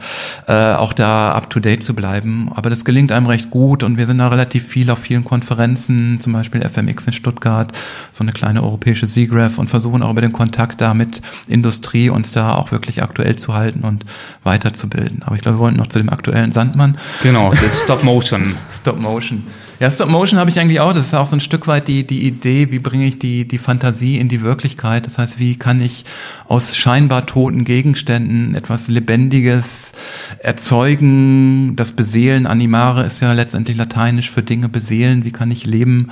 äh, 0.70 0.76
auch 0.76 0.94
da 0.94 1.32
up-to-date 1.32 1.84
zu 1.84 1.94
bleiben. 1.94 2.52
Aber 2.56 2.70
das 2.70 2.86
gelingt 2.86 3.12
einem 3.12 3.28
recht 3.28 3.50
gut 3.50 3.84
und 3.84 3.98
wir 3.98 4.06
sind 4.06 4.20
da 4.20 4.28
relativ 4.28 4.68
viel 4.68 4.90
auf 4.90 5.00
vielen 5.00 5.24
Konferenzen, 5.24 6.20
zum 6.22 6.34
Beispiel 6.34 6.62
FMX 6.62 7.08
in 7.08 7.14
Stuttgart, 7.14 7.72
so 8.12 8.24
eine 8.24 8.32
kleine 8.32 8.64
europäische 8.64 9.08
SIGGRAPH 9.08 9.58
und 9.58 9.70
versuchen 9.70 10.04
auch 10.04 10.12
über 10.12 10.22
den 10.22 10.34
Kontakt 10.34 10.82
da 10.82 10.94
mit 10.94 11.22
Industrie 11.48 12.10
uns 12.10 12.32
da 12.32 12.56
auch 12.56 12.72
wirklich 12.72 13.02
aktuell 13.04 13.36
zu 13.36 13.54
halten 13.54 13.84
und 13.84 14.06
weiterzubilden. 14.44 15.24
Aber 15.24 15.36
ich 15.36 15.42
glaube, 15.42 15.58
wir 15.58 15.62
wollen 15.62 15.76
noch 15.76 15.88
zu 15.88 16.00
dem 16.00 16.10
aktuellen 16.10 16.52
Sandmann. 16.52 16.98
Genau, 17.24 17.52
Stop 17.84 18.04
Motion. 18.04 18.56
Stop 18.82 19.00
Motion. 19.00 19.44
Ja, 19.80 19.90
Stop 19.90 20.10
Motion 20.10 20.38
habe 20.38 20.50
ich 20.50 20.60
eigentlich 20.60 20.82
auch. 20.82 20.92
Das 20.92 21.06
ist 21.06 21.14
auch 21.14 21.28
so 21.28 21.38
ein 21.38 21.42
Stück 21.42 21.66
weit 21.66 21.88
die, 21.88 22.06
die 22.06 22.28
Idee, 22.28 22.70
wie 22.70 22.80
bringe 22.80 23.06
ich 23.06 23.18
die, 23.18 23.48
die 23.48 23.58
Fantasie 23.58 24.18
in 24.18 24.28
die 24.28 24.42
Wirklichkeit. 24.42 25.06
Das 25.06 25.18
heißt, 25.18 25.40
wie 25.40 25.56
kann 25.56 25.82
ich 25.82 26.04
aus 26.50 26.76
scheinbar 26.76 27.26
toten 27.26 27.64
Gegenständen 27.64 28.56
etwas 28.56 28.90
Lebendiges 28.90 29.94
erzeugen? 30.40 31.78
Das 31.78 31.94
Beseelen, 31.94 32.46
Animare 32.46 33.06
ist 33.06 33.22
ja 33.22 33.32
letztendlich 33.32 33.78
lateinisch 33.78 34.30
für 34.30 34.44
Dinge 34.44 34.68
beseelen. 34.68 35.24
Wie 35.24 35.32
kann 35.32 35.50
ich 35.50 35.66
Leben 35.66 36.10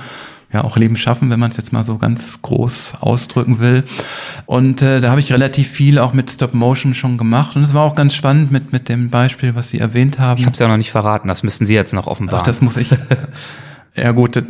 ja 0.52 0.64
auch 0.64 0.76
Leben 0.76 0.96
schaffen, 0.96 1.30
wenn 1.30 1.38
man 1.38 1.50
es 1.50 1.56
jetzt 1.56 1.72
mal 1.72 1.84
so 1.84 1.98
ganz 1.98 2.40
groß 2.40 2.96
ausdrücken 3.00 3.58
will. 3.58 3.84
Und 4.46 4.80
äh, 4.80 5.00
da 5.00 5.10
habe 5.10 5.20
ich 5.20 5.32
relativ 5.32 5.68
viel 5.68 5.98
auch 5.98 6.12
mit 6.12 6.30
Stop 6.30 6.54
Motion 6.54 6.94
schon 6.94 7.18
gemacht 7.18 7.56
und 7.56 7.62
es 7.62 7.74
war 7.74 7.82
auch 7.82 7.94
ganz 7.94 8.14
spannend 8.14 8.50
mit 8.50 8.72
mit 8.72 8.88
dem 8.88 9.10
Beispiel, 9.10 9.54
was 9.54 9.70
Sie 9.70 9.78
erwähnt 9.78 10.18
haben. 10.18 10.38
Ich 10.38 10.46
habe 10.46 10.54
es 10.54 10.58
ja 10.58 10.68
noch 10.68 10.76
nicht 10.78 10.90
verraten, 10.90 11.28
das 11.28 11.42
müssten 11.42 11.66
Sie 11.66 11.74
jetzt 11.74 11.92
noch 11.92 12.06
offenbaren. 12.06 12.40
Ach, 12.40 12.46
das 12.46 12.62
muss 12.62 12.76
ich. 12.76 12.90
ja 13.94 14.12
gut, 14.12 14.42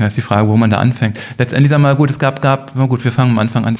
Ja, 0.00 0.06
ist 0.06 0.16
die 0.16 0.22
Frage, 0.22 0.48
wo 0.48 0.56
man 0.56 0.70
da 0.70 0.78
anfängt. 0.78 1.18
Letztendlich 1.36 1.68
sagen 1.68 1.82
wir, 1.82 1.94
gut, 1.94 2.10
es 2.10 2.18
gab, 2.18 2.40
gab, 2.40 2.72
na 2.74 2.86
gut, 2.86 3.04
wir 3.04 3.12
fangen 3.12 3.32
am 3.32 3.38
Anfang 3.38 3.66
an. 3.66 3.76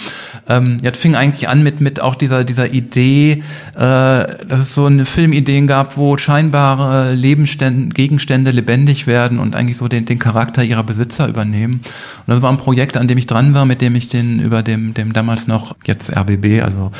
Ähm, 0.51 0.77
ja, 0.83 0.93
fing 0.93 1.17
eigentlich 1.17 1.49
an 1.49 1.63
mit, 1.63 1.81
mit 1.81 1.99
auch 2.01 2.15
dieser, 2.15 2.45
dieser 2.45 2.71
Idee, 2.75 3.43
äh, 3.75 3.79
dass 3.79 4.61
es 4.61 4.75
so 4.75 4.85
eine 4.85 5.07
Filmideen 5.07 5.67
gab, 5.67 5.97
wo 5.97 6.19
scheinbare 6.19 7.15
Lebensstände, 7.15 7.95
Gegenstände 7.95 8.51
lebendig 8.51 9.07
werden 9.07 9.39
und 9.39 9.57
eigentlich 9.57 9.79
so 9.79 9.89
den, 9.89 10.05
den 10.05 10.19
Charakter 10.19 10.63
ihrer 10.63 10.85
Besitzer 10.85 11.27
übernehmen. 11.27 11.81
Und 12.27 12.27
das 12.27 12.43
war 12.43 12.53
ein 12.53 12.59
Projekt, 12.59 12.99
an 12.99 13.09
dem 13.09 13.17
ich 13.17 13.27
dran 13.27 13.55
war, 13.55 13.65
mit 13.65 13.81
dem 13.81 13.95
ich 13.95 14.09
den 14.09 14.41
über 14.41 14.63
dem, 14.63 14.93
dem 14.93 15.15
damals 15.15 15.47
noch 15.47 15.75
jetzt 15.87 16.15
RBB, 16.15 16.63
also 16.63 16.93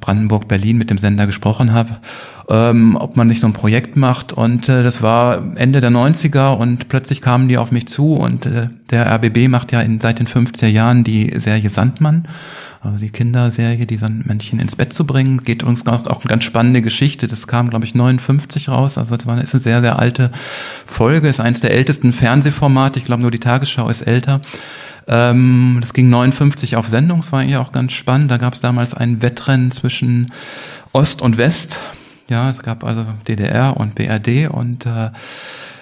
Brandenburg 0.00 0.48
Berlin 0.48 0.76
mit 0.76 0.90
dem 0.90 0.98
Sender 0.98 1.28
gesprochen 1.28 1.72
habe 1.72 1.98
ähm, 2.48 2.96
ob 2.96 3.16
man 3.16 3.26
nicht 3.26 3.40
so 3.40 3.46
ein 3.46 3.52
Projekt 3.52 3.96
macht. 3.96 4.32
Und 4.32 4.68
äh, 4.68 4.82
das 4.82 5.02
war 5.02 5.42
Ende 5.56 5.80
der 5.80 5.90
90er 5.90 6.56
und 6.56 6.88
plötzlich 6.88 7.20
kamen 7.20 7.48
die 7.48 7.58
auf 7.58 7.72
mich 7.72 7.88
zu 7.88 8.14
und 8.14 8.46
äh, 8.46 8.68
der 8.90 9.12
RBB 9.12 9.48
macht 9.48 9.72
ja 9.72 9.80
in, 9.80 10.00
seit 10.00 10.18
den 10.18 10.28
50er 10.28 10.68
Jahren 10.68 11.02
die 11.02 11.38
Serie 11.38 11.70
Sandmann. 11.70 12.28
Also 12.80 12.98
die 12.98 13.10
Kinderserie, 13.10 13.86
die 13.86 13.96
Sandmännchen 13.96 14.60
ins 14.60 14.76
Bett 14.76 14.92
zu 14.92 15.06
bringen, 15.06 15.42
geht 15.42 15.64
uns 15.64 15.84
auch 15.86 16.20
eine 16.20 16.28
ganz 16.28 16.44
spannende 16.44 16.82
Geschichte. 16.82 17.26
Das 17.26 17.48
kam, 17.48 17.70
glaube 17.70 17.84
ich, 17.84 17.96
59 17.96 18.68
raus. 18.68 18.96
Also 18.96 19.16
das 19.16 19.26
war, 19.26 19.42
ist 19.42 19.54
eine 19.54 19.62
sehr, 19.62 19.80
sehr 19.80 19.98
alte 19.98 20.30
Folge. 20.84 21.28
Ist 21.28 21.40
eines 21.40 21.60
der 21.60 21.72
ältesten 21.72 22.12
Fernsehformate. 22.12 23.00
Ich 23.00 23.04
glaube, 23.04 23.22
nur 23.22 23.32
die 23.32 23.40
Tagesschau 23.40 23.88
ist 23.88 24.02
älter. 24.02 24.40
Ähm, 25.08 25.78
das 25.80 25.94
ging 25.94 26.08
59 26.10 26.76
auf 26.76 26.86
Sendung. 26.86 27.20
Das 27.20 27.32
war 27.32 27.40
eigentlich 27.40 27.56
auch 27.56 27.72
ganz 27.72 27.92
spannend. 27.92 28.30
Da 28.30 28.36
gab 28.36 28.54
es 28.54 28.60
damals 28.60 28.94
ein 28.94 29.20
Wettrennen 29.20 29.72
zwischen 29.72 30.32
Ost 30.92 31.22
und 31.22 31.38
West. 31.38 31.80
Ja, 32.28 32.50
es 32.50 32.62
gab 32.62 32.82
also 32.82 33.06
DDR 33.28 33.76
und 33.76 33.94
BRD 33.94 34.48
und 34.50 34.84
äh, 34.86 35.10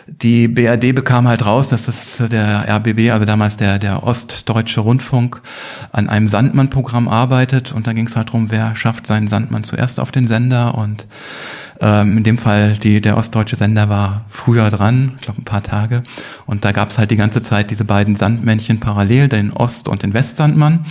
die 0.07 0.49
BRD 0.49 0.95
bekam 0.95 1.26
halt 1.26 1.47
raus, 1.47 1.70
dass 1.70 1.86
das 1.86 2.22
der 2.30 2.68
RBB, 2.68 3.11
also 3.11 3.24
damals 3.24 3.57
der, 3.57 3.78
der 3.78 4.03
Ostdeutsche 4.03 4.80
Rundfunk, 4.80 5.40
an 5.92 6.11
einem 6.11 6.28
Sandmann-Programm 6.28 7.09
arbeitet. 7.09 7.72
Und 7.72 7.86
da 7.86 7.95
ging 7.95 8.07
es 8.07 8.14
halt 8.14 8.28
darum, 8.28 8.51
wer 8.51 8.76
schafft 8.76 9.07
seinen 9.07 9.28
Sandmann 9.28 9.64
zuerst 9.64 9.99
auf 9.99 10.12
den 10.12 10.26
Sender. 10.26 10.74
Und 10.76 11.07
ähm, 11.80 12.18
in 12.18 12.24
dem 12.24 12.36
Fall, 12.36 12.74
die, 12.74 13.01
der 13.01 13.16
ostdeutsche 13.16 13.57
Sender 13.57 13.88
war 13.88 14.26
früher 14.28 14.68
dran, 14.68 15.12
ich 15.16 15.22
glaube 15.22 15.40
ein 15.40 15.45
paar 15.45 15.62
Tage. 15.62 16.03
Und 16.45 16.66
da 16.66 16.72
gab 16.72 16.90
es 16.90 16.99
halt 16.99 17.11
die 17.11 17.16
ganze 17.16 17.42
Zeit 17.42 17.70
diese 17.70 17.84
beiden 17.84 18.16
Sandmännchen 18.16 18.80
parallel, 18.80 19.28
den 19.28 19.53
Ost- 19.53 19.88
und 19.88 20.03
den 20.03 20.12
Westsandmann. 20.12 20.84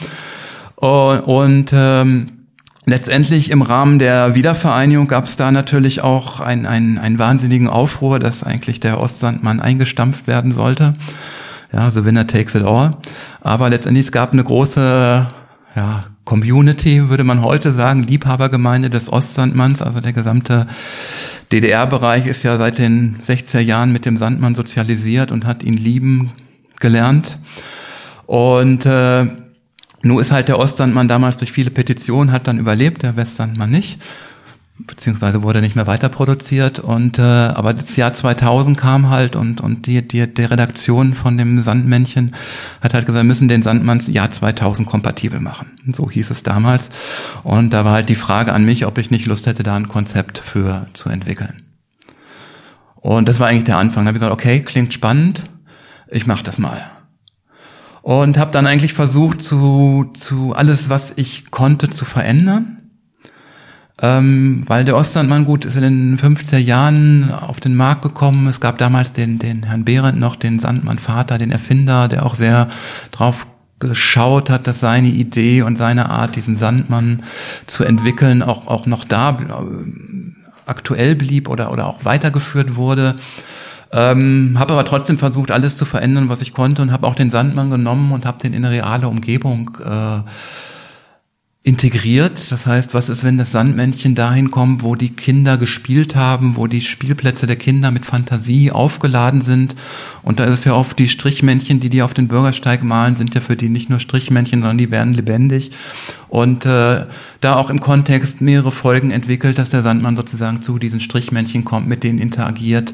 Und, 0.75 1.19
und 1.19 1.71
ähm, 1.71 2.42
Letztendlich 2.85 3.49
im 3.49 3.61
Rahmen 3.61 3.97
der 3.97 4.35
Wiedervereinigung 4.35 5.07
gab 5.07 5.23
es 5.25 5.37
da 5.37 5.51
natürlich 5.51 6.01
auch 6.01 6.41
einen, 6.41 6.65
einen, 6.65 6.97
einen 6.97 7.17
wahnsinnigen 7.17 7.69
Aufruhr, 7.69 8.19
dass 8.19 8.43
eigentlich 8.43 8.81
der 8.81 8.99
Ostsandmann 8.99 9.61
eingestampft 9.61 10.27
werden 10.27 10.51
sollte. 10.51 10.95
Ja, 11.71 11.89
the 11.91 12.03
winner 12.03 12.27
takes 12.27 12.55
it 12.55 12.63
all. 12.63 12.97
Aber 13.41 13.69
letztendlich 13.69 14.07
es 14.07 14.11
gab 14.11 14.33
eine 14.33 14.43
große 14.43 15.27
ja, 15.75 16.03
Community, 16.25 17.09
würde 17.09 17.23
man 17.23 17.41
heute 17.41 17.73
sagen, 17.73 18.03
Liebhabergemeinde 18.03 18.89
des 18.89 19.11
Ostsandmanns, 19.11 19.81
also 19.81 20.01
der 20.01 20.13
gesamte 20.13 20.67
DDR-Bereich 21.53 22.27
ist 22.27 22.43
ja 22.43 22.57
seit 22.57 22.79
den 22.79 23.17
60er 23.25 23.59
Jahren 23.59 23.93
mit 23.93 24.05
dem 24.05 24.17
Sandmann 24.17 24.55
sozialisiert 24.55 25.31
und 25.31 25.45
hat 25.45 25.63
ihn 25.63 25.77
lieben 25.77 26.33
gelernt. 26.79 27.37
Und 28.25 28.85
äh, 28.85 29.27
nur 30.03 30.19
ist 30.19 30.33
halt 30.33 30.49
der 30.49 30.59
Ostsandmann 30.59 31.07
damals 31.07 31.37
durch 31.37 31.53
viele 31.53 31.71
Petitionen 31.71 32.31
hat 32.31 32.47
dann 32.47 32.59
überlebt, 32.59 33.03
der 33.03 33.15
Westsandmann 33.15 33.69
nicht, 33.69 33.99
beziehungsweise 34.77 35.43
wurde 35.43 35.61
nicht 35.61 35.77
mehr 35.77 35.87
weiter 35.87 36.09
produziert. 36.09 36.79
Und 36.79 37.19
äh, 37.19 37.21
aber 37.21 37.73
das 37.73 37.95
Jahr 37.95 38.13
2000 38.13 38.77
kam 38.77 39.09
halt 39.09 39.37
und 39.37 39.61
und 39.61 39.87
die 39.87 40.05
die 40.05 40.27
die 40.27 40.43
Redaktion 40.43 41.13
von 41.15 41.37
dem 41.37 41.61
Sandmännchen 41.61 42.35
hat 42.81 42.93
halt 42.93 43.05
gesagt, 43.05 43.23
wir 43.23 43.27
müssen 43.27 43.47
den 43.47 43.63
Sandmanns 43.63 44.07
Jahr 44.07 44.29
2000 44.29 44.87
kompatibel 44.87 45.39
machen. 45.39 45.67
So 45.87 46.11
hieß 46.11 46.31
es 46.31 46.43
damals. 46.43 46.89
Und 47.43 47.71
da 47.71 47.85
war 47.85 47.93
halt 47.93 48.09
die 48.09 48.15
Frage 48.15 48.51
an 48.51 48.65
mich, 48.65 48.85
ob 48.85 48.97
ich 48.97 49.09
nicht 49.09 49.25
Lust 49.25 49.47
hätte, 49.47 49.63
da 49.63 49.75
ein 49.75 49.87
Konzept 49.87 50.37
für 50.37 50.87
zu 50.93 51.07
entwickeln. 51.07 51.63
Und 52.95 53.29
das 53.29 53.39
war 53.39 53.47
eigentlich 53.47 53.63
der 53.63 53.77
Anfang. 53.77 54.03
Da 54.03 54.09
habe 54.09 54.17
ich 54.17 54.21
gesagt, 54.21 54.33
okay, 54.33 54.61
klingt 54.61 54.93
spannend, 54.93 55.49
ich 56.09 56.27
mache 56.27 56.43
das 56.43 56.59
mal 56.59 56.92
und 58.03 58.37
habe 58.37 58.51
dann 58.51 58.67
eigentlich 58.67 58.93
versucht, 58.93 59.41
zu, 59.41 60.11
zu 60.13 60.53
alles, 60.53 60.89
was 60.89 61.13
ich 61.15 61.49
konnte, 61.51 61.89
zu 61.89 62.03
verändern. 62.03 62.79
Ähm, 64.01 64.63
weil 64.67 64.83
der 64.83 64.97
Ostlandmann 64.97 65.45
gut 65.45 65.63
ist 65.63 65.77
in 65.77 65.83
den 65.83 66.19
50er 66.19 66.57
Jahren 66.57 67.31
auf 67.31 67.61
den 67.61 67.75
Markt 67.75 68.01
gekommen. 68.01 68.47
Es 68.47 68.59
gab 68.59 68.77
damals 68.77 69.13
den, 69.13 69.39
den 69.39 69.63
Herrn 69.63 69.85
Behrendt 69.85 70.19
noch, 70.19 70.35
den 70.35 70.59
Sandmann-Vater, 70.59 71.37
den 71.37 71.51
Erfinder, 71.51 72.09
der 72.09 72.25
auch 72.25 72.35
sehr 72.35 72.67
drauf 73.11 73.47
geschaut 73.79 74.49
hat, 74.49 74.67
dass 74.67 74.81
seine 74.81 75.07
Idee 75.07 75.61
und 75.61 75.77
seine 75.77 76.09
Art, 76.09 76.35
diesen 76.35 76.57
Sandmann 76.57 77.23
zu 77.67 77.85
entwickeln, 77.85 78.41
auch, 78.41 78.67
auch 78.67 78.85
noch 78.85 79.05
da 79.05 79.37
äh, 79.39 79.43
aktuell 80.65 81.15
blieb 81.15 81.47
oder, 81.47 81.71
oder 81.71 81.87
auch 81.87 82.03
weitergeführt 82.03 82.75
wurde. 82.75 83.15
Ähm, 83.95 84.55
habe 84.57 84.73
aber 84.73 84.85
trotzdem 84.85 85.19
versucht, 85.19 85.51
alles 85.51 85.77
zu 85.77 85.85
verändern, 85.85 86.27
was 86.27 86.41
ich 86.41 86.51
konnte 86.51 86.81
und 86.81 86.91
habe 86.91 87.05
auch 87.05 87.13
den 87.13 87.29
Sandmann 87.29 87.69
genommen 87.69 88.11
und 88.11 88.25
habe 88.25 88.39
den 88.39 88.53
in 88.53 88.65
eine 88.65 88.73
reale 88.73 89.07
Umgebung 89.07 89.69
äh, 89.85 90.19
integriert. 91.65 92.51
Das 92.51 92.67
heißt, 92.67 92.93
was 92.93 93.07
ist, 93.07 93.23
wenn 93.23 93.37
das 93.37 93.53
Sandmännchen 93.53 94.15
dahin 94.15 94.51
kommt, 94.51 94.83
wo 94.83 94.95
die 94.95 95.11
Kinder 95.11 95.57
gespielt 95.57 96.13
haben, 96.13 96.57
wo 96.57 96.67
die 96.67 96.81
Spielplätze 96.81 97.47
der 97.47 97.55
Kinder 97.55 97.89
mit 97.89 98.05
Fantasie 98.05 98.71
aufgeladen 98.71 99.41
sind? 99.41 99.73
Und 100.23 100.41
da 100.41 100.43
ist 100.43 100.59
es 100.59 100.65
ja 100.65 100.73
oft 100.73 100.99
die 100.99 101.07
Strichmännchen, 101.07 101.79
die 101.79 101.89
die 101.89 102.01
auf 102.01 102.13
den 102.13 102.27
Bürgersteig 102.27 102.83
malen, 102.83 103.15
sind 103.15 103.33
ja 103.33 103.39
für 103.39 103.55
die 103.55 103.69
nicht 103.69 103.89
nur 103.89 103.99
Strichmännchen, 103.99 104.59
sondern 104.59 104.77
die 104.77 104.91
werden 104.91 105.13
lebendig. 105.13 105.71
Und 106.27 106.65
äh, 106.65 107.05
da 107.39 107.55
auch 107.55 107.69
im 107.69 107.79
Kontext 107.79 108.41
mehrere 108.41 108.73
Folgen 108.73 109.11
entwickelt, 109.11 109.57
dass 109.57 109.69
der 109.69 109.83
Sandmann 109.83 110.17
sozusagen 110.17 110.61
zu 110.61 110.79
diesen 110.79 110.99
Strichmännchen 110.99 111.63
kommt, 111.63 111.87
mit 111.87 112.03
denen 112.03 112.19
interagiert 112.19 112.93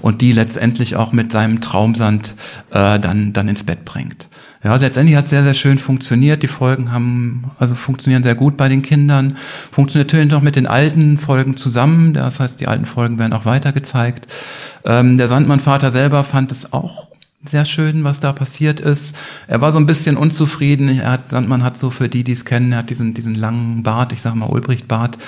und 0.00 0.22
die 0.22 0.32
letztendlich 0.32 0.96
auch 0.96 1.12
mit 1.12 1.30
seinem 1.30 1.60
Traumsand 1.60 2.34
äh, 2.70 2.98
dann, 2.98 3.32
dann 3.32 3.46
ins 3.46 3.62
Bett 3.62 3.84
bringt. 3.84 4.28
Ja, 4.64 4.74
letztendlich 4.74 5.16
hat 5.16 5.24
es 5.24 5.30
sehr, 5.30 5.44
sehr 5.44 5.54
schön 5.54 5.78
funktioniert. 5.78 6.42
Die 6.42 6.48
Folgen 6.48 6.90
haben, 6.90 7.52
also 7.58 7.76
funktionieren 7.76 8.24
sehr 8.24 8.34
gut 8.34 8.56
bei 8.56 8.68
den 8.68 8.82
Kindern. 8.82 9.36
Funktioniert 9.70 10.08
natürlich 10.08 10.32
noch 10.32 10.42
mit 10.42 10.56
den 10.56 10.66
alten 10.66 11.18
Folgen 11.18 11.56
zusammen. 11.56 12.12
Das 12.12 12.40
heißt, 12.40 12.60
die 12.60 12.66
alten 12.66 12.84
Folgen 12.86 13.18
werden 13.18 13.32
auch 13.32 13.44
weiter 13.44 13.72
gezeigt. 13.72 14.26
Ähm, 14.84 15.16
der 15.16 15.28
Sandmann-Vater 15.28 15.92
selber 15.92 16.24
fand 16.24 16.50
es 16.50 16.72
auch 16.72 17.08
sehr 17.44 17.64
schön, 17.64 18.02
was 18.02 18.18
da 18.18 18.32
passiert 18.32 18.80
ist. 18.80 19.16
Er 19.46 19.60
war 19.60 19.70
so 19.70 19.78
ein 19.78 19.86
bisschen 19.86 20.16
unzufrieden. 20.16 20.88
Er 20.88 21.12
hat, 21.12 21.30
Sandmann 21.30 21.62
hat 21.62 21.78
so 21.78 21.90
für 21.90 22.08
die, 22.08 22.24
die 22.24 22.32
es 22.32 22.44
kennen, 22.44 22.72
er 22.72 22.78
hat 22.78 22.90
diesen, 22.90 23.14
diesen 23.14 23.36
langen 23.36 23.84
Bart, 23.84 24.12
ich 24.12 24.20
sag 24.20 24.34
mal 24.34 24.48
Ulbricht-Bart, 24.48 25.18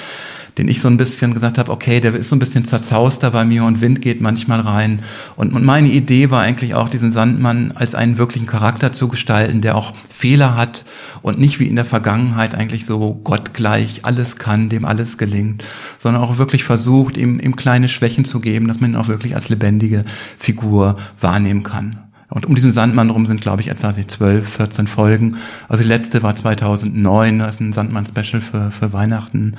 den 0.61 0.69
ich 0.69 0.83
so 0.83 0.89
ein 0.89 0.99
bisschen 0.99 1.33
gesagt 1.33 1.57
habe, 1.57 1.73
okay, 1.73 2.01
der 2.01 2.15
ist 2.15 2.29
so 2.29 2.37
ein 2.37 2.39
bisschen 2.39 2.67
zerzauster 2.67 3.31
bei 3.31 3.47
mir 3.47 3.65
und 3.65 3.81
Wind 3.81 4.03
geht 4.03 4.21
manchmal 4.21 4.61
rein. 4.61 5.01
Und, 5.35 5.55
und 5.55 5.65
meine 5.65 5.89
Idee 5.89 6.31
war 6.31 6.43
eigentlich 6.43 6.75
auch, 6.75 6.91
diesen 6.91 7.13
Sandmann 7.13 7.73
als 7.73 7.95
einen 7.95 8.19
wirklichen 8.19 8.47
Charakter 8.47 8.93
zu 8.93 9.09
gestalten, 9.09 9.63
der 9.63 9.75
auch 9.75 9.95
Fehler 10.11 10.57
hat 10.57 10.85
und 11.23 11.39
nicht 11.39 11.61
wie 11.61 11.67
in 11.67 11.77
der 11.77 11.87
Vergangenheit 11.87 12.55
eigentlich 12.55 12.85
so 12.85 13.15
gottgleich 13.15 14.05
alles 14.05 14.37
kann, 14.37 14.69
dem 14.69 14.85
alles 14.85 15.17
gelingt, 15.17 15.65
sondern 15.99 16.23
auch 16.23 16.37
wirklich 16.37 16.63
versucht, 16.63 17.17
ihm, 17.17 17.41
ihm 17.41 17.57
kleine 17.57 17.89
Schwächen 17.89 18.27
zu 18.27 18.39
geben, 18.41 18.69
dass 18.69 18.83
man 18.83 18.91
ihn 18.91 18.97
auch 18.97 19.09
wirklich 19.09 19.37
als 19.37 19.49
lebendige 19.49 20.05
Figur 20.37 20.97
wahrnehmen 21.23 21.63
kann. 21.63 22.10
Und 22.31 22.47
um 22.47 22.55
diesen 22.55 22.71
Sandmann 22.71 23.11
rum 23.11 23.27
sind, 23.27 23.41
glaube 23.41 23.61
ich, 23.61 23.69
etwa 23.69 23.93
12, 23.93 24.49
14 24.49 24.87
Folgen. 24.87 25.37
Also 25.69 25.83
die 25.83 25.89
letzte 25.89 26.23
war 26.23 26.37
2009, 26.37 27.41
da 27.41 27.47
ist 27.47 27.61
ein 27.61 27.73
Sandmann-Special 27.73 28.41
für, 28.41 28.71
für 28.71 28.93
Weihnachten 28.93 29.57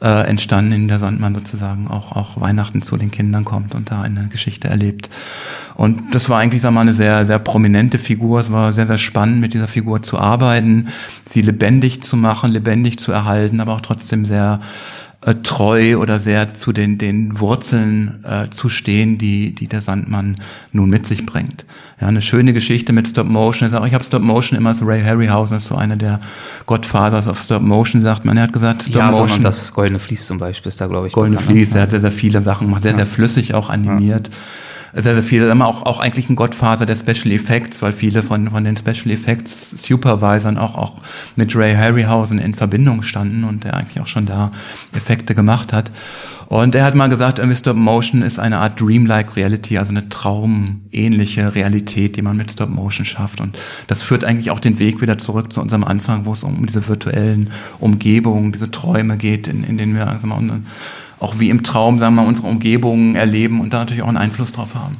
äh, 0.00 0.26
entstanden, 0.28 0.72
in 0.72 0.88
der 0.88 1.00
Sandmann 1.00 1.34
sozusagen 1.34 1.88
auch, 1.88 2.12
auch 2.12 2.40
Weihnachten 2.40 2.82
zu 2.82 2.96
den 2.96 3.10
Kindern 3.10 3.44
kommt 3.44 3.74
und 3.74 3.90
da 3.90 4.02
eine 4.02 4.28
Geschichte 4.28 4.68
erlebt. 4.68 5.10
Und 5.74 6.14
das 6.14 6.30
war 6.30 6.38
eigentlich, 6.38 6.62
sag 6.62 6.72
mal, 6.72 6.82
eine 6.82 6.92
sehr, 6.92 7.26
sehr 7.26 7.40
prominente 7.40 7.98
Figur. 7.98 8.38
Es 8.38 8.52
war 8.52 8.72
sehr, 8.72 8.86
sehr 8.86 8.98
spannend, 8.98 9.40
mit 9.40 9.52
dieser 9.52 9.66
Figur 9.66 10.02
zu 10.02 10.18
arbeiten, 10.18 10.88
sie 11.26 11.42
lebendig 11.42 12.02
zu 12.02 12.16
machen, 12.16 12.52
lebendig 12.52 13.00
zu 13.00 13.10
erhalten, 13.10 13.60
aber 13.60 13.74
auch 13.74 13.80
trotzdem 13.80 14.24
sehr 14.24 14.60
äh, 15.24 15.36
treu 15.42 15.98
oder 15.98 16.18
sehr 16.18 16.54
zu 16.54 16.72
den, 16.72 16.98
den 16.98 17.40
Wurzeln 17.40 18.22
äh, 18.24 18.50
zu 18.50 18.68
stehen, 18.68 19.18
die, 19.18 19.54
die 19.54 19.66
der 19.66 19.80
Sandmann 19.80 20.38
nun 20.72 20.90
mit 20.90 21.06
sich 21.06 21.24
bringt. 21.24 21.64
Ja, 22.00 22.08
eine 22.08 22.20
schöne 22.22 22.52
Geschichte 22.52 22.92
mit 22.92 23.08
Stop 23.08 23.26
Motion. 23.26 23.68
Ich 23.86 23.94
habe 23.94 24.04
Stop 24.04 24.22
Motion 24.22 24.58
immer 24.58 24.74
so 24.74 24.84
Ray 24.84 25.02
Harryhausen 25.02 25.56
ist 25.56 25.66
so 25.66 25.76
einer 25.76 25.96
der 25.96 26.20
Godfathers 26.66 27.28
of 27.28 27.40
Stop 27.40 27.62
Motion, 27.62 28.02
sagt 28.02 28.24
man. 28.24 28.36
Er 28.36 28.44
hat 28.44 28.52
gesagt, 28.52 28.82
Stop 28.82 28.96
ja, 28.96 29.10
Motion. 29.10 29.38
und 29.38 29.44
das 29.44 29.62
ist 29.62 29.72
Goldene 29.72 29.98
Fließ 29.98 30.26
zum 30.26 30.38
Beispiel 30.38 30.68
ist 30.68 30.80
da, 30.80 30.86
glaube 30.88 31.06
ich. 31.06 31.12
Goldene 31.12 31.40
Fließ, 31.40 31.74
er 31.74 31.82
hat 31.82 31.90
sehr, 31.90 32.00
sehr 32.00 32.12
viele 32.12 32.42
Sachen 32.42 32.66
gemacht, 32.66 32.82
sehr, 32.82 32.92
ja. 32.92 32.98
sehr 32.98 33.06
flüssig 33.06 33.54
auch 33.54 33.70
animiert. 33.70 34.28
Ja 34.28 34.34
sehr, 34.94 35.14
sehr 35.14 35.22
viel, 35.22 35.42
immer 35.42 35.66
auch, 35.66 35.82
auch 35.82 36.00
eigentlich 36.00 36.28
ein 36.28 36.36
Gottvater 36.36 36.86
der 36.86 36.96
Special 36.96 37.32
Effects, 37.32 37.82
weil 37.82 37.92
viele 37.92 38.22
von, 38.22 38.50
von 38.50 38.64
den 38.64 38.76
Special 38.76 39.10
Effects 39.10 39.70
Supervisern 39.70 40.56
auch, 40.56 40.76
auch 40.76 41.02
mit 41.36 41.54
Ray 41.56 41.74
Harryhausen 41.74 42.38
in 42.38 42.54
Verbindung 42.54 43.02
standen 43.02 43.44
und 43.44 43.64
der 43.64 43.74
eigentlich 43.74 44.00
auch 44.00 44.06
schon 44.06 44.26
da 44.26 44.52
Effekte 44.94 45.34
gemacht 45.34 45.72
hat. 45.72 45.90
Und 46.46 46.74
er 46.74 46.84
hat 46.84 46.94
mal 46.94 47.08
gesagt, 47.08 47.38
irgendwie 47.38 47.56
Stop 47.56 47.76
Motion 47.76 48.22
ist 48.22 48.38
eine 48.38 48.58
Art 48.58 48.80
dreamlike 48.80 49.34
Reality, 49.36 49.78
also 49.78 49.90
eine 49.90 50.08
traumähnliche 50.08 51.54
Realität, 51.54 52.16
die 52.16 52.22
man 52.22 52.36
mit 52.36 52.52
Stop 52.52 52.68
Motion 52.68 53.06
schafft. 53.06 53.40
Und 53.40 53.58
das 53.86 54.02
führt 54.02 54.24
eigentlich 54.24 54.50
auch 54.50 54.60
den 54.60 54.78
Weg 54.78 55.00
wieder 55.00 55.18
zurück 55.18 55.52
zu 55.52 55.60
unserem 55.60 55.84
Anfang, 55.84 56.26
wo 56.26 56.32
es 56.32 56.44
um 56.44 56.64
diese 56.66 56.86
virtuellen 56.86 57.50
Umgebungen, 57.80 58.52
diese 58.52 58.70
Träume 58.70 59.16
geht, 59.16 59.48
in, 59.48 59.64
in 59.64 59.78
denen 59.78 59.94
wir 59.94 60.06
also 60.06 60.26
mal, 60.26 60.60
auch 61.24 61.40
wie 61.40 61.48
im 61.48 61.62
Traum, 61.62 61.98
sagen 61.98 62.14
wir 62.14 62.22
mal, 62.22 62.28
unsere 62.28 62.48
Umgebungen 62.48 63.16
erleben 63.16 63.60
und 63.62 63.72
da 63.72 63.78
natürlich 63.78 64.02
auch 64.02 64.08
einen 64.08 64.18
Einfluss 64.18 64.52
drauf 64.52 64.74
haben. 64.74 64.98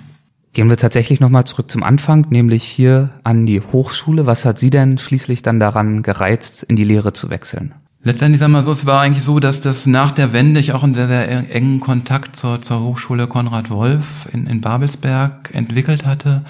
Gehen 0.55 0.71
wir 0.71 0.77
tatsächlich 0.77 1.21
nochmal 1.21 1.45
zurück 1.45 1.71
zum 1.71 1.83
Anfang, 1.83 2.27
nämlich 2.31 2.63
hier 2.63 3.11
an 3.25 3.45
die 3.45 3.61
Hochschule. 3.61 4.25
Was 4.25 4.45
hat 4.45 4.59
Sie 4.59 4.71
denn 4.71 4.99
schließlich 4.99 5.43
dann 5.43 5.61
daran 5.61 6.03
gereizt, 6.03 6.63
in 6.63 6.77
die 6.77 6.85
Lehre 6.85 7.13
zu 7.13 7.29
wechseln? 7.29 7.75
Letztendlich 8.05 8.39
sagen 8.39 8.53
wir 8.53 8.63
so, 8.63 8.71
es 8.71 8.87
war 8.87 9.01
eigentlich 9.01 9.25
so, 9.25 9.41
dass 9.41 9.61
das 9.61 9.87
nach 9.87 10.13
der 10.13 10.33
Wende 10.33 10.61
ich 10.61 10.73
auch 10.73 10.85
einen 10.85 10.95
sehr, 10.95 11.09
sehr 11.09 11.55
engen 11.55 11.81
Kontakt 11.81 12.37
zur, 12.37 12.63
zur 12.63 12.81
Hochschule 12.81 13.27
Konrad 13.27 13.71
Wolf 13.71 14.29
in, 14.33 14.47
in 14.47 14.61
Babelsberg 14.61 15.51
entwickelt 15.53 16.07
hatte, 16.07 16.43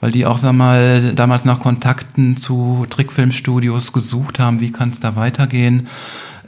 weil 0.00 0.10
die 0.10 0.26
auch, 0.26 0.38
sag 0.38 0.54
mal, 0.54 1.12
damals 1.14 1.44
nach 1.44 1.60
Kontakten 1.60 2.36
zu 2.36 2.86
Trickfilmstudios 2.90 3.92
gesucht 3.92 4.38
haben, 4.38 4.60
wie 4.60 4.72
kann 4.72 4.88
es 4.88 5.00
da 5.00 5.14
weitergehen. 5.14 5.88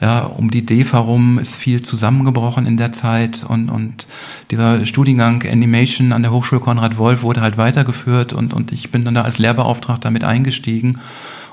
Ja, 0.01 0.21
um 0.25 0.51
die 0.51 0.67
DEFA 0.67 0.99
rum 0.99 1.39
ist 1.39 1.57
viel 1.57 1.81
zusammengebrochen 1.81 2.67
in 2.67 2.77
der 2.77 2.93
Zeit 2.93 3.45
und, 3.49 3.71
und 3.71 4.07
dieser 4.51 4.85
Studiengang 4.85 5.43
Animation 5.51 6.13
an 6.13 6.23
der 6.23 6.33
Hochschule 6.33 6.61
Konrad 6.61 6.99
Wolf 6.99 7.23
wurde 7.23 7.41
halt 7.41 7.57
weitergeführt 7.57 8.35
und, 8.35 8.53
und 8.53 8.73
ich 8.73 8.91
bin 8.91 9.07
dann 9.07 9.15
da 9.15 9.23
als 9.23 9.39
Lehrbeauftragter 9.39 10.11
mit 10.11 10.23
eingestiegen 10.23 10.99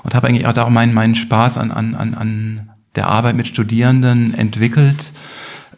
und 0.02 0.14
habe 0.14 0.28
eigentlich 0.28 0.46
auch 0.46 0.52
da 0.52 0.64
auch 0.64 0.70
meinen, 0.70 0.92
meinen 0.92 1.14
Spaß 1.14 1.56
an, 1.56 1.70
an, 1.70 1.94
an, 1.94 2.14
an 2.14 2.70
der 2.96 3.08
Arbeit 3.08 3.34
mit 3.34 3.48
Studierenden 3.48 4.34
entwickelt. 4.34 5.12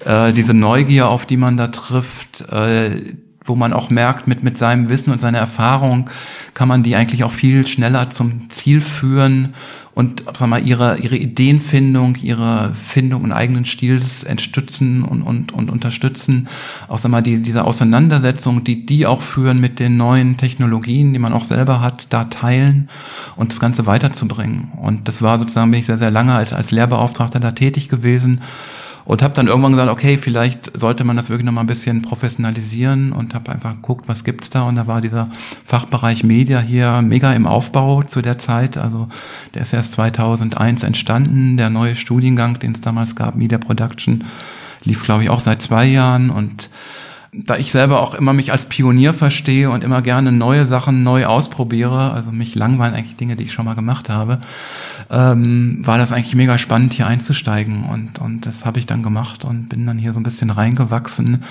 Äh, 0.04 0.32
diese 0.32 0.52
Neugier, 0.52 1.08
auf 1.08 1.24
die 1.24 1.36
man 1.36 1.56
da 1.56 1.68
trifft, 1.68 2.40
äh, 2.50 3.14
wo 3.44 3.54
man 3.54 3.72
auch 3.72 3.90
merkt, 3.90 4.26
mit, 4.26 4.42
mit 4.42 4.58
seinem 4.58 4.88
Wissen 4.88 5.12
und 5.12 5.20
seiner 5.20 5.38
Erfahrung 5.38 6.10
kann 6.52 6.66
man 6.66 6.82
die 6.82 6.96
eigentlich 6.96 7.22
auch 7.22 7.32
viel 7.32 7.64
schneller 7.66 8.10
zum 8.10 8.50
Ziel 8.50 8.80
führen 8.80 9.54
und 9.96 10.24
sag 10.34 10.46
mal, 10.48 10.62
ihre, 10.62 10.98
ihre 10.98 11.16
Ideenfindung, 11.16 12.16
ihre 12.16 12.74
Findung 12.74 13.24
und 13.24 13.32
eigenen 13.32 13.64
Stils 13.64 14.24
entstützen 14.24 15.02
und, 15.02 15.22
und, 15.22 15.52
und 15.52 15.70
unterstützen. 15.70 16.48
Auch 16.86 16.98
sag 16.98 17.10
mal, 17.10 17.22
die, 17.22 17.42
diese 17.42 17.64
Auseinandersetzung, 17.64 18.62
die 18.62 18.84
die 18.84 19.06
auch 19.06 19.22
führen 19.22 19.58
mit 19.58 19.80
den 19.80 19.96
neuen 19.96 20.36
Technologien, 20.36 21.14
die 21.14 21.18
man 21.18 21.32
auch 21.32 21.44
selber 21.44 21.80
hat, 21.80 22.08
da 22.10 22.24
teilen 22.24 22.90
und 23.36 23.52
das 23.52 23.58
Ganze 23.58 23.86
weiterzubringen. 23.86 24.70
Und 24.82 25.08
das 25.08 25.22
war 25.22 25.38
sozusagen, 25.38 25.70
bin 25.70 25.80
ich 25.80 25.86
sehr, 25.86 25.96
sehr 25.96 26.10
lange 26.10 26.34
als, 26.34 26.52
als 26.52 26.72
Lehrbeauftragter 26.72 27.40
da 27.40 27.52
tätig 27.52 27.88
gewesen 27.88 28.42
und 29.06 29.22
habe 29.22 29.34
dann 29.34 29.46
irgendwann 29.46 29.72
gesagt, 29.72 29.90
okay, 29.90 30.18
vielleicht 30.18 30.76
sollte 30.76 31.04
man 31.04 31.16
das 31.16 31.30
wirklich 31.30 31.46
noch 31.46 31.52
mal 31.52 31.60
ein 31.60 31.68
bisschen 31.68 32.02
professionalisieren 32.02 33.12
und 33.12 33.34
habe 33.34 33.52
einfach 33.52 33.74
geguckt, 33.74 34.08
was 34.08 34.24
gibt's 34.24 34.50
da. 34.50 34.62
Und 34.62 34.76
da 34.76 34.88
war 34.88 35.00
dieser 35.00 35.28
Fachbereich 35.64 36.24
Media 36.24 36.58
hier 36.60 37.00
mega 37.02 37.32
im 37.32 37.46
Aufbau 37.46 38.02
zu 38.02 38.20
der 38.20 38.38
Zeit, 38.38 38.76
also 38.76 39.08
der 39.54 39.62
ist 39.62 39.72
erst 39.72 39.92
2001 39.92 40.82
entstanden, 40.82 41.56
der 41.56 41.70
neue 41.70 41.94
Studiengang, 41.94 42.58
den 42.58 42.72
es 42.72 42.80
damals 42.80 43.14
gab, 43.14 43.36
Media 43.36 43.58
Production, 43.58 44.24
lief 44.84 45.04
glaube 45.04 45.22
ich 45.22 45.30
auch 45.30 45.40
seit 45.40 45.62
zwei 45.62 45.86
Jahren. 45.86 46.30
Und 46.30 46.68
da 47.44 47.56
ich 47.56 47.72
selber 47.72 48.00
auch 48.00 48.14
immer 48.14 48.32
mich 48.32 48.52
als 48.52 48.66
Pionier 48.66 49.12
verstehe 49.12 49.70
und 49.70 49.84
immer 49.84 50.02
gerne 50.02 50.32
neue 50.32 50.66
Sachen 50.66 51.02
neu 51.02 51.26
ausprobiere, 51.26 52.12
also 52.12 52.30
mich 52.30 52.54
langweilen 52.54 52.94
eigentlich 52.94 53.16
Dinge, 53.16 53.36
die 53.36 53.44
ich 53.44 53.52
schon 53.52 53.64
mal 53.64 53.74
gemacht 53.74 54.08
habe, 54.08 54.40
ähm, 55.10 55.80
war 55.82 55.98
das 55.98 56.12
eigentlich 56.12 56.34
mega 56.34 56.58
spannend, 56.58 56.94
hier 56.94 57.06
einzusteigen. 57.06 57.84
Und, 57.84 58.18
und 58.18 58.46
das 58.46 58.64
habe 58.64 58.78
ich 58.78 58.86
dann 58.86 59.02
gemacht 59.02 59.44
und 59.44 59.68
bin 59.68 59.86
dann 59.86 59.98
hier 59.98 60.12
so 60.12 60.20
ein 60.20 60.24
bisschen 60.24 60.50
reingewachsen. 60.50 61.44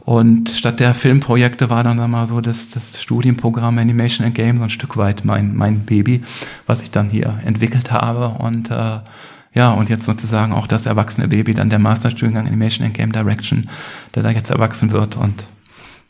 Und 0.00 0.48
statt 0.48 0.80
der 0.80 0.94
Filmprojekte 0.94 1.70
war 1.70 1.84
dann 1.84 2.10
mal 2.10 2.26
so 2.26 2.40
das, 2.40 2.70
das 2.70 3.00
Studienprogramm 3.00 3.78
Animation 3.78 4.26
and 4.26 4.34
Game 4.34 4.56
so 4.56 4.64
ein 4.64 4.70
Stück 4.70 4.96
weit 4.96 5.24
mein, 5.24 5.54
mein 5.54 5.80
Baby, 5.80 6.22
was 6.66 6.82
ich 6.82 6.90
dann 6.90 7.10
hier 7.10 7.38
entwickelt 7.44 7.92
habe. 7.92 8.28
Und 8.28 8.70
äh, 8.70 9.00
ja, 9.52 9.72
und 9.72 9.90
jetzt 9.90 10.06
sozusagen 10.06 10.52
auch 10.52 10.66
das 10.66 10.86
erwachsene 10.86 11.28
Baby, 11.28 11.54
dann 11.54 11.70
der 11.70 11.80
Masterstudiengang 11.80 12.46
Animation 12.46 12.86
and 12.86 12.94
Game 12.94 13.12
Direction, 13.12 13.68
der 14.14 14.22
da 14.22 14.30
jetzt 14.30 14.50
erwachsen 14.50 14.92
wird 14.92 15.16
und 15.16 15.46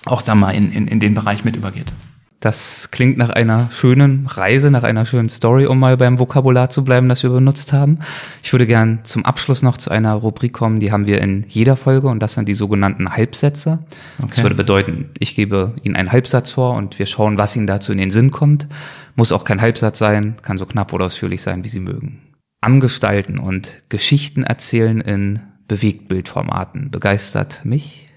auch, 0.04 0.20
sag 0.20 0.36
mal, 0.36 0.50
in, 0.50 0.72
in, 0.72 0.88
in 0.88 1.00
den 1.00 1.14
Bereich 1.14 1.44
mit 1.44 1.56
übergeht. 1.56 1.92
Das 2.40 2.90
klingt 2.90 3.18
nach 3.18 3.28
einer 3.28 3.68
schönen 3.70 4.26
Reise, 4.26 4.70
nach 4.70 4.82
einer 4.82 5.04
schönen 5.04 5.28
Story, 5.28 5.66
um 5.66 5.78
mal 5.78 5.98
beim 5.98 6.18
Vokabular 6.18 6.70
zu 6.70 6.84
bleiben, 6.84 7.06
das 7.06 7.22
wir 7.22 7.28
benutzt 7.28 7.74
haben. 7.74 7.98
Ich 8.42 8.50
würde 8.52 8.66
gern 8.66 9.00
zum 9.02 9.26
Abschluss 9.26 9.62
noch 9.62 9.76
zu 9.76 9.90
einer 9.90 10.14
Rubrik 10.14 10.54
kommen, 10.54 10.80
die 10.80 10.90
haben 10.90 11.06
wir 11.06 11.20
in 11.20 11.44
jeder 11.48 11.76
Folge 11.76 12.08
und 12.08 12.20
das 12.20 12.34
sind 12.34 12.48
die 12.48 12.54
sogenannten 12.54 13.10
Halbsätze. 13.10 13.80
Okay. 14.18 14.28
Das 14.30 14.42
würde 14.42 14.54
bedeuten, 14.54 15.10
ich 15.18 15.34
gebe 15.34 15.74
Ihnen 15.82 15.96
einen 15.96 16.12
Halbsatz 16.12 16.50
vor 16.50 16.76
und 16.76 16.98
wir 16.98 17.04
schauen, 17.04 17.36
was 17.36 17.56
Ihnen 17.56 17.66
dazu 17.66 17.92
in 17.92 17.98
den 17.98 18.10
Sinn 18.10 18.30
kommt. 18.30 18.68
Muss 19.16 19.32
auch 19.32 19.44
kein 19.44 19.60
Halbsatz 19.60 19.98
sein, 19.98 20.36
kann 20.40 20.56
so 20.56 20.64
knapp 20.64 20.94
oder 20.94 21.06
ausführlich 21.06 21.42
sein, 21.42 21.62
wie 21.62 21.68
Sie 21.68 21.80
mögen 21.80 22.20
angestalten 22.60 23.38
und 23.38 23.82
Geschichten 23.88 24.42
erzählen 24.42 25.00
in 25.00 25.40
Bewegtbildformaten 25.68 26.90
begeistert 26.90 27.64
mich. 27.64 28.08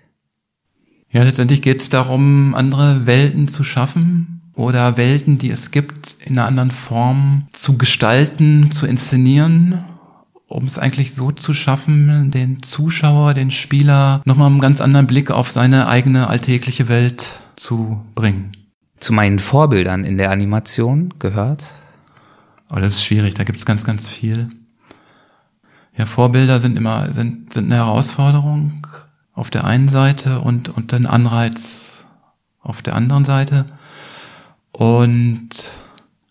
Ja, 1.11 1.23
letztendlich 1.23 1.61
geht 1.61 1.81
es 1.81 1.89
darum, 1.89 2.55
andere 2.55 3.05
Welten 3.05 3.47
zu 3.47 3.63
schaffen 3.63 4.41
oder 4.55 4.97
Welten, 4.97 5.37
die 5.37 5.51
es 5.51 5.69
gibt, 5.69 6.17
in 6.25 6.37
einer 6.37 6.47
anderen 6.47 6.71
Form 6.71 7.47
zu 7.53 7.77
gestalten, 7.77 8.71
zu 8.71 8.87
inszenieren, 8.87 9.83
um 10.47 10.65
es 10.65 10.79
eigentlich 10.79 11.13
so 11.13 11.31
zu 11.31 11.53
schaffen, 11.53 12.31
den 12.31 12.63
Zuschauer, 12.63 13.35
den 13.35 13.51
Spieler 13.51 14.21
nochmal 14.25 14.49
einen 14.49 14.59
ganz 14.59 14.81
anderen 14.81 15.05
Blick 15.05 15.29
auf 15.29 15.51
seine 15.51 15.87
eigene 15.87 16.27
alltägliche 16.27 16.89
Welt 16.89 17.43
zu 17.55 18.01
bringen. 18.15 18.57
Zu 18.99 19.13
meinen 19.13 19.37
Vorbildern 19.37 20.03
in 20.03 20.17
der 20.17 20.31
Animation 20.31 21.13
gehört 21.19 21.75
aber 22.73 22.81
das 22.81 22.95
ist 22.95 23.05
schwierig, 23.05 23.35
da 23.35 23.43
gibt 23.43 23.59
es 23.59 23.67
ganz, 23.67 23.83
ganz 23.83 24.07
viel. 24.07 24.47
Ja, 25.95 26.07
Vorbilder 26.07 26.59
sind 26.59 26.75
immer, 26.75 27.13
sind, 27.13 27.53
sind 27.53 27.65
eine 27.65 27.75
Herausforderung 27.75 28.87
auf 29.31 29.51
der 29.51 29.65
einen 29.65 29.89
Seite 29.89 30.39
und, 30.39 30.69
und 30.69 30.91
ein 30.91 31.05
Anreiz 31.05 32.03
auf 32.61 32.81
der 32.81 32.95
anderen 32.95 33.25
Seite. 33.25 33.67
Und 34.71 35.49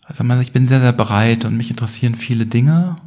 also 0.03 0.25
ich 0.41 0.51
bin 0.51 0.67
sehr, 0.67 0.81
sehr 0.81 0.91
bereit 0.91 1.45
und 1.45 1.55
mich 1.55 1.69
interessieren 1.69 2.15
viele 2.15 2.45
Dinge. 2.45 2.97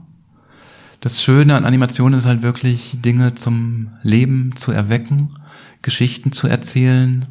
Das 1.01 1.22
Schöne 1.22 1.57
an 1.57 1.66
Animationen 1.66 2.18
ist 2.18 2.24
halt 2.24 2.41
wirklich, 2.41 3.03
Dinge 3.03 3.34
zum 3.34 3.91
Leben 4.01 4.57
zu 4.57 4.72
erwecken, 4.72 5.34
Geschichten 5.82 6.32
zu 6.32 6.47
erzählen, 6.47 7.28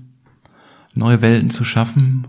neue 0.94 1.24
Welten 1.24 1.50
zu 1.50 1.66
schaffen. 1.66 2.28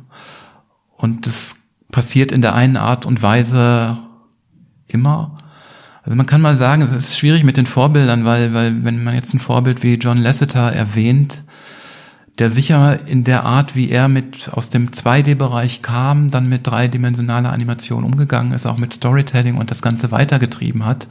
Und 0.96 1.26
das 1.26 1.65
passiert 1.96 2.30
in 2.30 2.42
der 2.42 2.54
einen 2.54 2.76
Art 2.76 3.06
und 3.06 3.22
Weise 3.22 3.96
immer. 4.86 5.38
Also 6.02 6.14
man 6.14 6.26
kann 6.26 6.42
mal 6.42 6.54
sagen, 6.54 6.82
es 6.82 6.92
ist 6.92 7.16
schwierig 7.16 7.42
mit 7.42 7.56
den 7.56 7.64
Vorbildern, 7.64 8.26
weil, 8.26 8.52
weil 8.52 8.84
wenn 8.84 9.02
man 9.02 9.14
jetzt 9.14 9.32
ein 9.32 9.38
Vorbild 9.38 9.82
wie 9.82 9.94
John 9.94 10.18
Lasseter 10.18 10.70
erwähnt, 10.70 11.42
der 12.38 12.50
sicher 12.50 12.98
in 13.06 13.24
der 13.24 13.44
Art, 13.44 13.74
wie 13.76 13.88
er 13.88 14.08
mit 14.08 14.50
aus 14.52 14.68
dem 14.68 14.90
2D-Bereich 14.90 15.80
kam, 15.80 16.30
dann 16.30 16.50
mit 16.50 16.66
dreidimensionaler 16.66 17.50
Animation 17.50 18.04
umgegangen 18.04 18.52
ist, 18.52 18.66
auch 18.66 18.76
mit 18.76 18.92
Storytelling 18.92 19.56
und 19.56 19.70
das 19.70 19.80
Ganze 19.80 20.10
weitergetrieben 20.10 20.84
hat, 20.84 21.08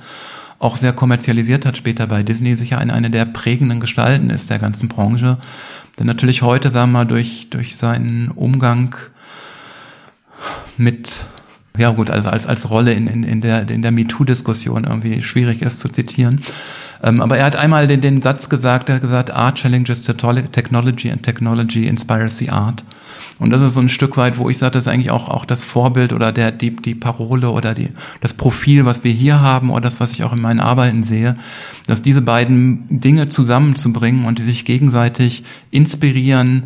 auch 0.60 0.78
sehr 0.78 0.94
kommerzialisiert 0.94 1.66
hat 1.66 1.78
später 1.78 2.06
bei 2.06 2.22
Disney, 2.22 2.56
sicher 2.56 2.78
eine, 2.78 2.94
eine 2.94 3.10
der 3.10 3.26
prägenden 3.26 3.80
Gestalten 3.80 4.30
ist 4.30 4.52
der 4.52 4.60
ganzen 4.60 4.88
Branche. 4.88 5.40
Denn 5.98 6.06
natürlich 6.06 6.44
heute, 6.44 6.70
sagen 6.70 6.92
wir 6.92 7.00
mal, 7.00 7.06
durch, 7.06 7.50
durch 7.50 7.76
seinen 7.76 8.30
Umgang 8.30 8.96
mit 10.78 11.26
ja 11.78 11.92
gut, 11.92 12.10
also 12.10 12.30
als, 12.30 12.46
als 12.46 12.70
Rolle 12.70 12.94
in, 12.94 13.08
in, 13.08 13.24
in 13.24 13.42
der, 13.42 13.70
in 13.70 13.82
der 13.82 13.92
MeToo-Diskussion 13.92 14.86
irgendwie 14.86 15.22
schwierig 15.22 15.62
ist 15.62 15.80
zu 15.80 15.90
zitieren. 15.90 16.42
Ähm, 17.04 17.22
aber 17.22 17.38
er 17.38 17.46
hat 17.46 17.56
einmal 17.56 17.88
den, 17.88 18.02
den 18.02 18.22
Satz 18.22 18.50
gesagt, 18.50 18.90
er 18.90 18.96
hat 18.96 19.02
gesagt, 19.02 19.32
Art 19.32 19.58
challenges 19.58 20.04
technology 20.06 21.12
and 21.12 21.24
technology 21.24 21.88
inspires 21.88 22.38
the 22.38 22.50
art. 22.50 22.84
Und 23.38 23.50
das 23.50 23.62
ist 23.62 23.74
so 23.74 23.82
ein 23.82 23.90
Stück 23.90 24.16
weit, 24.16 24.38
wo 24.38 24.50
ich 24.50 24.58
sage, 24.58 24.72
das 24.72 24.86
ist 24.86 24.88
eigentlich 24.88 25.12
auch, 25.12 25.28
auch 25.28 25.44
das 25.44 25.66
Vorbild 25.66 26.14
oder 26.14 26.32
der, 26.32 26.54
die, 26.54 26.74
die 26.74 26.96
Parole 26.96 27.50
oder 27.50 27.74
die, 27.74 27.90
das 28.22 28.34
Profil, 28.34 28.86
was 28.86 29.04
wir 29.04 29.12
hier 29.12 29.42
haben 29.42 29.72
oder 29.72 29.82
das, 29.82 30.00
was 30.00 30.14
ich 30.14 30.24
auch 30.24 30.32
in 30.32 30.42
meinen 30.42 30.62
Arbeiten 30.62 31.04
sehe, 31.04 31.36
dass 31.86 32.02
diese 32.02 32.22
beiden 32.22 32.86
Dinge 32.88 33.28
zusammenzubringen 33.28 34.24
und 34.24 34.40
die 34.40 34.44
sich 34.44 34.64
gegenseitig 34.64 35.44
inspirieren, 35.70 36.64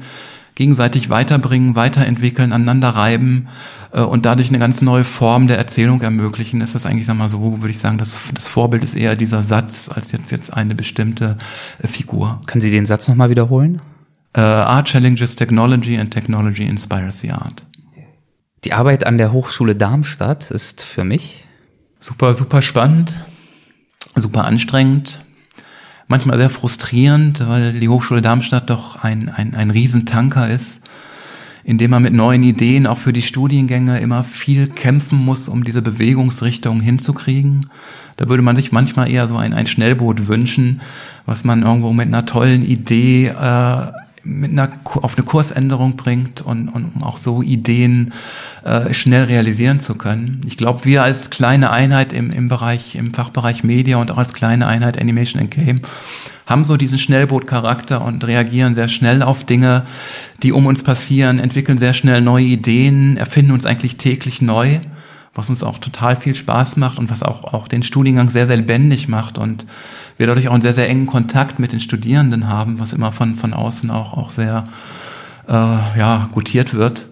gegenseitig 0.54 1.10
weiterbringen, 1.10 1.74
weiterentwickeln, 1.74 2.54
aneinander 2.54 2.90
reiben 2.90 3.48
äh, 3.92 4.02
und 4.02 4.26
dadurch 4.26 4.50
eine 4.50 4.60
ganz 4.60 4.82
neue 4.82 5.04
Form 5.04 5.48
der 5.48 5.58
Erzählung 5.58 6.02
ermöglichen, 6.02 6.62
ist 6.62 6.76
das 6.76 6.86
eigentlich, 6.86 7.06
sag 7.06 7.18
mal 7.18 7.30
so, 7.30 7.62
würde 7.62 7.72
ich 7.72 7.80
sagen, 7.80 7.98
das, 7.98 8.20
das 8.34 8.48
Vorbild 8.48 8.84
ist 8.84 8.96
eher 8.96 9.16
dieser 9.16 9.44
Satz 9.44 9.90
als 9.94 10.12
jetzt, 10.12 10.32
jetzt 10.32 10.54
eine 10.54 10.76
bestimmte 10.76 11.38
äh, 11.82 11.88
Figur. 11.88 12.42
Können 12.46 12.62
Sie 12.62 12.72
den 12.72 12.86
Satz 12.86 13.08
nochmal 13.08 13.30
wiederholen? 13.30 13.82
Uh, 14.38 14.42
art 14.42 14.88
challenges 14.88 15.36
technology 15.36 15.98
and 15.98 16.12
technology 16.12 16.64
inspires 16.64 17.20
the 17.22 17.32
art. 17.32 17.66
Die 18.64 18.74
Arbeit 18.74 19.04
an 19.06 19.18
der 19.18 19.32
Hochschule 19.32 19.76
Darmstadt 19.76 20.52
ist 20.52 20.84
für 20.84 21.04
mich 21.04 21.46
super, 22.00 22.36
super 22.36 22.62
spannend, 22.62 23.26
super 24.16 24.46
anstrengend. 24.46 25.26
manchmal 26.10 26.38
sehr 26.38 26.50
frustrierend, 26.50 27.48
weil 27.48 27.80
die 27.80 27.88
Hochschule 27.88 28.22
Darmstadt 28.22 28.70
doch 28.70 29.02
ein, 29.02 29.30
ein, 29.30 29.56
ein 29.56 29.70
Riesentanker 29.70 30.50
ist, 30.50 30.79
in 31.64 31.78
dem 31.78 31.92
man 31.92 32.04
mit 32.04 32.14
neuen 32.14 32.44
Ideen 32.44 32.88
auch 32.88 32.98
für 32.98 33.14
die 33.14 33.22
Studiengänge 33.22 34.00
immer 34.00 34.24
viel 34.24 34.68
kämpfen 34.68 35.18
muss, 35.18 35.50
um 35.50 35.64
diese 35.64 35.82
Bewegungsrichtung 35.82 36.82
hinzukriegen. 36.82 37.70
Da 38.18 38.28
würde 38.28 38.44
man 38.44 38.56
sich 38.56 38.72
manchmal 38.72 39.10
eher 39.10 39.28
so 39.28 39.38
ein, 39.38 39.54
ein 39.54 39.68
Schnellboot 39.68 40.28
wünschen, 40.28 40.82
was 41.26 41.44
man 41.44 41.64
irgendwo 41.64 41.94
mit 41.94 42.08
einer 42.08 42.26
tollen 42.26 42.66
Idee 42.66 43.28
äh, 43.28 43.92
mit 44.24 44.52
einer, 44.52 44.70
auf 44.84 45.18
eine 45.18 45.26
Kursänderung 45.26 45.96
bringt 45.96 46.42
und, 46.42 46.70
und 46.70 46.92
um 46.96 47.04
auch 47.04 47.18
so 47.18 47.42
Ideen 47.42 48.14
äh, 48.64 48.94
schnell 48.94 49.24
realisieren 49.24 49.80
zu 49.80 49.96
können. 49.96 50.42
Ich 50.46 50.58
glaube, 50.58 50.86
wir 50.86 51.04
als 51.04 51.30
kleine 51.30 51.72
Einheit 51.72 52.14
im, 52.14 52.32
im 52.32 52.48
Bereich, 52.48 52.96
im 52.96 53.14
Fachbereich 53.14 53.64
Media 53.64 53.98
und 53.98 54.12
auch 54.12 54.18
als 54.18 54.34
kleine 54.34 54.68
Einheit 54.68 55.00
Animation 55.00 55.42
and 55.42 55.52
Game 55.52 55.82
haben 56.50 56.64
so 56.64 56.78
diesen 56.78 56.98
Schnellbootcharakter 56.98 58.02
und 58.02 58.26
reagieren 58.26 58.74
sehr 58.74 58.88
schnell 58.88 59.22
auf 59.22 59.44
Dinge, 59.44 59.86
die 60.42 60.52
um 60.52 60.66
uns 60.66 60.82
passieren, 60.82 61.38
entwickeln 61.38 61.78
sehr 61.78 61.94
schnell 61.94 62.22
neue 62.22 62.46
Ideen, 62.46 63.18
erfinden 63.18 63.52
uns 63.52 63.68
eigentlich 63.68 63.98
täglich 63.98 64.42
neu, 64.42 64.80
was 65.36 65.52
uns 65.52 65.62
auch 65.62 65.78
total 65.78 66.16
viel 66.16 66.34
Spaß 66.34 66.76
macht 66.78 66.98
und 66.98 67.12
was 67.12 67.22
auch, 67.22 67.44
auch 67.54 67.68
den 67.68 67.84
Studiengang 67.84 68.30
sehr, 68.30 68.48
sehr 68.48 68.58
lebendig 68.58 69.08
macht 69.08 69.38
und 69.38 69.68
wir 70.18 70.26
dadurch 70.26 70.50
auch 70.50 70.54
einen 70.54 70.64
sehr, 70.64 70.74
sehr 70.74 70.90
engen 70.90 71.06
Kontakt 71.06 71.60
mit 71.60 71.72
den 71.72 71.80
Studierenden 71.80 72.48
haben, 72.48 72.80
was 72.80 72.94
immer 72.94 73.12
von, 73.12 73.36
von 73.36 73.54
außen 73.54 73.92
auch, 73.92 74.18
auch 74.18 74.32
sehr 74.32 74.68
äh, 75.48 75.54
ja, 75.54 76.30
gutiert 76.32 76.74
wird. 76.74 77.08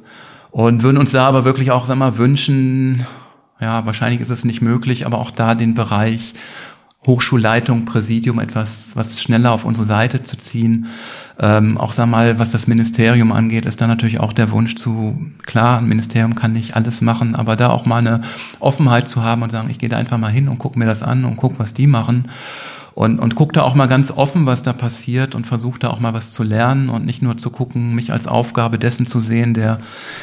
Und 0.50 0.82
würden 0.82 0.98
uns 0.98 1.12
da 1.12 1.28
aber 1.28 1.46
wirklich 1.46 1.70
auch 1.70 1.86
sag 1.86 1.98
mal, 1.98 2.18
wünschen, 2.18 3.06
ja, 3.62 3.86
wahrscheinlich 3.86 4.20
ist 4.20 4.32
es 4.32 4.44
nicht 4.44 4.62
möglich, 4.62 5.06
aber 5.06 5.20
auch 5.20 5.30
da 5.30 5.54
den 5.54 5.76
Bereich 5.76 6.34
Hochschulleitung, 7.08 7.86
Präsidium 7.86 8.40
etwas 8.40 8.92
was 8.94 9.20
schneller 9.20 9.52
auf 9.52 9.66
unsere 9.66 9.88
Seite 9.88 10.22
zu 10.22 10.38
ziehen. 10.38 10.88
Ähm, 11.40 11.78
auch 11.78 11.94
sag 11.94 12.08
mal, 12.08 12.38
was 12.40 12.52
das 12.52 12.68
Ministerium 12.68 13.32
angeht, 13.32 13.66
ist 13.66 13.80
da 13.80 13.88
natürlich 13.88 14.20
auch 14.20 14.34
der 14.34 14.52
Wunsch 14.52 14.76
zu, 14.76 15.20
klar, 15.46 15.80
ein 15.80 15.88
Ministerium 15.88 16.36
kann 16.36 16.54
nicht 16.54 16.76
alles 16.76 17.02
machen, 17.02 17.36
aber 17.36 17.56
da 17.56 17.70
auch 17.70 17.86
mal 17.86 17.98
eine 17.98 18.22
Offenheit 18.60 19.08
zu 19.08 19.24
haben 19.24 19.44
und 19.44 19.52
sagen, 19.52 19.70
ich 19.70 19.80
gehe 19.80 19.90
da 19.90 19.98
einfach 19.98 20.18
mal 20.18 20.32
hin 20.32 20.50
und 20.50 20.58
gucke 20.58 20.78
mir 20.78 20.86
das 20.86 21.04
an 21.04 21.26
und 21.26 21.38
guck, 21.38 21.60
was 21.60 21.74
die 21.74 21.88
machen 21.88 22.28
und, 22.98 23.20
und 23.20 23.36
guck 23.36 23.54
da 23.54 23.62
auch 23.62 23.76
mal 23.76 23.86
ganz 23.86 24.10
offen, 24.10 24.48
was 24.48 24.64
da 24.64 24.74
passiert 24.74 25.36
und 25.36 25.46
versuche 25.46 25.78
da 25.78 25.90
auch 25.90 26.00
mal 26.00 26.16
was 26.16 26.34
zu 26.34 26.42
lernen 26.42 26.90
und 26.90 27.06
nicht 27.06 27.22
nur 27.22 27.38
zu 27.38 27.52
gucken, 27.52 27.94
mich 27.94 28.12
als 28.12 28.26
Aufgabe 28.26 28.80
dessen 28.80 29.06
zu 29.06 29.20
sehen, 29.20 29.54
der 29.54 29.78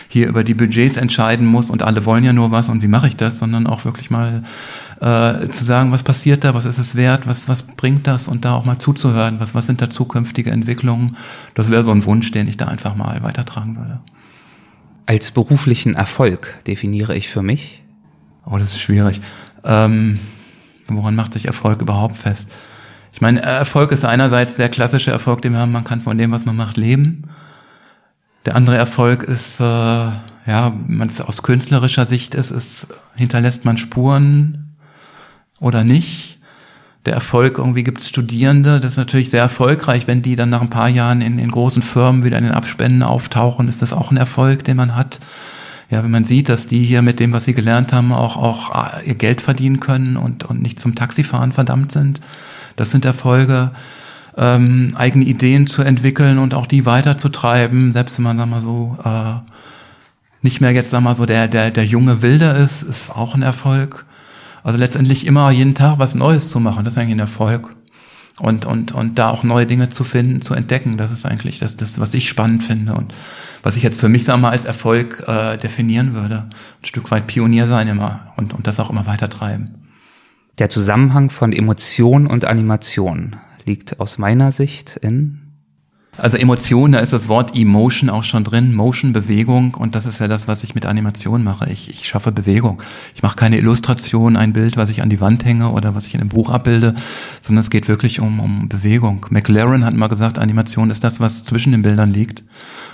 hier 0.08 0.26
über 0.26 0.42
die 0.42 0.54
Budgets 0.54 0.96
entscheiden 0.96 1.46
muss 1.46 1.70
und 1.70 1.84
alle 1.84 2.04
wollen 2.04 2.24
ja 2.24 2.32
nur 2.32 2.50
was 2.50 2.68
und 2.68 2.82
wie 2.82 2.88
mache 2.88 3.06
ich 3.06 3.16
das, 3.16 3.38
sondern 3.38 3.68
auch 3.68 3.84
wirklich 3.84 4.10
mal 4.10 4.42
äh, 5.00 5.46
zu 5.50 5.64
sagen, 5.64 5.92
was 5.92 6.02
passiert 6.02 6.42
da, 6.42 6.54
was 6.54 6.64
ist 6.64 6.78
es 6.78 6.96
wert, 6.96 7.28
was, 7.28 7.48
was 7.48 7.62
bringt 7.62 8.08
das 8.08 8.26
und 8.26 8.44
da 8.44 8.56
auch 8.56 8.64
mal 8.64 8.80
zuzuhören, 8.80 9.38
was, 9.38 9.54
was 9.54 9.66
sind 9.66 9.80
da 9.80 9.88
zukünftige 9.88 10.50
Entwicklungen. 10.50 11.16
Das 11.54 11.70
wäre 11.70 11.84
so 11.84 11.92
ein 11.92 12.04
Wunsch, 12.04 12.32
den 12.32 12.48
ich 12.48 12.56
da 12.56 12.66
einfach 12.66 12.96
mal 12.96 13.22
weitertragen 13.22 13.76
würde. 13.76 14.00
Als 15.06 15.30
beruflichen 15.30 15.94
Erfolg 15.94 16.56
definiere 16.66 17.14
ich 17.14 17.28
für 17.28 17.42
mich? 17.42 17.84
Oh, 18.44 18.58
das 18.58 18.74
ist 18.74 18.80
schwierig. 18.80 19.20
Ähm, 19.62 20.18
Woran 20.89 21.14
macht 21.14 21.32
sich 21.32 21.47
Erfolg 21.47 21.80
überhaupt 21.80 22.16
fest? 22.16 22.49
Ich 23.12 23.20
meine, 23.20 23.43
Erfolg 23.43 23.93
ist 23.93 24.05
einerseits 24.05 24.57
der 24.57 24.68
klassische 24.68 25.11
Erfolg, 25.11 25.43
den 25.43 25.53
wir 25.53 25.61
haben, 25.61 25.72
man 25.72 25.85
kann 25.85 26.03
von 26.03 26.18
dem, 26.18 26.32
was 26.32 26.45
man 26.45 26.57
macht, 26.57 26.76
leben. 26.76 27.24
Der 28.45 28.57
andere 28.57 28.76
Erfolg 28.76 29.22
ist, 29.22 29.61
äh, 29.61 29.64
ja, 29.64 30.72
man 30.89 31.09
es 31.09 31.20
aus 31.20 31.43
künstlerischer 31.43 32.07
Sicht 32.07 32.35
ist, 32.35 32.51
ist, 32.51 32.89
hinterlässt 33.14 33.64
man 33.64 33.78
Spuren 33.78 34.74
oder 35.61 35.85
nicht. 35.85 36.39
Der 37.07 37.14
Erfolg, 37.14 37.59
irgendwie 37.59 37.85
gibt 37.85 38.01
es 38.01 38.09
Studierende, 38.09 38.80
das 38.80 38.93
ist 38.93 38.99
natürlich 38.99 39.30
sehr 39.30 39.43
erfolgreich, 39.43 40.07
wenn 40.07 40.22
die 40.22 40.37
dann 40.37 40.51
nach 40.51 40.62
ein 40.62 40.70
paar 40.70 40.89
Jahren 40.89 41.20
in, 41.20 41.39
in 41.39 41.51
großen 41.51 41.82
Firmen 41.82 42.24
wieder 42.24 42.39
in 42.39 42.45
den 42.45 42.55
Abspänen 42.55 43.03
auftauchen, 43.03 43.68
ist 43.68 43.82
das 43.82 43.93
auch 43.93 44.11
ein 44.11 44.16
Erfolg, 44.16 44.64
den 44.64 44.76
man 44.76 44.97
hat 44.97 45.20
ja, 45.91 46.03
wenn 46.03 46.11
man 46.11 46.24
sieht, 46.24 46.49
dass 46.49 46.66
die 46.66 46.82
hier 46.82 47.03
mit 47.03 47.20
dem, 47.20 47.32
was 47.32 47.45
sie 47.45 47.55
gelernt 47.55 47.93
haben, 47.93 48.12
auch, 48.12 48.37
auch 48.37 48.74
äh, 48.74 49.09
ihr 49.09 49.14
Geld 49.14 49.41
verdienen 49.41 49.80
können 49.80 50.16
und, 50.16 50.45
und 50.45 50.62
nicht 50.62 50.80
zum 50.80 50.95
Taxifahren 50.95 51.53
verdammt 51.53 51.93
sind, 51.93 52.20
das 52.76 52.91
sind 52.91 53.05
Erfolge, 53.05 53.70
ähm, 54.37 54.93
eigene 54.97 55.24
Ideen 55.24 55.66
zu 55.66 55.82
entwickeln 55.82 56.39
und 56.39 56.55
auch 56.55 56.66
die 56.66 56.87
weiterzutreiben, 56.87 57.93
selbst 57.93 58.18
wenn 58.18 58.24
man, 58.24 58.39
sag 58.39 58.49
mal 58.49 58.61
so, 58.61 58.99
äh, 59.05 59.35
nicht 60.43 60.61
mehr 60.61 60.72
jetzt, 60.72 60.91
sag 60.91 61.03
mal 61.03 61.14
so, 61.14 61.26
der, 61.26 61.49
der, 61.49 61.70
der 61.70 61.87
junge 61.87 62.22
Wilder 62.22 62.57
ist, 62.57 62.82
ist 62.82 63.11
auch 63.11 63.35
ein 63.35 63.43
Erfolg. 63.43 64.05
Also 64.62 64.78
letztendlich 64.78 65.26
immer 65.26 65.51
jeden 65.51 65.74
Tag 65.74 65.99
was 65.99 66.14
Neues 66.14 66.49
zu 66.49 66.59
machen, 66.59 66.85
das 66.85 66.95
ist 66.95 66.99
eigentlich 66.99 67.16
ein 67.16 67.20
Erfolg 67.20 67.76
und, 68.41 68.66
und, 68.66 68.93
und 68.93 69.18
da 69.18 69.30
auch 69.30 69.45
neue 69.45 69.66
Dinge 69.66 69.91
zu 69.91 70.03
finden, 70.05 70.43
zu 70.43 70.55
entdecken. 70.55 70.97
Das 70.97 71.12
ist 71.12 71.24
eigentlich 71.24 71.61
das, 71.61 71.76
das 71.76 72.01
was 72.01 72.14
ich 72.14 72.28
spannend 72.28 72.64
finde 72.64 72.95
und 72.95 73.14
was 73.62 73.76
ich 73.76 73.82
jetzt 73.82 74.01
für 74.01 74.09
mich, 74.09 74.24
sag 74.24 74.41
mal, 74.41 74.51
als 74.51 74.64
Erfolg 74.64 75.24
äh, 75.26 75.57
definieren 75.57 76.14
würde. 76.14 76.49
Ein 76.82 76.85
Stück 76.87 77.11
weit 77.11 77.26
Pionier 77.26 77.66
sein 77.66 77.89
immer 77.89 78.32
und, 78.37 78.53
und 78.53 78.66
das 78.66 78.80
auch 78.80 78.91
immer 78.91 79.07
weiter 79.07 79.28
treiben. 79.28 79.74
Der 80.59 80.68
Zusammenhang 80.68 81.30
von 81.30 81.53
Emotion 81.53 82.26
und 82.26 82.45
Animation 82.45 83.37
liegt 83.66 84.01
aus 84.01 84.18
meiner 84.18 84.53
Sicht 84.53 84.97
in 84.97 85.43
also 86.16 86.36
Emotion, 86.36 86.92
da 86.92 87.00
ist 87.00 87.12
das 87.12 87.28
Wort 87.28 87.56
Emotion 87.56 88.08
auch 88.08 88.22
schon 88.22 88.44
drin, 88.44 88.74
Motion, 88.74 89.12
Bewegung 89.12 89.74
und 89.74 89.94
das 89.94 90.06
ist 90.06 90.20
ja 90.20 90.28
das, 90.28 90.46
was 90.46 90.62
ich 90.62 90.74
mit 90.74 90.86
Animation 90.86 91.42
mache. 91.42 91.70
Ich, 91.70 91.90
ich 91.90 92.06
schaffe 92.06 92.32
Bewegung. 92.32 92.80
Ich 93.14 93.22
mache 93.22 93.36
keine 93.36 93.58
Illustration, 93.58 94.36
ein 94.36 94.52
Bild, 94.52 94.76
was 94.76 94.90
ich 94.90 95.02
an 95.02 95.10
die 95.10 95.20
Wand 95.20 95.44
hänge 95.44 95.70
oder 95.70 95.94
was 95.94 96.06
ich 96.06 96.14
in 96.14 96.20
einem 96.20 96.30
Buch 96.30 96.50
abbilde, 96.50 96.94
sondern 97.42 97.60
es 97.60 97.70
geht 97.70 97.88
wirklich 97.88 98.20
um, 98.20 98.40
um 98.40 98.68
Bewegung. 98.68 99.26
McLaren 99.30 99.84
hat 99.84 99.94
mal 99.94 100.08
gesagt, 100.08 100.38
Animation 100.38 100.90
ist 100.90 101.02
das, 101.02 101.20
was 101.20 101.44
zwischen 101.44 101.72
den 101.72 101.82
Bildern 101.82 102.12
liegt. 102.12 102.44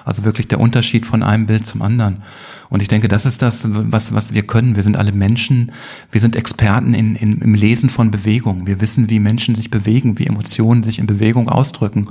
Also 0.05 0.25
wirklich 0.25 0.49
der 0.49 0.61
Unterschied 0.61 1.07
von 1.07 1.23
einem 1.23 1.47
Bild 1.47 1.67
zum 1.67 1.83
anderen. 1.83 2.23
Und 2.71 2.81
ich 2.81 2.89
denke, 2.89 3.09
das 3.09 3.27
ist 3.27 3.43
das, 3.43 3.67
was, 3.69 4.15
was 4.15 4.33
wir 4.33 4.43
können. 4.43 4.77
Wir 4.77 4.85
sind 4.85 4.97
alle 4.97 5.13
Menschen. 5.13 5.73
Wir 6.11 6.21
sind 6.21 6.37
Experten 6.37 6.95
in, 6.95 7.17
in, 7.17 7.41
im 7.41 7.55
Lesen 7.55 7.91
von 7.91 8.13
Bewegung. 8.13 8.67
Wir 8.67 8.81
wissen, 8.81 9.11
wie 9.11 9.19
Menschen 9.19 9.57
sich 9.57 9.71
bewegen, 9.71 10.19
wie 10.21 10.27
Emotionen 10.27 10.85
sich 10.85 11.01
in 11.01 11.07
Bewegung 11.07 11.49
ausdrücken. 11.49 12.09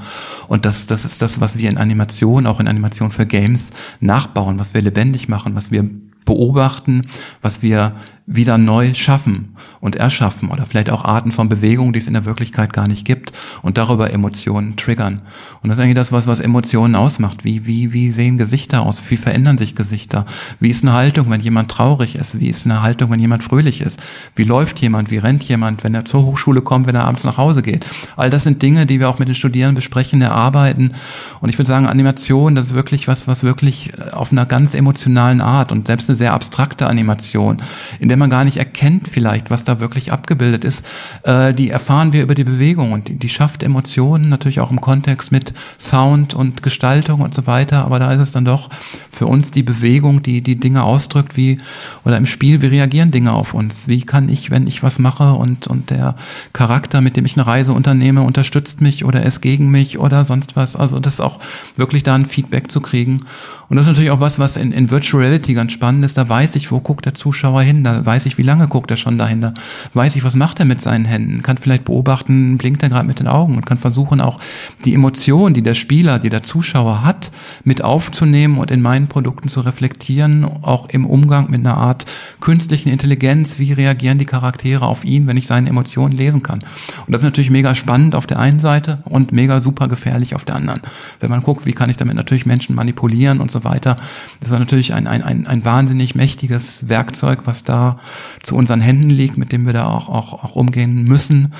Und 0.49 0.65
das, 0.65 0.85
das 0.85 1.05
ist 1.05 1.21
das, 1.21 1.39
was 1.39 1.57
wir 1.57 1.69
in 1.69 1.77
Animation, 1.77 2.45
auch 2.45 2.59
in 2.59 2.67
Animation 2.67 3.11
für 3.11 3.25
Games 3.25 3.71
nachbauen, 4.01 4.59
was 4.59 4.73
wir 4.73 4.81
lebendig 4.81 5.29
machen, 5.29 5.55
was 5.55 5.71
wir 5.71 5.89
beobachten, 6.25 7.07
was 7.41 7.61
wir 7.61 7.95
wieder 8.31 8.59
neu 8.59 8.93
schaffen 8.93 9.55
und 9.79 9.95
erschaffen 9.95 10.49
oder 10.51 10.67
vielleicht 10.67 10.91
auch 10.91 11.03
Arten 11.03 11.31
von 11.31 11.49
Bewegung, 11.49 11.93
die 11.93 11.99
es 11.99 12.05
in 12.05 12.13
der 12.13 12.25
Wirklichkeit 12.25 12.73
gar 12.73 12.87
nicht 12.87 13.03
gibt 13.03 13.31
und 13.63 13.79
darüber 13.79 14.13
Emotionen 14.13 14.77
triggern. 14.77 15.21
Und 15.63 15.69
das 15.69 15.77
ist 15.77 15.83
eigentlich 15.83 15.95
das, 15.95 16.11
was, 16.11 16.27
was 16.27 16.39
Emotionen 16.39 16.93
ausmacht. 16.93 17.43
Wie, 17.43 17.65
wie, 17.65 17.91
wie 17.91 18.11
sehen 18.11 18.37
Gesichter 18.37 18.83
aus? 18.83 19.01
Wie 19.09 19.17
verändern 19.17 19.57
sich 19.57 19.73
Gesichter? 19.73 20.27
Wie 20.59 20.69
ist 20.69 20.83
eine 20.83 20.93
Haltung, 20.93 21.31
wenn 21.31 21.41
jemand 21.41 21.71
traurig 21.71 22.15
ist? 22.15 22.39
Wie 22.39 22.49
ist 22.49 22.67
eine 22.67 22.83
Haltung, 22.83 23.09
wenn 23.09 23.19
jemand 23.19 23.43
fröhlich 23.43 23.81
ist? 23.81 23.99
Wie 24.35 24.43
läuft 24.43 24.79
jemand? 24.79 25.09
Wie 25.09 25.17
rennt 25.17 25.43
jemand, 25.45 25.83
wenn 25.83 25.95
er 25.95 26.05
zur 26.05 26.23
Hochschule 26.23 26.61
kommt, 26.61 26.85
wenn 26.85 26.95
er 26.95 27.05
abends 27.05 27.23
nach 27.23 27.37
Hause 27.37 27.63
geht? 27.63 27.87
All 28.15 28.29
das 28.29 28.43
sind 28.43 28.61
Dinge, 28.61 28.85
die 28.85 28.99
wir 28.99 29.09
auch 29.09 29.17
mit 29.17 29.27
den 29.27 29.35
Studierenden 29.35 29.75
besprechen, 29.75 30.21
erarbeiten. 30.21 30.93
Und 31.41 31.49
ich 31.49 31.57
würde 31.57 31.67
sagen, 31.67 31.87
Animation, 31.87 32.53
das 32.53 32.67
ist 32.67 32.73
wirklich 32.75 33.07
was, 33.07 33.27
was 33.27 33.41
wirklich 33.41 33.93
auf 34.11 34.31
einer 34.31 34.45
ganz 34.45 34.75
emotionalen 34.75 35.41
Art 35.41 35.71
und 35.71 35.87
selbst 35.87 36.09
eine 36.09 36.15
sehr 36.15 36.33
abstrakte 36.33 36.85
Animation, 36.85 37.63
in 37.99 38.07
der 38.07 38.18
man 38.19 38.29
gar 38.29 38.43
nicht 38.43 38.57
erkennt 38.57 39.07
vielleicht, 39.07 39.49
was 39.49 39.63
da 39.63 39.79
wirklich 39.79 40.11
abgebildet 40.11 40.63
ist, 40.63 40.85
äh, 41.23 41.53
die 41.53 41.69
erfahren 41.69 42.13
wir 42.13 42.21
über 42.21 42.35
die 42.35 42.43
Bewegung 42.43 42.91
und 42.91 43.07
die, 43.07 43.15
die 43.15 43.29
schafft 43.29 43.63
Emotionen, 43.63 44.29
natürlich 44.29 44.59
auch 44.59 44.71
im 44.71 44.81
Kontext 44.81 45.31
mit 45.31 45.53
Sound 45.79 46.33
und 46.33 46.61
Gestaltung 46.61 47.21
und 47.21 47.33
so 47.33 47.47
weiter, 47.47 47.85
aber 47.85 47.99
da 47.99 48.11
ist 48.11 48.21
es 48.21 48.31
dann 48.31 48.45
doch 48.45 48.69
für 49.09 49.25
uns 49.25 49.51
die 49.51 49.63
Bewegung, 49.63 50.21
die 50.21 50.41
die 50.41 50.59
Dinge 50.59 50.83
ausdrückt, 50.83 51.35
wie, 51.35 51.59
oder 52.05 52.17
im 52.17 52.25
Spiel, 52.25 52.61
wie 52.61 52.67
reagieren 52.67 53.11
Dinge 53.11 53.33
auf 53.33 53.53
uns? 53.53 53.87
Wie 53.87 54.01
kann 54.01 54.29
ich, 54.29 54.51
wenn 54.51 54.67
ich 54.67 54.83
was 54.83 54.99
mache 54.99 55.33
und, 55.33 55.67
und 55.67 55.89
der 55.89 56.15
Charakter, 56.53 57.01
mit 57.01 57.17
dem 57.17 57.25
ich 57.25 57.35
eine 57.35 57.47
Reise 57.47 57.73
unternehme, 57.73 58.21
unterstützt 58.21 58.81
mich 58.81 59.05
oder 59.05 59.23
ist 59.23 59.41
gegen 59.41 59.69
mich 59.69 59.97
oder 59.97 60.23
sonst 60.25 60.55
was? 60.55 60.75
Also 60.75 60.99
das 60.99 61.13
ist 61.13 61.19
auch 61.21 61.39
wirklich 61.75 62.03
da 62.03 62.15
ein 62.15 62.25
Feedback 62.25 62.71
zu 62.71 62.81
kriegen. 62.81 63.25
Und 63.69 63.75
das 63.75 63.85
ist 63.85 63.89
natürlich 63.89 64.09
auch 64.09 64.19
was, 64.19 64.39
was 64.39 64.57
in, 64.57 64.71
in 64.71 64.89
Virtual 64.89 65.23
Reality 65.23 65.53
ganz 65.53 65.73
spannend 65.73 66.03
ist. 66.03 66.17
Da 66.17 66.27
weiß 66.27 66.55
ich, 66.55 66.71
wo 66.71 66.79
guckt 66.79 67.05
der 67.05 67.13
Zuschauer 67.13 67.61
hin. 67.61 67.83
Da 67.83 68.03
weiß 68.09 68.25
ich, 68.25 68.39
wie 68.39 68.43
lange 68.43 68.67
guckt 68.67 68.89
er 68.89 68.97
schon 68.97 69.19
dahinter. 69.19 69.53
Weiß 69.93 70.15
ich, 70.15 70.23
was 70.23 70.33
macht 70.33 70.59
er 70.59 70.65
mit 70.65 70.81
seinen 70.81 71.05
Händen. 71.05 71.43
Kann 71.43 71.59
vielleicht 71.59 71.85
beobachten, 71.85 72.57
blinkt 72.57 72.81
er 72.81 72.89
gerade 72.89 73.07
mit 73.07 73.19
den 73.19 73.27
Augen 73.27 73.55
und 73.55 73.67
kann 73.67 73.77
versuchen 73.77 74.19
auch 74.19 74.39
die 74.83 74.95
Emotionen, 74.95 75.53
die 75.53 75.61
der 75.61 75.75
Spieler, 75.75 76.17
die 76.17 76.31
der 76.31 76.41
Zuschauer 76.41 77.03
hat, 77.03 77.29
mit 77.63 77.83
aufzunehmen 77.83 78.57
und 78.57 78.71
in 78.71 78.81
meinen 78.81 79.09
Produkten 79.09 79.47
zu 79.47 79.61
reflektieren. 79.61 80.43
Auch 80.43 80.89
im 80.89 81.05
Umgang 81.05 81.51
mit 81.51 81.59
einer 81.59 81.77
Art 81.77 82.07
künstlichen 82.41 82.89
Intelligenz. 82.89 83.59
Wie 83.59 83.73
reagieren 83.73 84.17
die 84.17 84.25
Charaktere 84.25 84.87
auf 84.87 85.05
ihn, 85.05 85.27
wenn 85.27 85.37
ich 85.37 85.45
seine 85.45 85.69
Emotionen 85.69 86.17
lesen 86.17 86.41
kann? 86.41 86.63
Und 87.05 87.13
das 87.13 87.21
ist 87.21 87.25
natürlich 87.25 87.51
mega 87.51 87.75
spannend 87.75 88.15
auf 88.15 88.25
der 88.25 88.39
einen 88.39 88.59
Seite 88.59 89.03
und 89.05 89.33
mega 89.33 89.59
super 89.59 89.87
gefährlich 89.87 90.33
auf 90.33 90.45
der 90.45 90.55
anderen. 90.55 90.81
Wenn 91.19 91.29
man 91.29 91.43
guckt, 91.43 91.67
wie 91.67 91.73
kann 91.73 91.91
ich 91.91 91.97
damit 91.97 92.15
natürlich 92.15 92.47
Menschen 92.47 92.73
manipulieren 92.75 93.39
und 93.39 93.51
so 93.51 93.63
weiter. 93.63 93.97
Das 94.39 94.49
ist 94.49 94.57
natürlich 94.57 94.95
ein, 94.95 95.05
ein, 95.05 95.21
ein, 95.21 95.45
ein 95.45 95.63
wahnsinnig 95.63 96.15
mächtiges 96.15 96.89
Werkzeug, 96.89 97.41
was 97.45 97.63
da 97.63 97.98
zu 98.43 98.55
unseren 98.55 98.81
Händen 98.81 99.09
liegt, 99.09 99.37
mit 99.37 99.51
dem 99.51 99.65
wir 99.65 99.73
da 99.73 99.85
auch, 99.85 100.09
auch, 100.09 100.43
auch 100.43 100.55
umgehen 100.55 101.03
müssen. 101.03 101.53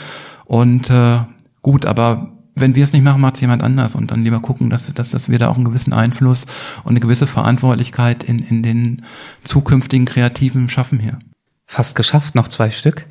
Und 0.46 0.90
äh, 0.90 1.20
gut, 1.62 1.86
aber 1.86 2.34
wenn 2.56 2.76
wir 2.76 2.84
es 2.84 2.94
nicht 2.94 3.04
machen, 3.04 3.22
macht 3.22 3.36
es 3.36 3.42
jemand 3.42 3.64
anders 3.64 3.96
und 3.96 4.12
dann 4.12 4.24
lieber 4.24 4.40
gucken, 4.42 4.70
dass, 4.70 4.92
dass, 4.94 5.12
dass 5.12 5.30
wir 5.30 5.40
da 5.40 5.50
auch 5.50 5.56
einen 5.56 5.66
gewissen 5.66 5.94
Einfluss 5.94 6.46
und 6.84 6.92
eine 6.92 7.00
gewisse 7.00 7.28
Verantwortlichkeit 7.28 8.24
in, 8.24 8.40
in 8.40 8.64
den 8.64 9.06
zukünftigen 9.44 10.06
Kreativen 10.06 10.70
schaffen 10.70 11.00
hier. 11.00 11.20
Fast 11.66 11.96
geschafft, 11.96 12.36
noch 12.36 12.48
zwei 12.48 12.72
Stück. 12.72 13.06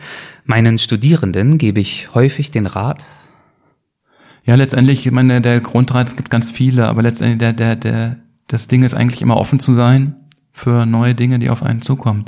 Meinen 0.45 0.79
Studierenden 0.79 1.59
gebe 1.59 1.81
ich 1.81 2.14
häufig 2.14 2.51
den 2.51 2.66
Rat. 2.66 3.05
Ja, 4.45 4.55
letztendlich, 4.55 5.07
ich 5.07 5.12
meine, 5.12 5.41
der 5.41 5.61
Grundrat, 5.61 6.09
es 6.09 6.16
gibt 6.16 6.31
ganz 6.31 6.51
viele, 6.51 6.89
aber 6.89 7.03
letztendlich 7.03 7.39
der, 7.39 7.53
der, 7.53 7.76
der, 7.76 8.16
das 8.49 8.66
Ding 8.66 8.83
ist 8.83 8.95
eigentlich 8.95 9.22
immer 9.22 9.37
offen 9.37 9.61
zu 9.61 9.74
sein 9.74 10.16
für 10.53 10.87
neue 10.87 11.14
Dinge, 11.14 11.39
die 11.39 11.51
auf 11.51 11.62
einen 11.62 11.83
zukommen. 11.83 12.24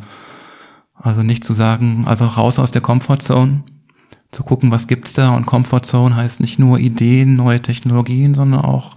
Also 1.02 1.22
nicht 1.22 1.44
zu 1.44 1.54
sagen, 1.54 2.04
also 2.06 2.26
raus 2.26 2.58
aus 2.58 2.70
der 2.70 2.82
Comfortzone, 2.82 3.62
zu 4.32 4.44
gucken, 4.44 4.70
was 4.70 4.86
gibt's 4.86 5.14
da. 5.14 5.30
Und 5.30 5.46
Comfortzone 5.46 6.14
heißt 6.14 6.40
nicht 6.40 6.58
nur 6.58 6.78
Ideen, 6.78 7.36
neue 7.36 7.60
Technologien, 7.60 8.34
sondern 8.34 8.60
auch 8.60 8.96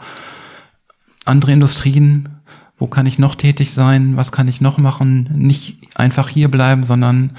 andere 1.25 1.53
Industrien, 1.53 2.29
wo 2.77 2.87
kann 2.87 3.05
ich 3.05 3.19
noch 3.19 3.35
tätig 3.35 3.71
sein, 3.71 4.17
was 4.17 4.31
kann 4.31 4.47
ich 4.47 4.59
noch 4.59 4.77
machen, 4.77 5.29
nicht 5.33 5.77
einfach 5.95 6.27
hier 6.27 6.49
bleiben, 6.49 6.83
sondern 6.83 7.31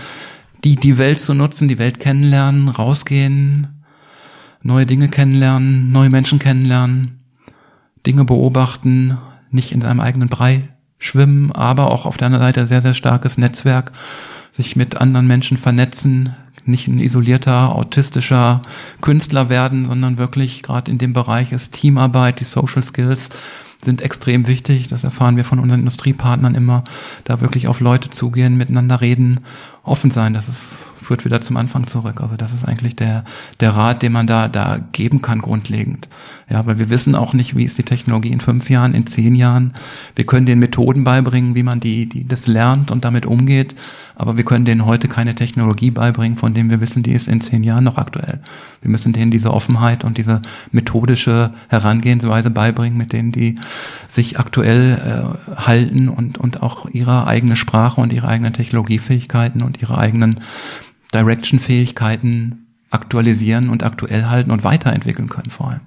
die, 0.65 0.77
die 0.77 0.97
Welt 0.97 1.21
zu 1.21 1.35
nutzen, 1.35 1.69
die 1.69 1.79
Welt 1.79 2.01
kennenlernen, 2.01 2.69
rausgehen, 2.69 3.85
neue 4.63 4.87
Dinge 4.87 5.09
kennenlernen, 5.09 5.93
neue 5.93 6.09
Menschen 6.09 6.39
kennenlernen, 6.39 7.21
Dinge 8.07 8.25
beobachten, 8.25 9.19
nicht 9.51 9.73
in 9.73 9.83
seinem 9.83 10.01
eigenen 10.01 10.29
Brei 10.31 10.69
schwimmen, 10.99 11.53
aber 11.53 11.91
auch 11.91 12.07
auf 12.07 12.17
der 12.17 12.27
anderen 12.27 12.47
Seite 12.47 12.67
sehr, 12.67 12.81
sehr 12.81 12.95
starkes 12.95 13.37
Netzwerk, 13.37 13.93
sich 14.57 14.77
mit 14.77 15.01
anderen 15.01 15.27
Menschen 15.27 15.57
vernetzen, 15.57 16.35
nicht 16.65 16.89
ein 16.89 16.99
isolierter, 16.99 17.75
autistischer 17.75 18.63
Künstler 19.01 19.49
werden, 19.49 19.87
sondern 19.87 20.17
wirklich 20.17 20.63
gerade 20.63 20.91
in 20.91 20.99
dem 20.99 21.13
Bereich 21.13 21.53
ist 21.53 21.75
Teamarbeit, 21.75 22.41
die 22.41 22.45
Social 22.45 22.83
Skills 22.83 23.31
sind 23.85 24.01
extrem 24.01 24.47
wichtig. 24.47 24.89
Das 24.89 25.05
erfahren 25.05 25.37
wir 25.37 25.45
von 25.45 25.59
unseren 25.59 25.81
Industriepartnern 25.81 26.55
immer. 26.55 26.85
Da 27.25 27.41
wirklich 27.41 27.69
auf 27.69 27.81
Leute 27.81 28.09
zugehen, 28.11 28.57
miteinander 28.57 29.01
reden, 29.01 29.41
offen 29.85 30.11
sein. 30.11 30.35
Das 30.35 30.49
ist, 30.49 30.87
führt 31.03 31.25
wieder 31.25 31.41
zum 31.41 31.57
Anfang 31.57 31.87
zurück. 31.87 32.21
Also 32.21 32.37
das 32.37 32.53
ist 32.53 32.65
eigentlich 32.65 32.97
der, 32.97 33.25
der 33.61 33.77
Rat, 33.77 34.03
den 34.03 34.13
man 34.13 34.27
da, 34.27 34.49
da 34.49 34.79
geben 34.93 35.23
kann, 35.23 35.41
grundlegend. 35.41 36.09
Ja, 36.49 36.67
weil 36.67 36.79
wir 36.79 36.91
wissen 36.91 37.15
auch 37.15 37.33
nicht, 37.33 37.57
wie 37.57 37.65
ist 37.65 37.79
die 37.79 37.85
Technologie 37.85 38.31
in 38.31 38.41
fünf 38.41 38.69
Jahren, 38.69 38.95
in 38.95 39.07
zehn 39.07 39.35
Jahren. 39.35 39.73
Wir 40.15 40.27
können 40.27 40.45
den 40.45 40.59
Methoden 40.59 41.03
beibringen, 41.03 41.55
wie 41.55 41.63
man 41.63 41.81
die, 41.81 42.07
die 42.07 42.29
das 42.29 42.47
lernt 42.47 42.91
und 42.91 43.05
damit 43.05 43.25
umgeht. 43.25 43.75
Aber 44.15 44.37
wir 44.37 44.45
können 44.45 44.65
denen 44.65 44.85
heute 44.85 45.09
keine 45.09 45.35
Technologie 45.35 45.91
beibringen, 45.91 46.37
von 46.37 46.55
dem 46.55 46.71
wir 46.71 46.81
wissen, 46.81 47.03
die 47.03 47.13
ist 47.13 47.29
in 47.29 47.41
zehn 47.41 47.65
Jahren 47.65 47.85
noch 47.85 47.97
aktuell. 47.97 48.41
Wir 48.83 48.91
müssen 48.91 49.15
denen 49.15 49.31
diese 49.31 49.53
Offenheit 49.53 50.05
und 50.05 50.19
diese 50.19 50.43
methodische 50.71 51.53
Herangehensweise 51.69 52.51
beibringen, 52.51 52.99
mit 52.99 53.13
denen 53.13 53.33
die 53.33 53.59
sich 54.09 54.39
aktuell 54.39 54.99
äh, 55.49 55.57
halten 55.57 56.09
und, 56.09 56.37
und 56.37 56.63
auch 56.63 56.87
ihre 56.91 57.27
eigene 57.27 57.57
Sprache 57.57 58.01
und 58.01 58.13
ihre 58.13 58.29
eigenen 58.29 58.53
Technologiefähigkeiten 58.53 59.63
und 59.63 59.74
ihre 59.81 59.99
eigenen 59.99 60.41
Direction-Fähigkeiten 61.13 62.67
aktualisieren 62.91 63.71
und 63.71 63.83
aktuell 63.83 64.27
halten 64.27 64.51
und 64.51 64.65
weiterentwickeln 64.65 65.29
können 65.29 65.51
vor 65.51 65.71
allem. 65.71 65.81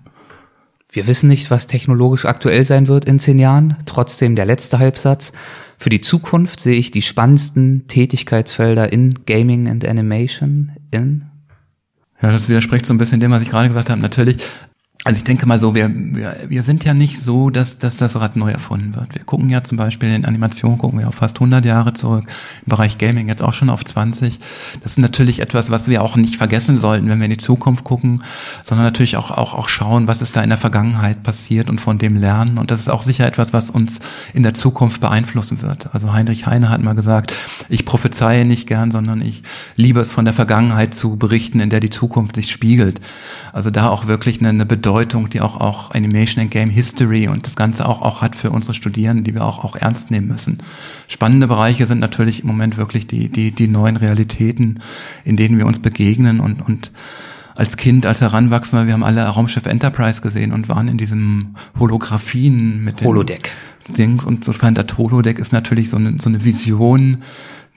Wir 0.90 1.08
wissen 1.08 1.28
nicht, 1.28 1.52
was 1.52 1.68
technologisch 1.68 2.26
aktuell 2.26 2.64
sein 2.64 2.88
wird 2.88 3.06
in 3.06 3.20
zehn 3.20 3.40
Jahren. 3.40 3.76
Trotzdem 3.86 4.36
der 4.36 4.46
letzte 4.46 4.80
Halbsatz. 4.80 5.34
Für 5.78 5.90
die 5.90 6.02
Zukunft 6.02 6.60
sehe 6.60 6.78
ich 6.78 6.92
die 6.92 7.02
spannendsten 7.02 7.88
Tätigkeitsfelder 7.88 8.92
in 8.92 9.26
Gaming 9.26 9.70
and 9.70 9.86
Animation 9.86 10.72
in 10.92 11.26
ja, 12.22 12.32
das 12.32 12.50
widerspricht 12.50 12.86
so 12.86 12.94
ein 12.94 12.98
bisschen 12.98 13.20
dem, 13.20 13.32
was 13.32 13.44
ich 13.44 13.50
gerade 13.50 13.68
gesagt 13.68 13.90
habe. 13.90 14.02
Natürlich 14.02 14.38
also 15.08 15.20
ich 15.20 15.24
denke 15.24 15.46
mal 15.46 15.58
so, 15.58 15.74
wir, 15.74 15.90
wir, 15.90 16.36
wir 16.50 16.64
sind 16.64 16.84
ja 16.84 16.94
nicht 16.94 17.22
so, 17.22 17.50
dass, 17.50 17.78
dass 17.78 17.96
das 17.96 18.20
Rad 18.20 18.36
neu 18.36 18.52
erfunden 18.52 18.94
wird. 18.94 19.16
Wir 19.16 19.24
gucken 19.24 19.50
ja 19.50 19.64
zum 19.64 19.78
Beispiel 19.78 20.14
in 20.14 20.26
Animation, 20.26 20.78
gucken 20.78 21.00
wir 21.00 21.08
auf 21.08 21.16
fast 21.16 21.38
100 21.38 21.64
Jahre 21.64 21.94
zurück, 21.94 22.26
im 22.28 22.70
Bereich 22.70 22.98
Gaming 22.98 23.30
jetzt 23.30 23.42
auch 23.42 23.54
schon 23.54 23.70
auf 23.70 23.86
20. 23.86 24.38
Das 24.82 24.92
ist 24.92 24.98
natürlich 24.98 25.40
etwas, 25.40 25.70
was 25.70 25.88
wir 25.88 26.02
auch 26.02 26.18
nicht 26.18 26.36
vergessen 26.36 26.78
sollten, 26.78 27.08
wenn 27.08 27.20
wir 27.20 27.24
in 27.24 27.32
die 27.32 27.38
Zukunft 27.38 27.86
gucken, 27.86 28.22
sondern 28.66 28.86
natürlich 28.86 29.16
auch, 29.16 29.32
auch, 29.32 29.54
auch 29.54 29.70
schauen, 29.70 30.10
was 30.10 30.22
ist 30.22 30.36
da 30.36 30.42
in 30.42 30.50
der 30.50 30.58
Vergangenheit 30.58 31.24
passiert 31.24 31.70
und 31.70 31.80
von 31.80 31.98
dem 31.98 32.18
lernen. 32.18 32.58
Und 32.58 32.70
das 32.70 32.82
ist 32.82 32.90
auch 32.90 33.02
sicher 33.02 33.26
etwas, 33.26 33.54
was 33.54 33.70
uns 33.70 34.02
in 34.34 34.44
der 34.44 34.56
Zukunft 34.56 35.00
beeinflussen 35.00 35.62
wird. 35.62 35.88
Also 35.96 36.12
Heinrich 36.12 36.48
Heine 36.48 36.68
hat 36.68 36.82
mal 36.82 36.96
gesagt, 36.96 37.34
ich 37.70 37.86
prophezeie 37.86 38.44
nicht 38.44 38.68
gern, 38.68 38.92
sondern 38.92 39.22
ich 39.22 39.44
liebe 39.78 40.02
es 40.02 40.12
von 40.12 40.26
der 40.26 40.34
Vergangenheit 40.34 40.94
zu 40.94 41.16
berichten, 41.16 41.62
in 41.62 41.70
der 41.70 41.80
die 41.80 41.92
Zukunft 41.92 42.36
sich 42.36 42.52
spiegelt. 42.52 43.00
Also 43.58 43.72
da 43.72 43.90
auch 43.90 44.06
wirklich 44.06 44.40
eine, 44.40 44.50
eine 44.50 44.68
Bedeutung 44.68 45.32
die 45.32 45.42
auch, 45.42 45.60
auch 45.60 45.90
Animation 45.90 46.44
and 46.44 46.52
Game 46.52 46.70
History 46.70 47.28
und 47.28 47.48
das 47.48 47.56
Ganze 47.56 47.88
auch, 47.90 48.04
auch 48.04 48.22
hat 48.22 48.36
für 48.36 48.52
unsere 48.52 48.76
Studierenden, 48.76 49.24
die 49.24 49.34
wir 49.34 49.44
auch, 49.44 49.64
auch 49.64 49.76
ernst 49.76 50.12
nehmen 50.12 50.28
müssen. 50.28 50.60
Spannende 51.08 51.48
Bereiche 51.48 51.88
sind 51.88 51.98
natürlich 51.98 52.42
im 52.42 52.48
Moment 52.50 52.78
wirklich 52.78 53.08
die, 53.08 53.30
die, 53.30 53.50
die 53.50 53.68
neuen 53.68 53.98
Realitäten, 53.98 54.80
in 55.26 55.38
denen 55.38 55.58
wir 55.58 55.66
uns 55.66 55.80
begegnen 55.80 56.40
und, 56.40 56.62
und 56.62 56.92
als 57.56 57.78
Kind, 57.78 58.06
als 58.06 58.22
Heranwachsender, 58.22 58.86
wir 58.86 58.94
haben 58.94 59.04
alle 59.04 59.24
Raumschiff 59.24 59.66
Enterprise 59.66 60.22
gesehen 60.22 60.54
und 60.54 60.70
waren 60.70 60.88
in 60.88 61.00
diesem 61.00 61.56
Holographien 61.80 62.84
mit 62.84 63.02
Holodeck. 63.02 63.50
Dings 63.88 64.24
und 64.24 64.46
sofern 64.46 64.76
das 64.76 64.86
Holodeck 65.00 65.40
ist 65.40 65.52
natürlich 65.52 65.90
so 65.90 65.98
eine, 65.98 66.20
so 66.22 66.30
eine 66.30 66.46
Vision, 66.46 67.24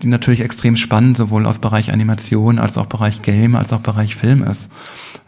die 0.02 0.08
natürlich 0.08 0.40
extrem 0.40 0.76
spannend 0.76 1.16
sowohl 1.16 1.46
aus 1.46 1.58
Bereich 1.58 1.92
Animation 1.92 2.58
als 2.58 2.78
auch 2.78 2.86
Bereich 2.86 3.22
Game 3.22 3.54
als 3.54 3.72
auch 3.72 3.80
Bereich 3.80 4.16
Film 4.16 4.42
ist 4.42 4.70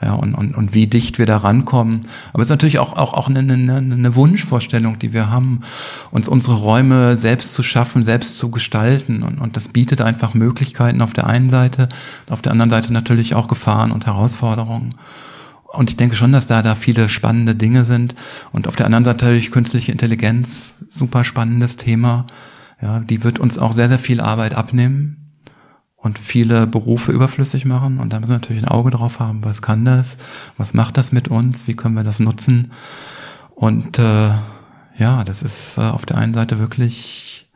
ja, 0.03 0.15
und, 0.15 0.35
und, 0.35 0.55
und 0.55 0.75
wie 0.75 0.89
dicht 0.89 1.19
wir 1.19 1.27
da 1.27 1.39
rankommen. 1.39 2.01
Aber 2.33 2.43
es 2.43 2.47
ist 2.47 2.51
natürlich 2.51 2.81
auch, 2.81 2.97
auch, 2.97 3.15
auch 3.15 3.29
eine, 3.29 3.41
eine, 3.41 3.77
eine 3.77 4.15
Wunschvorstellung, 4.17 4.99
die 4.99 5.13
wir 5.13 5.31
haben, 5.31 5.61
uns 6.11 6.29
unsere 6.29 6.57
Räume 6.57 7.17
selbst 7.17 7.55
zu 7.55 7.63
schaffen, 7.63 8.05
selbst 8.05 8.37
zu 8.37 8.51
gestalten. 8.51 9.23
Und, 9.23 9.41
und 9.41 9.57
das 9.57 9.69
bietet 9.69 10.01
einfach 10.01 10.35
Möglichkeiten 10.35 11.03
auf 11.03 11.13
der 11.13 11.29
einen 11.29 11.51
Seite, 11.51 11.89
auf 12.29 12.43
der 12.43 12.53
anderen 12.53 12.71
Seite 12.71 12.93
natürlich 12.93 13.35
auch 13.35 13.47
Gefahren 13.47 13.93
und 13.93 14.07
Herausforderungen. 14.07 14.97
Und 15.69 15.89
ich 15.89 15.97
denke 15.97 16.17
schon, 16.17 16.33
dass 16.33 16.49
da, 16.49 16.63
da 16.63 16.75
viele 16.75 17.09
spannende 17.09 17.55
Dinge 17.55 17.85
sind. 17.85 18.15
Und 18.51 18.67
auf 18.67 18.77
der 18.77 18.87
anderen 18.87 19.05
Seite 19.05 19.25
natürlich 19.25 19.53
künstliche 19.53 19.93
Intelligenz, 19.93 20.75
super 20.89 21.23
spannendes 21.23 21.77
Thema. 21.77 22.27
Ja, 22.83 22.99
die 22.99 23.23
wird 23.23 23.39
uns 23.39 23.59
auch 23.59 23.73
sehr, 23.73 23.89
sehr 23.89 24.01
viel 24.01 24.21
Arbeit 24.21 24.55
abnehmen 24.55 25.23
und 25.97 26.19
viele 26.19 26.67
Berufe 26.67 27.13
überflüssig 27.13 27.65
machen. 27.65 28.01
Und 28.01 28.13
da 28.13 28.19
müssen 28.19 28.33
wir 28.33 28.39
natürlich 28.39 28.63
ein 28.63 28.69
Auge 28.69 28.91
drauf 28.91 29.21
haben, 29.21 29.45
was 29.45 29.63
kann 29.63 29.85
das, 29.85 30.17
was 30.57 30.75
macht 30.75 30.97
das 30.97 31.13
mit 31.13 31.29
uns, 31.29 31.69
wie 31.69 31.75
können 31.75 31.95
wir 31.95 32.03
das 32.03 32.19
nutzen. 32.19 32.73
Und 33.55 34.01
äh, 34.01 34.31
ja, 34.99 35.25
das 35.25 35.43
ist 35.43 35.79
äh, 35.79 35.83
auf 35.83 36.05
der 36.07 36.19
einen 36.19 36.35
Seite 36.35 36.59
wirklich, 36.59 37.49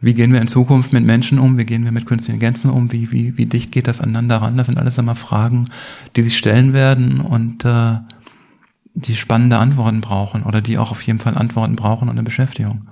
wie 0.00 0.14
gehen 0.14 0.32
wir 0.32 0.40
in 0.40 0.46
Zukunft 0.46 0.92
mit 0.92 1.04
Menschen 1.04 1.40
um, 1.40 1.58
wie 1.58 1.64
gehen 1.64 1.84
wir 1.84 1.90
mit 1.90 2.06
künstlichen 2.06 2.36
Intelligenzen 2.36 2.70
um, 2.70 2.92
wie, 2.92 3.10
wie, 3.10 3.36
wie 3.36 3.46
dicht 3.46 3.72
geht 3.72 3.88
das 3.88 4.00
aneinander 4.00 4.36
ran. 4.36 4.56
Das 4.56 4.68
sind 4.68 4.78
alles 4.78 4.98
immer 4.98 5.16
Fragen, 5.16 5.68
die 6.14 6.22
sich 6.22 6.38
stellen 6.38 6.72
werden 6.72 7.20
und 7.20 7.64
äh, 7.64 7.98
die 8.94 9.16
spannende 9.16 9.58
Antworten 9.58 10.00
brauchen 10.00 10.44
oder 10.44 10.60
die 10.60 10.78
auch 10.78 10.92
auf 10.92 11.02
jeden 11.02 11.18
Fall 11.18 11.36
Antworten 11.36 11.74
brauchen 11.74 12.08
und 12.08 12.14
eine 12.14 12.22
Beschäftigung. 12.22 12.86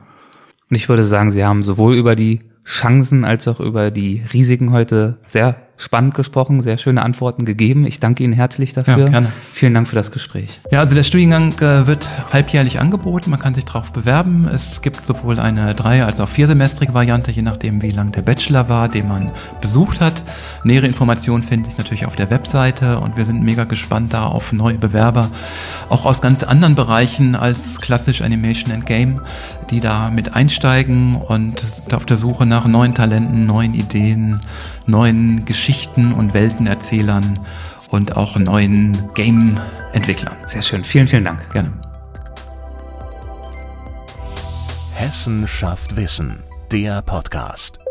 Und 0.73 0.77
ich 0.77 0.89
würde 0.89 1.05
sagen, 1.05 1.31
Sie 1.31 1.45
haben 1.45 1.63
sowohl 1.63 1.95
über 1.97 2.17
die 2.17 2.41
Chancen 2.65 3.27
als 3.27 3.47
auch 3.47 3.61
über 3.61 3.91
die 3.91 4.23
Risiken 4.33 4.73
heute 4.73 5.19
sehr 5.27 5.55
spannend 5.83 6.15
gesprochen, 6.15 6.63
sehr 6.63 6.79
schöne 6.79 7.03
Antworten 7.03 7.45
gegeben. 7.45 7.87
Ich 7.87 8.01
danke 8.01 8.23
Ihnen 8.23 8.33
herzlich 8.33 8.73
dafür. 8.73 8.99
Ja, 8.99 9.09
gerne. 9.09 9.33
Vielen 9.53 9.75
Dank 9.75 9.89
für 9.89 9.97
das 9.97 10.13
Gespräch. 10.13 10.61
Ja, 10.71 10.81
also 10.81 10.95
der 10.95 11.03
Studiengang 11.03 11.59
äh, 11.59 11.87
wird 11.87 12.09
halbjährlich 12.33 12.81
angeboten. 12.81 13.31
Man 13.31 13.41
kann 13.41 13.55
sich 13.55 13.65
darauf 13.65 13.93
bewerben. 13.93 14.49
Es 14.53 14.81
gibt 14.83 15.05
sowohl 15.05 15.41
eine 15.41 15.75
drei- 15.75 16.05
als 16.05 16.21
auch 16.21 16.29
viersemestrige 16.29 16.95
Variante, 16.95 17.31
je 17.31 17.43
nachdem, 17.43 17.83
wie 17.83 17.91
lang 17.91 18.13
der 18.13 18.23
Bachelor 18.23 18.69
war, 18.69 18.89
den 18.89 19.09
man 19.09 19.33
besucht 19.61 20.01
hat. 20.01 20.23
Nähere 20.65 20.87
Informationen 20.87 21.43
finden 21.43 21.67
sich 21.67 21.79
natürlich 21.79 22.07
auf 22.07 22.17
der 22.17 22.31
Webseite 22.31 23.01
und 23.01 23.17
wir 23.17 23.25
sind 23.25 23.43
mega 23.43 23.65
gespannt 23.65 24.13
da 24.13 24.25
auf 24.25 24.53
neue 24.53 24.79
Bewerber, 24.79 25.31
auch 25.89 26.07
aus 26.07 26.21
ganz 26.21 26.45
anderen 26.45 26.75
Bereichen 26.75 27.35
als 27.35 27.81
klassisch 27.81 28.23
Animation 28.23 28.73
and 28.73 28.87
Game, 28.87 29.21
die 29.71 29.81
da 29.81 30.11
mit 30.11 30.35
einsteigen 30.35 31.17
und 31.17 31.65
auf 31.93 32.07
der 32.07 32.17
Suche 32.17 32.47
nach 32.47 32.67
neuen 32.67 32.95
Talenten, 32.95 33.47
neuen 33.47 33.75
Ideen, 33.75 34.41
neuen 34.89 35.45
Geschichten 35.45 36.13
und 36.13 36.35
Weltenerzählern 36.35 37.41
und 37.91 38.17
auch 38.17 38.37
neuen 38.37 39.13
Game-Entwicklern. 39.15 40.37
Sehr 40.47 40.63
schön. 40.63 40.85
Vielen, 40.85 41.09
vielen 41.09 41.25
Dank. 41.25 41.49
Gerne. 41.51 41.73
Hessen 44.95 45.49
schafft 45.49 45.97
Wissen, 45.97 46.43
der 46.71 47.03
Podcast. 47.03 47.82